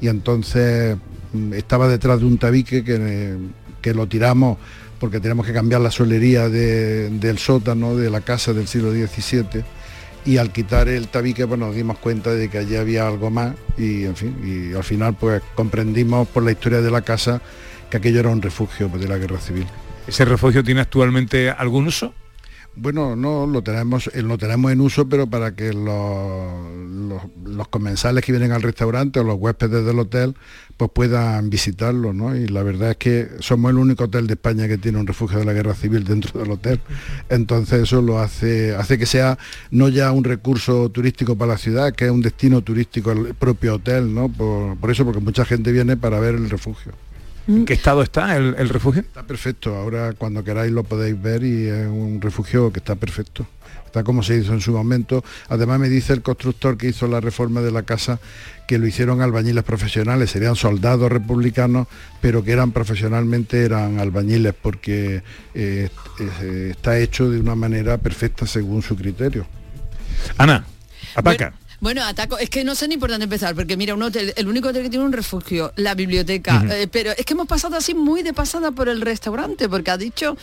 Y 0.01 0.09
entonces 0.09 0.97
mm, 1.31 1.53
estaba 1.53 1.87
detrás 1.87 2.19
de 2.19 2.25
un 2.25 2.37
tabique 2.37 2.83
que, 2.83 3.37
que 3.81 3.93
lo 3.93 4.05
tiramos 4.05 4.57
porque 4.99 5.21
tenemos 5.21 5.45
que 5.45 5.53
cambiar 5.53 5.79
la 5.79 5.89
solería 5.89 6.49
de- 6.49 7.09
del 7.09 7.37
sótano 7.37 7.95
de 7.95 8.09
la 8.09 8.19
casa 8.19 8.51
del 8.51 8.67
siglo 8.67 8.91
XVII 8.91 9.63
y 10.25 10.35
al 10.35 10.51
quitar 10.51 10.89
el 10.89 11.07
tabique 11.07 11.47
pues 11.47 11.57
nos 11.57 11.73
dimos 11.73 11.99
cuenta 11.99 12.31
de 12.31 12.49
que 12.49 12.57
allí 12.57 12.75
había 12.75 13.07
algo 13.07 13.29
más 13.29 13.53
y 13.77 14.03
en 14.03 14.15
fin, 14.17 14.35
y 14.43 14.75
al 14.75 14.83
final 14.83 15.15
pues 15.17 15.41
comprendimos 15.55 16.27
por 16.27 16.43
la 16.43 16.51
historia 16.51 16.81
de 16.81 16.91
la 16.91 17.01
casa 17.01 17.41
que 17.93 17.97
aquello 17.97 18.21
era 18.21 18.29
un 18.29 18.41
refugio 18.41 18.89
de 18.89 19.07
la 19.07 19.19
guerra 19.19 19.37
civil. 19.37 19.67
¿Ese 20.07 20.25
refugio 20.25 20.63
tiene 20.63 20.81
actualmente 20.81 21.51
algún 21.51 21.85
uso? 21.85 22.11
Bueno, 22.75 23.15
no 23.15 23.45
lo 23.45 23.61
tenemos, 23.61 24.09
eh, 24.15 24.23
lo 24.23 24.35
tenemos 24.39 24.71
en 24.71 24.81
uso, 24.81 25.07
pero 25.07 25.27
para 25.27 25.53
que 25.53 25.73
los, 25.73 26.71
los, 26.89 27.21
los 27.45 27.67
comensales 27.67 28.25
que 28.25 28.31
vienen 28.31 28.51
al 28.51 28.63
restaurante 28.63 29.19
o 29.19 29.23
los 29.23 29.37
huéspedes 29.37 29.85
del 29.85 29.99
hotel 29.99 30.35
pues 30.75 30.89
puedan 30.91 31.51
visitarlo, 31.51 32.13
¿no? 32.13 32.35
Y 32.35 32.47
la 32.47 32.63
verdad 32.63 32.89
es 32.89 32.97
que 32.97 33.29
somos 33.41 33.69
el 33.69 33.77
único 33.77 34.05
hotel 34.05 34.25
de 34.25 34.33
España 34.33 34.67
que 34.67 34.79
tiene 34.79 34.97
un 34.97 35.05
refugio 35.05 35.37
de 35.37 35.45
la 35.45 35.53
guerra 35.53 35.75
civil 35.75 36.03
dentro 36.03 36.39
del 36.39 36.49
hotel. 36.49 36.81
Entonces 37.29 37.83
eso 37.83 38.01
lo 38.01 38.17
hace, 38.17 38.73
hace 38.73 38.97
que 38.97 39.05
sea 39.05 39.37
no 39.69 39.87
ya 39.87 40.11
un 40.11 40.23
recurso 40.23 40.89
turístico 40.89 41.35
para 41.35 41.51
la 41.51 41.57
ciudad, 41.59 41.93
que 41.93 42.05
es 42.05 42.11
un 42.11 42.23
destino 42.23 42.63
turístico 42.63 43.11
el 43.11 43.35
propio 43.35 43.75
hotel, 43.75 44.11
¿no? 44.15 44.29
Por, 44.29 44.77
por 44.77 44.89
eso, 44.89 45.05
porque 45.05 45.19
mucha 45.19 45.45
gente 45.45 45.71
viene 45.71 45.95
para 45.95 46.19
ver 46.19 46.33
el 46.33 46.49
refugio. 46.49 46.93
¿En 47.47 47.65
qué 47.65 47.73
estado 47.73 48.01
está 48.01 48.37
el, 48.37 48.55
el 48.57 48.69
refugio? 48.69 49.01
Está 49.01 49.23
perfecto, 49.23 49.75
ahora 49.75 50.13
cuando 50.13 50.43
queráis 50.43 50.71
lo 50.71 50.83
podéis 50.83 51.21
ver 51.21 51.43
y 51.43 51.67
es 51.67 51.87
un 51.87 52.21
refugio 52.21 52.71
que 52.71 52.79
está 52.79 52.95
perfecto. 52.95 53.45
Está 53.93 54.03
como 54.03 54.23
se 54.23 54.37
hizo 54.37 54.53
en 54.53 54.61
su 54.61 54.71
momento. 54.71 55.23
Además 55.49 55.79
me 55.79 55.87
dice 55.87 56.13
el 56.13 56.23
constructor 56.23 56.77
que 56.77 56.87
hizo 56.87 57.05
la 57.07 57.19
reforma 57.19 57.61
de 57.61 57.71
la 57.71 57.83
casa 57.83 58.19
que 58.67 58.79
lo 58.79 58.87
hicieron 58.87 59.21
albañiles 59.21 59.63
profesionales, 59.63 60.31
serían 60.31 60.55
soldados 60.55 61.11
republicanos, 61.11 61.87
pero 62.19 62.43
que 62.43 62.53
eran 62.53 62.71
profesionalmente 62.71 63.63
eran 63.63 63.99
albañiles 63.99 64.55
porque 64.59 65.21
eh, 65.53 65.89
eh, 66.41 66.67
está 66.71 66.97
hecho 66.97 67.29
de 67.29 67.39
una 67.39 67.53
manera 67.53 67.99
perfecta 67.99 68.47
según 68.47 68.81
su 68.81 68.95
criterio. 68.95 69.45
Ana, 70.39 70.65
ataca. 71.13 71.49
Bueno, 71.49 71.62
ataco, 71.91 72.37
es 72.37 72.49
que 72.49 72.63
no 72.63 72.75
sé 72.75 72.87
ni 72.87 72.97
por 72.97 73.09
dónde 73.09 73.25
empezar, 73.25 73.55
porque 73.55 73.77
mira, 73.77 73.93
un 73.93 74.03
hotel, 74.03 74.33
el 74.35 74.47
único 74.47 74.69
hotel 74.69 74.83
que 74.83 74.89
tiene 74.89 75.05
un 75.05 75.11
refugio, 75.11 75.73
la 75.75 75.95
biblioteca, 75.95 76.63
eh, 76.69 76.87
pero 76.91 77.11
es 77.11 77.25
que 77.25 77.33
hemos 77.33 77.47
pasado 77.47 77.75
así 77.75 77.93
muy 77.93 78.23
de 78.23 78.33
pasada 78.33 78.71
por 78.71 78.89
el 78.89 79.01
restaurante, 79.01 79.67
porque 79.67 79.91
ha 79.91 79.97
dicho 79.97 80.37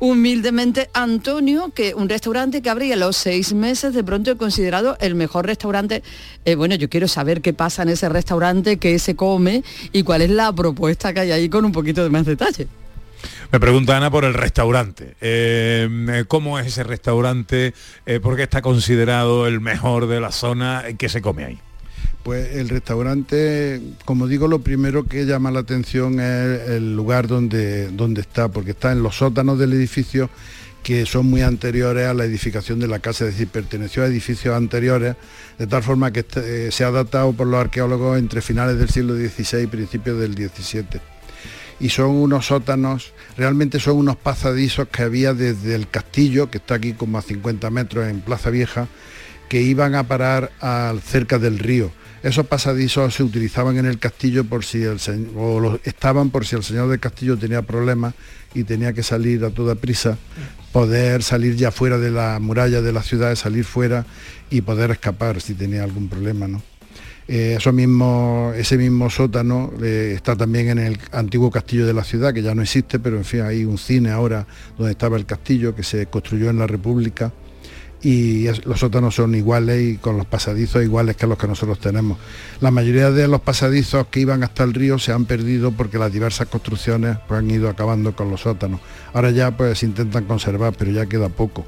humildemente 0.00 0.90
Antonio 0.92 1.72
que 1.74 1.94
un 1.94 2.08
restaurante 2.08 2.60
que 2.60 2.70
abría 2.70 2.96
los 2.96 3.16
seis 3.16 3.52
meses 3.52 3.94
de 3.94 4.04
pronto 4.04 4.32
es 4.32 4.36
considerado 4.36 4.96
el 5.00 5.14
mejor 5.14 5.46
restaurante. 5.46 6.02
Eh, 6.44 6.56
bueno, 6.56 6.74
yo 6.74 6.88
quiero 6.88 7.08
saber 7.08 7.40
qué 7.40 7.52
pasa 7.52 7.82
en 7.82 7.90
ese 7.90 8.08
restaurante, 8.08 8.78
qué 8.78 8.98
se 8.98 9.16
come 9.16 9.62
y 9.92 10.02
cuál 10.02 10.22
es 10.22 10.30
la 10.30 10.52
propuesta 10.52 11.14
que 11.14 11.20
hay 11.20 11.30
ahí 11.32 11.48
con 11.48 11.64
un 11.64 11.72
poquito 11.72 12.02
de 12.02 12.10
más 12.10 12.26
detalle. 12.26 12.66
Me 13.52 13.60
pregunta 13.60 13.94
Ana 13.94 14.10
por 14.10 14.24
el 14.24 14.32
restaurante. 14.32 15.14
Eh, 15.20 16.24
¿Cómo 16.26 16.58
es 16.58 16.68
ese 16.68 16.84
restaurante? 16.84 17.74
Eh, 18.06 18.18
¿Por 18.18 18.34
qué 18.34 18.44
está 18.44 18.62
considerado 18.62 19.46
el 19.46 19.60
mejor 19.60 20.06
de 20.06 20.22
la 20.22 20.32
zona? 20.32 20.84
¿Qué 20.96 21.10
se 21.10 21.20
come 21.20 21.44
ahí? 21.44 21.58
Pues 22.22 22.56
el 22.56 22.70
restaurante, 22.70 23.82
como 24.06 24.26
digo, 24.26 24.48
lo 24.48 24.60
primero 24.60 25.04
que 25.04 25.26
llama 25.26 25.50
la 25.50 25.60
atención 25.60 26.18
es 26.18 26.70
el 26.70 26.96
lugar 26.96 27.26
donde, 27.26 27.88
donde 27.88 28.22
está, 28.22 28.48
porque 28.48 28.70
está 28.70 28.90
en 28.90 29.02
los 29.02 29.16
sótanos 29.16 29.58
del 29.58 29.74
edificio 29.74 30.30
que 30.82 31.04
son 31.04 31.26
muy 31.26 31.42
anteriores 31.42 32.06
a 32.06 32.14
la 32.14 32.24
edificación 32.24 32.80
de 32.80 32.88
la 32.88 33.00
casa, 33.00 33.26
es 33.26 33.32
decir, 33.32 33.48
perteneció 33.48 34.02
a 34.02 34.06
edificios 34.06 34.56
anteriores, 34.56 35.14
de 35.58 35.66
tal 35.66 35.82
forma 35.82 36.10
que 36.10 36.20
este, 36.20 36.68
eh, 36.68 36.72
se 36.72 36.84
ha 36.84 36.90
datado 36.90 37.34
por 37.34 37.46
los 37.46 37.60
arqueólogos 37.60 38.18
entre 38.18 38.40
finales 38.40 38.78
del 38.78 38.88
siglo 38.88 39.14
XVI 39.14 39.64
y 39.64 39.66
principios 39.66 40.18
del 40.18 40.32
XVII. 40.32 41.12
Y 41.82 41.88
son 41.90 42.10
unos 42.10 42.46
sótanos, 42.46 43.12
realmente 43.36 43.80
son 43.80 43.96
unos 43.96 44.16
pasadizos 44.16 44.86
que 44.88 45.02
había 45.02 45.34
desde 45.34 45.74
el 45.74 45.88
castillo, 45.88 46.48
que 46.48 46.58
está 46.58 46.76
aquí 46.76 46.92
como 46.92 47.18
a 47.18 47.22
50 47.22 47.68
metros 47.70 48.08
en 48.08 48.20
Plaza 48.20 48.50
Vieja, 48.50 48.86
que 49.48 49.60
iban 49.62 49.94
a 49.96 50.04
parar 50.06 50.52
al- 50.60 51.00
cerca 51.02 51.38
del 51.38 51.58
río. 51.58 51.90
Esos 52.22 52.46
pasadizos 52.46 53.14
se 53.14 53.24
utilizaban 53.24 53.78
en 53.78 53.86
el 53.86 53.98
castillo 53.98 54.44
por 54.44 54.64
si 54.64 54.84
el 54.84 54.98
o 55.36 55.58
los- 55.58 55.80
estaban 55.82 56.30
por 56.30 56.46
si 56.46 56.54
el 56.54 56.62
señor 56.62 56.88
del 56.88 57.00
castillo 57.00 57.36
tenía 57.36 57.62
problemas 57.62 58.14
y 58.54 58.62
tenía 58.62 58.92
que 58.92 59.02
salir 59.02 59.44
a 59.44 59.50
toda 59.50 59.74
prisa, 59.74 60.16
poder 60.70 61.24
salir 61.24 61.56
ya 61.56 61.72
fuera 61.72 61.98
de 61.98 62.12
la 62.12 62.38
muralla 62.38 62.80
de 62.80 62.92
la 62.92 63.02
ciudad, 63.02 63.34
salir 63.34 63.64
fuera 63.64 64.06
y 64.50 64.60
poder 64.60 64.92
escapar 64.92 65.40
si 65.40 65.54
tenía 65.54 65.82
algún 65.82 66.08
problema, 66.08 66.46
¿no? 66.46 66.62
Eh, 67.28 67.54
eso 67.58 67.72
mismo, 67.72 68.52
ese 68.56 68.76
mismo 68.76 69.08
sótano 69.08 69.72
eh, 69.82 70.12
está 70.16 70.36
también 70.36 70.70
en 70.70 70.78
el 70.78 70.98
antiguo 71.12 71.50
castillo 71.50 71.86
de 71.86 71.94
la 71.94 72.04
ciudad, 72.04 72.34
que 72.34 72.42
ya 72.42 72.54
no 72.54 72.62
existe, 72.62 72.98
pero 72.98 73.16
en 73.16 73.24
fin, 73.24 73.42
hay 73.42 73.64
un 73.64 73.78
cine 73.78 74.10
ahora 74.10 74.46
donde 74.76 74.92
estaba 74.92 75.16
el 75.16 75.26
castillo, 75.26 75.74
que 75.74 75.82
se 75.82 76.06
construyó 76.06 76.50
en 76.50 76.58
la 76.58 76.66
República, 76.66 77.32
y 78.02 78.48
los 78.64 78.80
sótanos 78.80 79.14
son 79.14 79.34
iguales 79.34 79.80
y 79.80 79.96
con 79.96 80.16
los 80.16 80.26
pasadizos 80.26 80.82
iguales 80.82 81.16
que 81.16 81.26
los 81.26 81.38
que 81.38 81.46
nosotros 81.46 81.78
tenemos. 81.78 82.18
La 82.60 82.72
mayoría 82.72 83.12
de 83.12 83.28
los 83.28 83.40
pasadizos 83.40 84.08
que 84.08 84.20
iban 84.20 84.42
hasta 84.42 84.64
el 84.64 84.74
río 84.74 84.98
se 84.98 85.12
han 85.12 85.24
perdido 85.24 85.70
porque 85.70 85.98
las 85.98 86.12
diversas 86.12 86.48
construcciones 86.48 87.18
pues, 87.28 87.38
han 87.38 87.50
ido 87.50 87.68
acabando 87.68 88.16
con 88.16 88.28
los 88.28 88.40
sótanos. 88.40 88.80
Ahora 89.12 89.30
ya 89.30 89.56
pues 89.56 89.84
intentan 89.84 90.24
conservar, 90.24 90.74
pero 90.76 90.90
ya 90.90 91.06
queda 91.06 91.28
poco. 91.28 91.64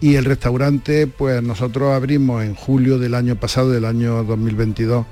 Y 0.00 0.14
el 0.14 0.24
restaurante, 0.24 1.06
pues 1.08 1.42
nosotros 1.42 1.92
abrimos 1.92 2.44
en 2.44 2.54
julio 2.54 2.98
del 2.98 3.14
año 3.14 3.34
pasado, 3.36 3.70
del 3.70 3.84
año 3.84 4.22
2022, 4.22 5.04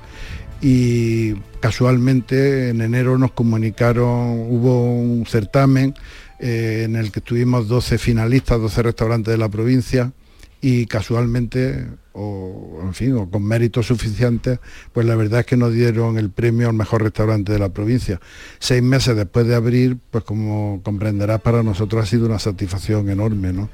y 0.61 1.33
casualmente 1.59 2.69
en 2.69 2.81
enero 2.81 3.17
nos 3.17 3.31
comunicaron, 3.33 4.47
hubo 4.49 4.93
un 4.93 5.25
certamen 5.25 5.93
eh, 6.39 6.83
en 6.85 6.95
el 6.95 7.11
que 7.11 7.19
tuvimos 7.19 7.67
12 7.67 7.97
finalistas, 7.97 8.61
12 8.61 8.83
restaurantes 8.83 9.31
de 9.31 9.37
la 9.37 9.49
provincia, 9.49 10.13
y 10.61 10.85
casualmente, 10.85 11.85
o 12.13 12.79
en 12.81 12.93
fin, 12.93 13.15
o 13.15 13.29
con 13.29 13.43
méritos 13.43 13.87
suficientes, 13.87 14.59
pues 14.93 15.05
la 15.05 15.15
verdad 15.15 15.41
es 15.41 15.45
que 15.45 15.57
nos 15.57 15.73
dieron 15.73 16.17
el 16.17 16.31
premio 16.31 16.69
al 16.69 16.73
mejor 16.73 17.03
restaurante 17.03 17.51
de 17.51 17.59
la 17.59 17.69
provincia. 17.69 18.19
Seis 18.59 18.81
meses 18.81 19.15
después 19.15 19.45
de 19.45 19.55
abrir, 19.55 19.97
pues 20.09 20.23
como 20.23 20.81
comprenderás, 20.83 21.41
para 21.41 21.61
nosotros 21.61 22.03
ha 22.03 22.05
sido 22.07 22.25
una 22.25 22.39
satisfacción 22.39 23.09
enorme, 23.09 23.53
¿no? 23.53 23.69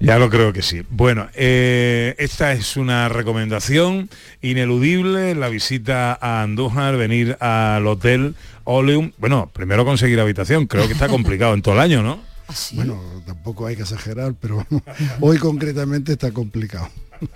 Ya 0.00 0.18
lo 0.18 0.28
creo 0.28 0.52
que 0.52 0.62
sí. 0.62 0.82
Bueno, 0.90 1.28
eh, 1.34 2.14
esta 2.18 2.52
es 2.52 2.76
una 2.76 3.08
recomendación 3.08 4.10
ineludible, 4.42 5.34
la 5.34 5.48
visita 5.48 6.18
a 6.20 6.42
Andújar, 6.42 6.96
venir 6.96 7.36
al 7.40 7.86
hotel 7.86 8.34
Oleum. 8.64 9.12
Bueno, 9.18 9.50
primero 9.52 9.84
conseguir 9.84 10.20
habitación, 10.20 10.66
creo 10.66 10.86
que 10.86 10.92
está 10.92 11.08
complicado 11.08 11.54
en 11.54 11.62
todo 11.62 11.74
el 11.74 11.80
año, 11.80 12.02
¿no? 12.02 12.20
Bueno, 12.72 13.00
tampoco 13.24 13.66
hay 13.66 13.76
que 13.76 13.82
exagerar, 13.82 14.34
pero 14.38 14.66
hoy 15.20 15.38
concretamente 15.38 16.12
está 16.12 16.32
complicado. 16.32 16.88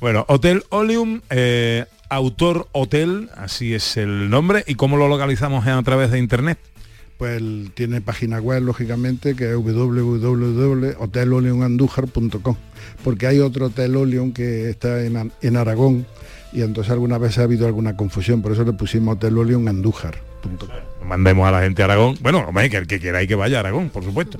Bueno, 0.00 0.24
Hotel 0.28 0.62
Oleum, 0.68 1.22
eh, 1.28 1.84
autor 2.08 2.68
hotel, 2.70 3.30
así 3.36 3.74
es 3.74 3.96
el 3.96 4.30
nombre. 4.30 4.62
¿Y 4.68 4.76
cómo 4.76 4.96
lo 4.96 5.08
localizamos 5.08 5.66
a 5.66 5.82
través 5.82 6.12
de 6.12 6.20
internet? 6.20 6.56
Pues 7.18 7.42
tiene 7.74 8.00
página 8.00 8.40
web, 8.40 8.62
lógicamente, 8.62 9.34
que 9.34 9.50
es 9.50 9.56
www.hoteloleumandújar.com 9.56 12.56
porque 13.04 13.26
hay 13.26 13.40
otro 13.40 13.66
Hotel 13.66 13.96
Oleon 13.96 14.32
que 14.32 14.70
está 14.70 15.04
en, 15.04 15.32
en 15.40 15.56
Aragón 15.56 16.06
y 16.52 16.62
entonces 16.62 16.92
alguna 16.92 17.18
vez 17.18 17.38
ha 17.38 17.42
habido 17.42 17.66
alguna 17.66 17.96
confusión, 17.96 18.42
por 18.42 18.52
eso 18.52 18.64
le 18.64 18.72
pusimos 18.72 19.16
Hotel 19.16 19.68
Andújar. 19.68 20.27
Mandemos 21.04 21.48
a 21.48 21.50
la 21.50 21.60
gente 21.62 21.82
Aragón. 21.82 22.16
Bueno, 22.20 22.46
que 22.70 22.76
el 22.76 22.86
que 22.86 23.00
quiera 23.00 23.22
y 23.22 23.26
que 23.26 23.34
vaya 23.34 23.60
Aragón, 23.60 23.88
por 23.88 24.04
supuesto. 24.04 24.38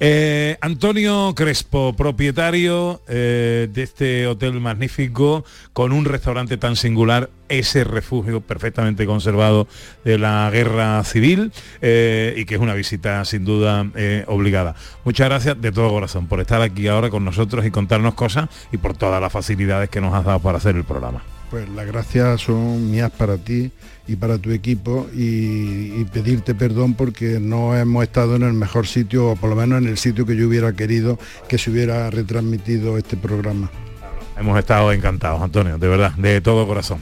Eh, 0.00 0.56
Antonio 0.60 1.34
Crespo, 1.36 1.94
propietario 1.94 3.02
eh, 3.06 3.68
de 3.70 3.82
este 3.82 4.26
hotel 4.26 4.60
magnífico, 4.60 5.44
con 5.74 5.92
un 5.92 6.06
restaurante 6.06 6.56
tan 6.56 6.76
singular, 6.76 7.28
ese 7.48 7.84
refugio 7.84 8.40
perfectamente 8.40 9.04
conservado 9.04 9.68
de 10.04 10.18
la 10.18 10.48
guerra 10.50 11.04
civil, 11.04 11.52
eh, 11.82 12.34
y 12.36 12.44
que 12.46 12.54
es 12.54 12.60
una 12.60 12.74
visita 12.74 13.24
sin 13.24 13.44
duda 13.44 13.86
obligada. 14.26 14.74
Muchas 15.04 15.28
gracias 15.28 15.60
de 15.60 15.70
todo 15.70 15.90
corazón 15.90 16.28
por 16.28 16.40
estar 16.40 16.62
aquí 16.62 16.88
ahora 16.88 17.10
con 17.10 17.24
nosotros 17.24 17.66
y 17.66 17.70
contarnos 17.70 18.14
cosas 18.14 18.48
y 18.72 18.78
por 18.78 18.96
todas 18.96 19.20
las 19.20 19.32
facilidades 19.32 19.90
que 19.90 20.00
nos 20.00 20.14
has 20.14 20.24
dado 20.24 20.40
para 20.40 20.58
hacer 20.58 20.76
el 20.76 20.84
programa. 20.84 21.22
Pues 21.50 21.68
las 21.68 21.86
gracias 21.86 22.40
son 22.40 22.90
mías 22.90 23.10
para 23.12 23.36
ti 23.36 23.70
y 24.06 24.16
para 24.16 24.38
tu 24.38 24.50
equipo 24.50 25.08
y, 25.14 26.00
y 26.00 26.06
pedirte 26.12 26.54
perdón 26.54 26.94
porque 26.94 27.40
no 27.40 27.76
hemos 27.76 28.02
estado 28.02 28.36
en 28.36 28.42
el 28.42 28.52
mejor 28.52 28.86
sitio 28.86 29.30
o 29.30 29.36
por 29.36 29.50
lo 29.50 29.56
menos 29.56 29.82
en 29.82 29.88
el 29.88 29.98
sitio 29.98 30.26
que 30.26 30.36
yo 30.36 30.46
hubiera 30.46 30.72
querido 30.72 31.18
que 31.48 31.58
se 31.58 31.70
hubiera 31.70 32.10
retransmitido 32.10 32.98
este 32.98 33.16
programa. 33.16 33.70
Hemos 34.38 34.58
estado 34.58 34.92
encantados, 34.92 35.40
Antonio, 35.40 35.78
de 35.78 35.88
verdad, 35.88 36.12
de 36.12 36.42
todo 36.42 36.66
corazón. 36.66 36.98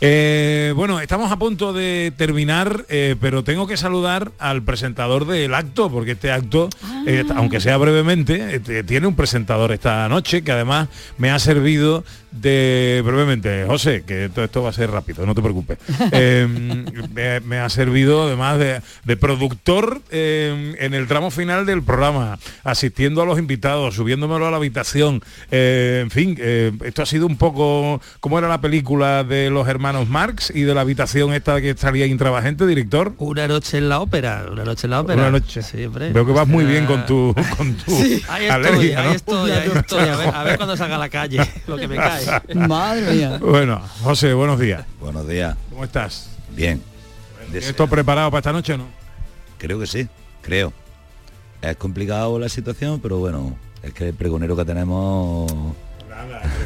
Eh, 0.00 0.72
bueno, 0.74 0.98
estamos 0.98 1.30
a 1.30 1.38
punto 1.38 1.72
de 1.72 2.12
terminar, 2.16 2.86
eh, 2.88 3.14
pero 3.20 3.44
tengo 3.44 3.68
que 3.68 3.76
saludar 3.76 4.32
al 4.40 4.64
presentador 4.64 5.26
del 5.26 5.54
acto, 5.54 5.92
porque 5.92 6.12
este 6.12 6.32
acto, 6.32 6.68
eh, 7.06 7.22
aunque 7.36 7.60
sea 7.60 7.76
brevemente, 7.76 8.60
eh, 8.66 8.82
tiene 8.82 9.06
un 9.06 9.14
presentador 9.14 9.70
esta 9.70 10.08
noche 10.08 10.42
que 10.42 10.50
además 10.50 10.88
me 11.18 11.30
ha 11.30 11.38
servido 11.38 12.04
de 12.32 13.02
brevemente, 13.04 13.64
José, 13.66 14.04
que 14.06 14.28
todo 14.28 14.44
esto 14.44 14.62
va 14.62 14.70
a 14.70 14.72
ser 14.72 14.90
rápido, 14.90 15.24
no 15.26 15.34
te 15.34 15.42
preocupes. 15.42 15.78
Eh, 16.14 16.46
me, 17.14 17.40
me 17.40 17.58
ha 17.58 17.68
servido 17.70 18.24
además 18.24 18.58
de, 18.58 18.82
de 19.04 19.16
productor 19.16 20.02
eh, 20.10 20.74
en 20.78 20.94
el 20.94 21.06
tramo 21.06 21.30
final 21.30 21.64
del 21.64 21.82
programa, 21.82 22.38
asistiendo 22.64 23.22
a 23.22 23.26
los 23.26 23.38
invitados, 23.38 23.94
subiéndomelo 23.94 24.46
a 24.46 24.50
la 24.50 24.56
habitación. 24.56 25.22
Eh, 25.50 26.00
en 26.02 26.10
fin, 26.10 26.36
eh, 26.38 26.72
esto 26.84 27.02
ha 27.02 27.06
sido 27.06 27.26
un 27.26 27.36
poco 27.36 28.00
como 28.20 28.38
era 28.38 28.48
la 28.48 28.60
película 28.60 29.24
de 29.24 29.50
los 29.50 29.68
hermanos 29.68 30.08
Marx 30.08 30.52
y 30.54 30.62
de 30.62 30.74
la 30.74 30.82
habitación 30.82 31.32
esta 31.32 31.60
que 31.60 31.74
salía 31.76 32.06
intrabagente, 32.06 32.66
director. 32.66 33.14
Una 33.18 33.48
noche 33.48 33.78
en 33.78 33.88
la 33.88 34.00
ópera, 34.00 34.46
una 34.50 34.64
noche 34.64 34.86
en 34.86 34.90
la 34.90 35.00
ópera. 35.00 35.22
Una 35.22 35.30
noche. 35.30 35.62
Sí. 35.62 35.86
Veo 35.86 36.26
que 36.26 36.32
vas 36.32 36.48
muy 36.48 36.64
bien 36.64 36.86
con 36.86 37.06
tu, 37.06 37.34
con 37.56 37.74
tu 37.74 37.92
Ahí 38.28 38.46
estoy, 38.46 38.48
alergia, 38.48 39.00
ahí 39.00 39.14
estoy, 39.14 39.50
ahí 39.50 39.70
estoy. 39.76 40.08
A 40.08 40.16
ver, 40.16 40.34
a 40.34 40.42
ver 40.44 40.56
cuando 40.56 40.76
salga 40.76 40.96
a 40.96 40.98
la 40.98 41.08
calle 41.08 41.38
lo 41.66 41.76
que 41.76 41.88
me 41.88 41.96
cae. 41.96 42.21
Madre 42.54 43.14
mía. 43.14 43.38
Bueno, 43.40 43.80
José, 44.02 44.32
buenos 44.34 44.58
días. 44.58 44.84
Buenos 45.00 45.26
días. 45.26 45.56
¿Cómo 45.70 45.84
estás? 45.84 46.30
Bien. 46.54 46.82
¿Tienes 47.50 47.68
¿Esto 47.68 47.86
preparado 47.86 48.30
para 48.30 48.38
esta 48.40 48.52
noche 48.52 48.74
o 48.74 48.78
no? 48.78 48.86
Creo 49.58 49.78
que 49.78 49.86
sí, 49.86 50.08
creo. 50.40 50.72
Es 51.60 51.76
complicado 51.76 52.38
la 52.38 52.48
situación, 52.48 53.00
pero 53.00 53.18
bueno, 53.18 53.56
es 53.82 53.92
que 53.92 54.08
el 54.08 54.14
pregonero 54.14 54.56
que 54.56 54.64
tenemos 54.64 55.52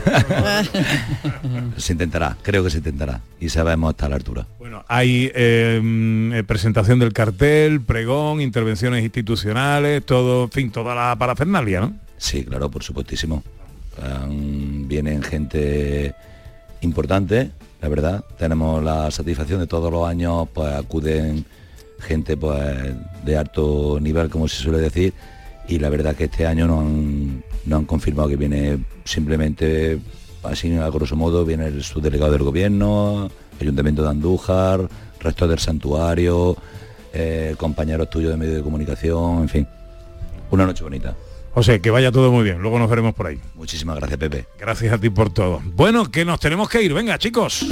se 1.76 1.92
intentará, 1.92 2.36
creo 2.42 2.62
que 2.62 2.70
se 2.70 2.78
intentará 2.78 3.20
y 3.40 3.48
sabemos 3.48 3.90
estar 3.90 4.06
a 4.06 4.10
la 4.10 4.16
altura. 4.16 4.46
Bueno, 4.58 4.84
hay 4.88 5.30
eh, 5.34 5.80
mm, 5.82 6.44
presentación 6.46 6.98
del 6.98 7.12
cartel, 7.12 7.80
pregón, 7.80 8.40
intervenciones 8.40 9.02
institucionales, 9.02 10.04
todo, 10.04 10.44
en 10.44 10.50
fin, 10.50 10.70
toda 10.70 10.94
la 10.94 11.16
parafernalia, 11.16 11.80
¿no? 11.80 11.94
Sí, 12.18 12.44
claro, 12.44 12.70
por 12.70 12.82
supuestísimo. 12.82 13.42
Vienen 14.28 15.22
gente 15.22 16.14
importante, 16.80 17.50
la 17.80 17.88
verdad. 17.88 18.24
Tenemos 18.38 18.82
la 18.82 19.10
satisfacción 19.10 19.60
de 19.60 19.66
todos 19.66 19.90
los 19.90 20.06
años, 20.06 20.48
pues 20.52 20.72
acuden 20.74 21.44
gente 21.98 22.36
pues 22.36 22.94
de 23.24 23.36
alto 23.36 23.98
nivel, 24.00 24.28
como 24.28 24.48
se 24.48 24.62
suele 24.62 24.78
decir, 24.78 25.14
y 25.68 25.78
la 25.78 25.88
verdad 25.88 26.14
que 26.14 26.24
este 26.24 26.46
año 26.46 26.66
no 26.66 26.80
han, 26.80 27.44
no 27.64 27.76
han 27.76 27.84
confirmado 27.84 28.28
que 28.28 28.36
viene 28.36 28.78
simplemente, 29.04 29.98
así 30.42 30.74
a 30.76 30.88
grosso 30.90 31.16
modo, 31.16 31.44
viene 31.44 31.66
el 31.66 31.82
subdelegado 31.82 32.32
del 32.32 32.42
gobierno, 32.42 33.30
Ayuntamiento 33.60 34.02
de 34.02 34.10
Andújar, 34.10 34.88
resto 35.18 35.48
del 35.48 35.58
santuario, 35.58 36.56
eh, 37.12 37.54
compañeros 37.56 38.10
tuyos 38.10 38.30
de 38.30 38.36
medios 38.36 38.56
de 38.56 38.62
comunicación, 38.62 39.42
en 39.42 39.48
fin. 39.48 39.66
Una 40.50 40.66
noche 40.66 40.84
bonita. 40.84 41.16
José, 41.56 41.80
que 41.80 41.88
vaya 41.88 42.12
todo 42.12 42.30
muy 42.30 42.44
bien, 42.44 42.58
luego 42.58 42.78
nos 42.78 42.90
veremos 42.90 43.14
por 43.14 43.28
ahí. 43.28 43.40
Muchísimas 43.54 43.96
gracias, 43.96 44.20
Pepe. 44.20 44.44
Gracias 44.58 44.92
a 44.92 44.98
ti 44.98 45.08
por 45.08 45.32
todo. 45.32 45.62
Bueno, 45.64 46.10
que 46.10 46.22
nos 46.22 46.38
tenemos 46.38 46.68
que 46.68 46.82
ir, 46.82 46.92
venga 46.92 47.16
chicos. 47.16 47.64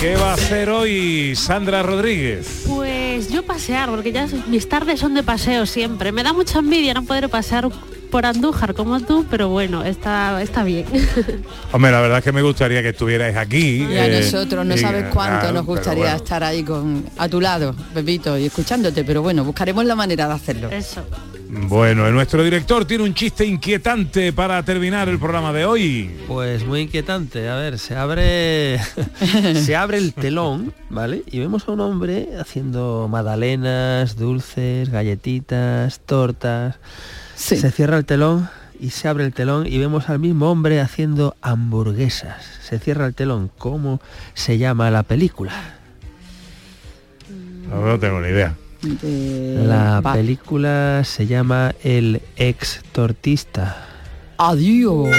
¿Qué 0.00 0.16
va 0.16 0.30
a 0.30 0.32
hacer 0.32 0.70
hoy 0.70 1.36
Sandra 1.36 1.82
Rodríguez? 1.82 2.64
Pues 2.66 2.89
yo 3.30 3.44
pasear, 3.44 3.88
porque 3.88 4.12
ya 4.12 4.26
mis 4.48 4.68
tardes 4.68 5.00
son 5.00 5.14
de 5.14 5.22
paseo 5.22 5.66
siempre. 5.66 6.12
Me 6.12 6.22
da 6.22 6.32
mucha 6.32 6.58
envidia 6.58 6.94
no 6.94 7.04
poder 7.04 7.28
pasear 7.28 7.68
por 8.10 8.26
Andújar 8.26 8.74
como 8.74 9.00
tú, 9.00 9.24
pero 9.30 9.48
bueno, 9.48 9.84
está, 9.84 10.42
está 10.42 10.64
bien. 10.64 10.84
Hombre, 11.72 11.92
la 11.92 12.00
verdad 12.00 12.18
es 12.18 12.24
que 12.24 12.32
me 12.32 12.42
gustaría 12.42 12.82
que 12.82 12.90
estuvierais 12.90 13.36
aquí. 13.36 13.86
Y 13.88 13.96
a 13.96 14.06
eh, 14.06 14.20
nosotros 14.20 14.66
no 14.66 14.74
y, 14.74 14.78
sabes 14.78 15.04
cuánto 15.12 15.40
claro, 15.40 15.54
nos 15.54 15.66
gustaría 15.66 16.04
bueno. 16.04 16.16
estar 16.16 16.42
ahí 16.42 16.62
con 16.64 17.04
a 17.16 17.28
tu 17.28 17.40
lado, 17.40 17.74
Pepito, 17.94 18.36
y 18.36 18.46
escuchándote, 18.46 19.04
pero 19.04 19.22
bueno, 19.22 19.44
buscaremos 19.44 19.84
la 19.84 19.94
manera 19.94 20.26
de 20.26 20.34
hacerlo. 20.34 20.70
Eso. 20.70 21.04
Bueno, 21.52 22.06
el 22.06 22.14
nuestro 22.14 22.44
director 22.44 22.84
tiene 22.84 23.02
un 23.02 23.12
chiste 23.12 23.44
inquietante 23.44 24.32
para 24.32 24.62
terminar 24.62 25.08
el 25.08 25.18
programa 25.18 25.52
de 25.52 25.64
hoy. 25.64 26.08
Pues 26.28 26.64
muy 26.64 26.82
inquietante. 26.82 27.48
A 27.48 27.56
ver, 27.56 27.80
se 27.80 27.96
abre 27.96 28.78
se 29.54 29.74
abre 29.74 29.98
el 29.98 30.14
telón, 30.14 30.72
¿vale? 30.90 31.24
Y 31.26 31.40
vemos 31.40 31.66
a 31.66 31.72
un 31.72 31.80
hombre 31.80 32.28
haciendo 32.38 33.08
magdalenas, 33.10 34.16
dulces, 34.16 34.90
galletitas, 34.90 35.98
tortas. 36.06 36.76
Se 37.34 37.70
cierra 37.72 37.96
el 37.96 38.04
telón 38.04 38.48
y 38.78 38.90
se 38.90 39.08
abre 39.08 39.24
el 39.24 39.32
telón 39.32 39.66
y 39.66 39.76
vemos 39.78 40.08
al 40.08 40.20
mismo 40.20 40.52
hombre 40.52 40.80
haciendo 40.80 41.34
hamburguesas. 41.42 42.44
Se 42.62 42.78
cierra 42.78 43.06
el 43.06 43.14
telón. 43.14 43.50
¿Cómo 43.58 44.00
se 44.34 44.56
llama 44.56 44.88
la 44.92 45.02
película? 45.02 45.80
No, 47.68 47.84
no 47.84 47.98
tengo 47.98 48.20
ni 48.20 48.28
idea. 48.28 48.54
La 48.82 50.00
película 50.14 51.02
se 51.04 51.26
llama 51.26 51.74
El 51.82 52.22
ex 52.36 52.82
tortista. 52.92 53.86
Adiós. 54.38 55.08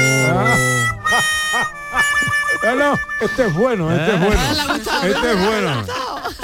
No, 2.63 2.93
este 3.19 3.47
es 3.47 3.55
bueno, 3.55 3.91
este 3.91 4.13
es 4.13 4.19
bueno. 4.19 4.41
Este 5.03 5.31
es 5.31 5.45
bueno. 5.45 5.83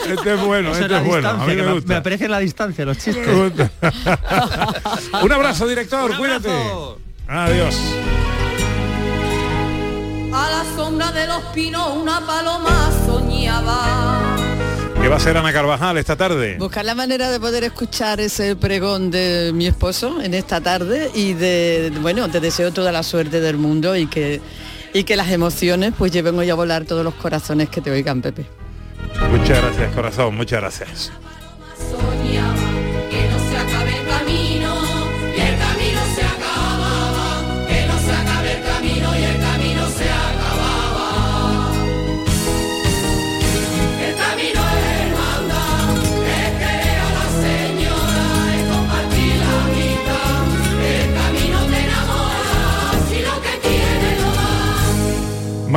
Este 0.07 0.33
es 0.33 0.41
bueno, 0.41 0.71
este 0.71 0.95
es 0.97 1.05
bueno. 1.05 1.29
A 1.29 1.45
mí 1.45 1.55
me 1.55 1.73
gusta. 1.73 1.87
me 1.87 1.95
aprecia 1.95 2.27
la 2.27 2.39
distancia, 2.39 2.85
los 2.85 2.97
chistes. 2.97 3.27
Un 5.21 5.31
abrazo, 5.31 5.67
director, 5.67 6.17
cuídate. 6.17 6.49
Adiós. 7.27 7.75
A 10.33 10.49
la 10.49 10.65
sombra 10.75 11.11
de 11.11 11.27
los 11.27 11.43
pinos 11.53 11.87
una 11.95 12.25
paloma 12.25 12.91
soñaba. 13.05 14.26
¿Qué 15.07 15.09
va 15.09 15.15
a 15.15 15.19
hacer 15.19 15.37
Ana 15.37 15.53
Carvajal 15.53 15.97
esta 15.97 16.17
tarde? 16.17 16.57
Buscar 16.59 16.83
la 16.83 16.93
manera 16.93 17.31
de 17.31 17.39
poder 17.39 17.63
escuchar 17.63 18.19
ese 18.19 18.57
pregón 18.57 19.09
de 19.09 19.51
mi 19.53 19.65
esposo 19.65 20.21
en 20.21 20.33
esta 20.33 20.59
tarde 20.59 21.09
y 21.15 21.31
de, 21.31 21.93
bueno, 22.01 22.29
te 22.29 22.41
deseo 22.41 22.73
toda 22.73 22.91
la 22.91 23.03
suerte 23.03 23.39
del 23.39 23.55
mundo 23.55 23.95
y 23.95 24.07
que, 24.07 24.41
y 24.93 25.05
que 25.05 25.15
las 25.15 25.31
emociones 25.31 25.93
pues 25.97 26.11
lleven 26.11 26.37
hoy 26.37 26.49
a 26.49 26.55
volar 26.55 26.83
todos 26.83 27.05
los 27.05 27.13
corazones 27.13 27.69
que 27.69 27.79
te 27.79 27.89
oigan, 27.89 28.21
Pepe. 28.21 28.47
Muchas 29.31 29.61
gracias, 29.61 29.95
corazón, 29.95 30.35
muchas 30.35 30.59
gracias. 30.59 31.11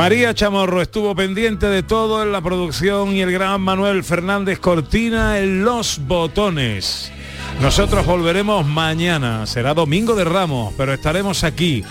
María 0.01 0.33
Chamorro 0.33 0.81
estuvo 0.81 1.13
pendiente 1.13 1.67
de 1.67 1.83
todo 1.83 2.23
en 2.23 2.31
la 2.31 2.41
producción 2.41 3.11
y 3.11 3.21
el 3.21 3.31
gran 3.31 3.61
Manuel 3.61 4.03
Fernández 4.03 4.57
Cortina 4.57 5.37
en 5.37 5.63
Los 5.63 5.99
Botones. 6.07 7.11
Nosotros 7.61 8.03
volveremos 8.07 8.65
mañana, 8.65 9.45
será 9.45 9.75
domingo 9.75 10.15
de 10.15 10.23
Ramos, 10.23 10.73
pero 10.75 10.91
estaremos 10.91 11.43
aquí, 11.43 11.83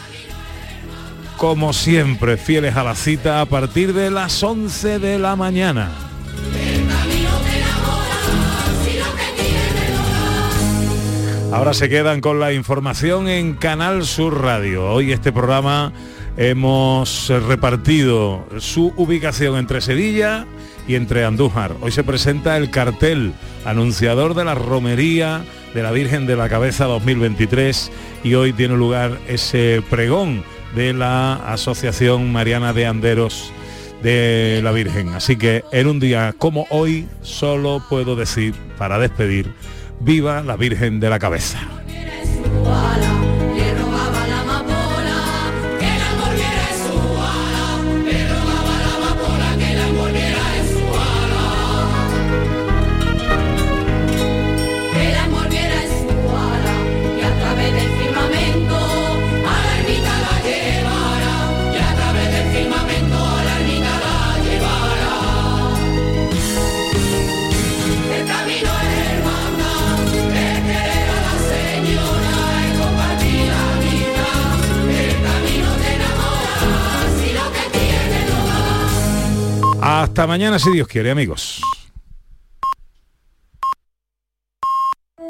como 1.37 1.73
siempre, 1.73 2.37
fieles 2.37 2.75
a 2.75 2.83
la 2.83 2.97
cita 2.97 3.43
a 3.43 3.47
partir 3.47 3.95
de 3.95 4.11
las 4.11 4.43
11 4.43 4.99
de 4.99 5.17
la 5.17 5.37
mañana. 5.37 5.93
Ahora 11.53 11.75
se 11.75 11.89
quedan 11.89 12.21
con 12.21 12.41
la 12.41 12.53
información 12.53 13.29
en 13.29 13.55
Canal 13.55 14.05
Sur 14.05 14.43
Radio. 14.43 14.87
Hoy 14.87 15.13
este 15.13 15.31
programa 15.31 15.93
hemos 16.41 17.28
repartido 17.47 18.47
su 18.61 18.95
ubicación 18.97 19.59
entre 19.59 19.82
Sevilla 19.82 20.47
y 20.88 20.95
entre 20.95 21.26
Andújar. 21.26 21.76
Hoy 21.82 21.93
se 21.93 22.03
presenta 22.03 22.57
el 22.57 22.70
cartel 22.70 23.34
anunciador 23.66 24.32
de 24.32 24.47
la 24.47 24.55
romería 24.55 25.45
de 25.74 25.82
la 25.82 25.91
Virgen 25.91 26.26
de 26.26 26.36
la 26.36 26.49
Cabeza 26.49 26.86
2023 26.86 27.93
y 28.24 28.34
hoy 28.34 28.55
tiene 28.55 28.74
lugar 28.74 29.18
ese 29.28 29.82
pregón 29.91 30.43
de 30.74 30.95
la 30.95 31.34
Asociación 31.34 32.32
Mariana 32.32 32.72
de 32.72 32.86
Anderos 32.86 33.53
de 34.03 34.61
la 34.64 34.72
Virgen. 34.72 35.11
Así 35.11 35.36
que 35.36 35.62
en 35.72 35.88
un 35.88 36.01
día 36.01 36.34
como 36.38 36.66
hoy 36.70 37.07
solo 37.20 37.84
puedo 37.91 38.16
decir 38.16 38.55
para 38.78 38.99
despedir, 38.99 39.53
viva 40.01 40.43
la 40.43 40.57
Virgen 40.57 41.01
de 41.01 41.11
la 41.11 41.18
Cabeza. 41.18 41.61
Hasta 79.93 80.24
mañana 80.24 80.61
si 80.61 80.70
Dios 80.70 80.86
quiere, 80.86 81.11
amigos. 81.11 81.61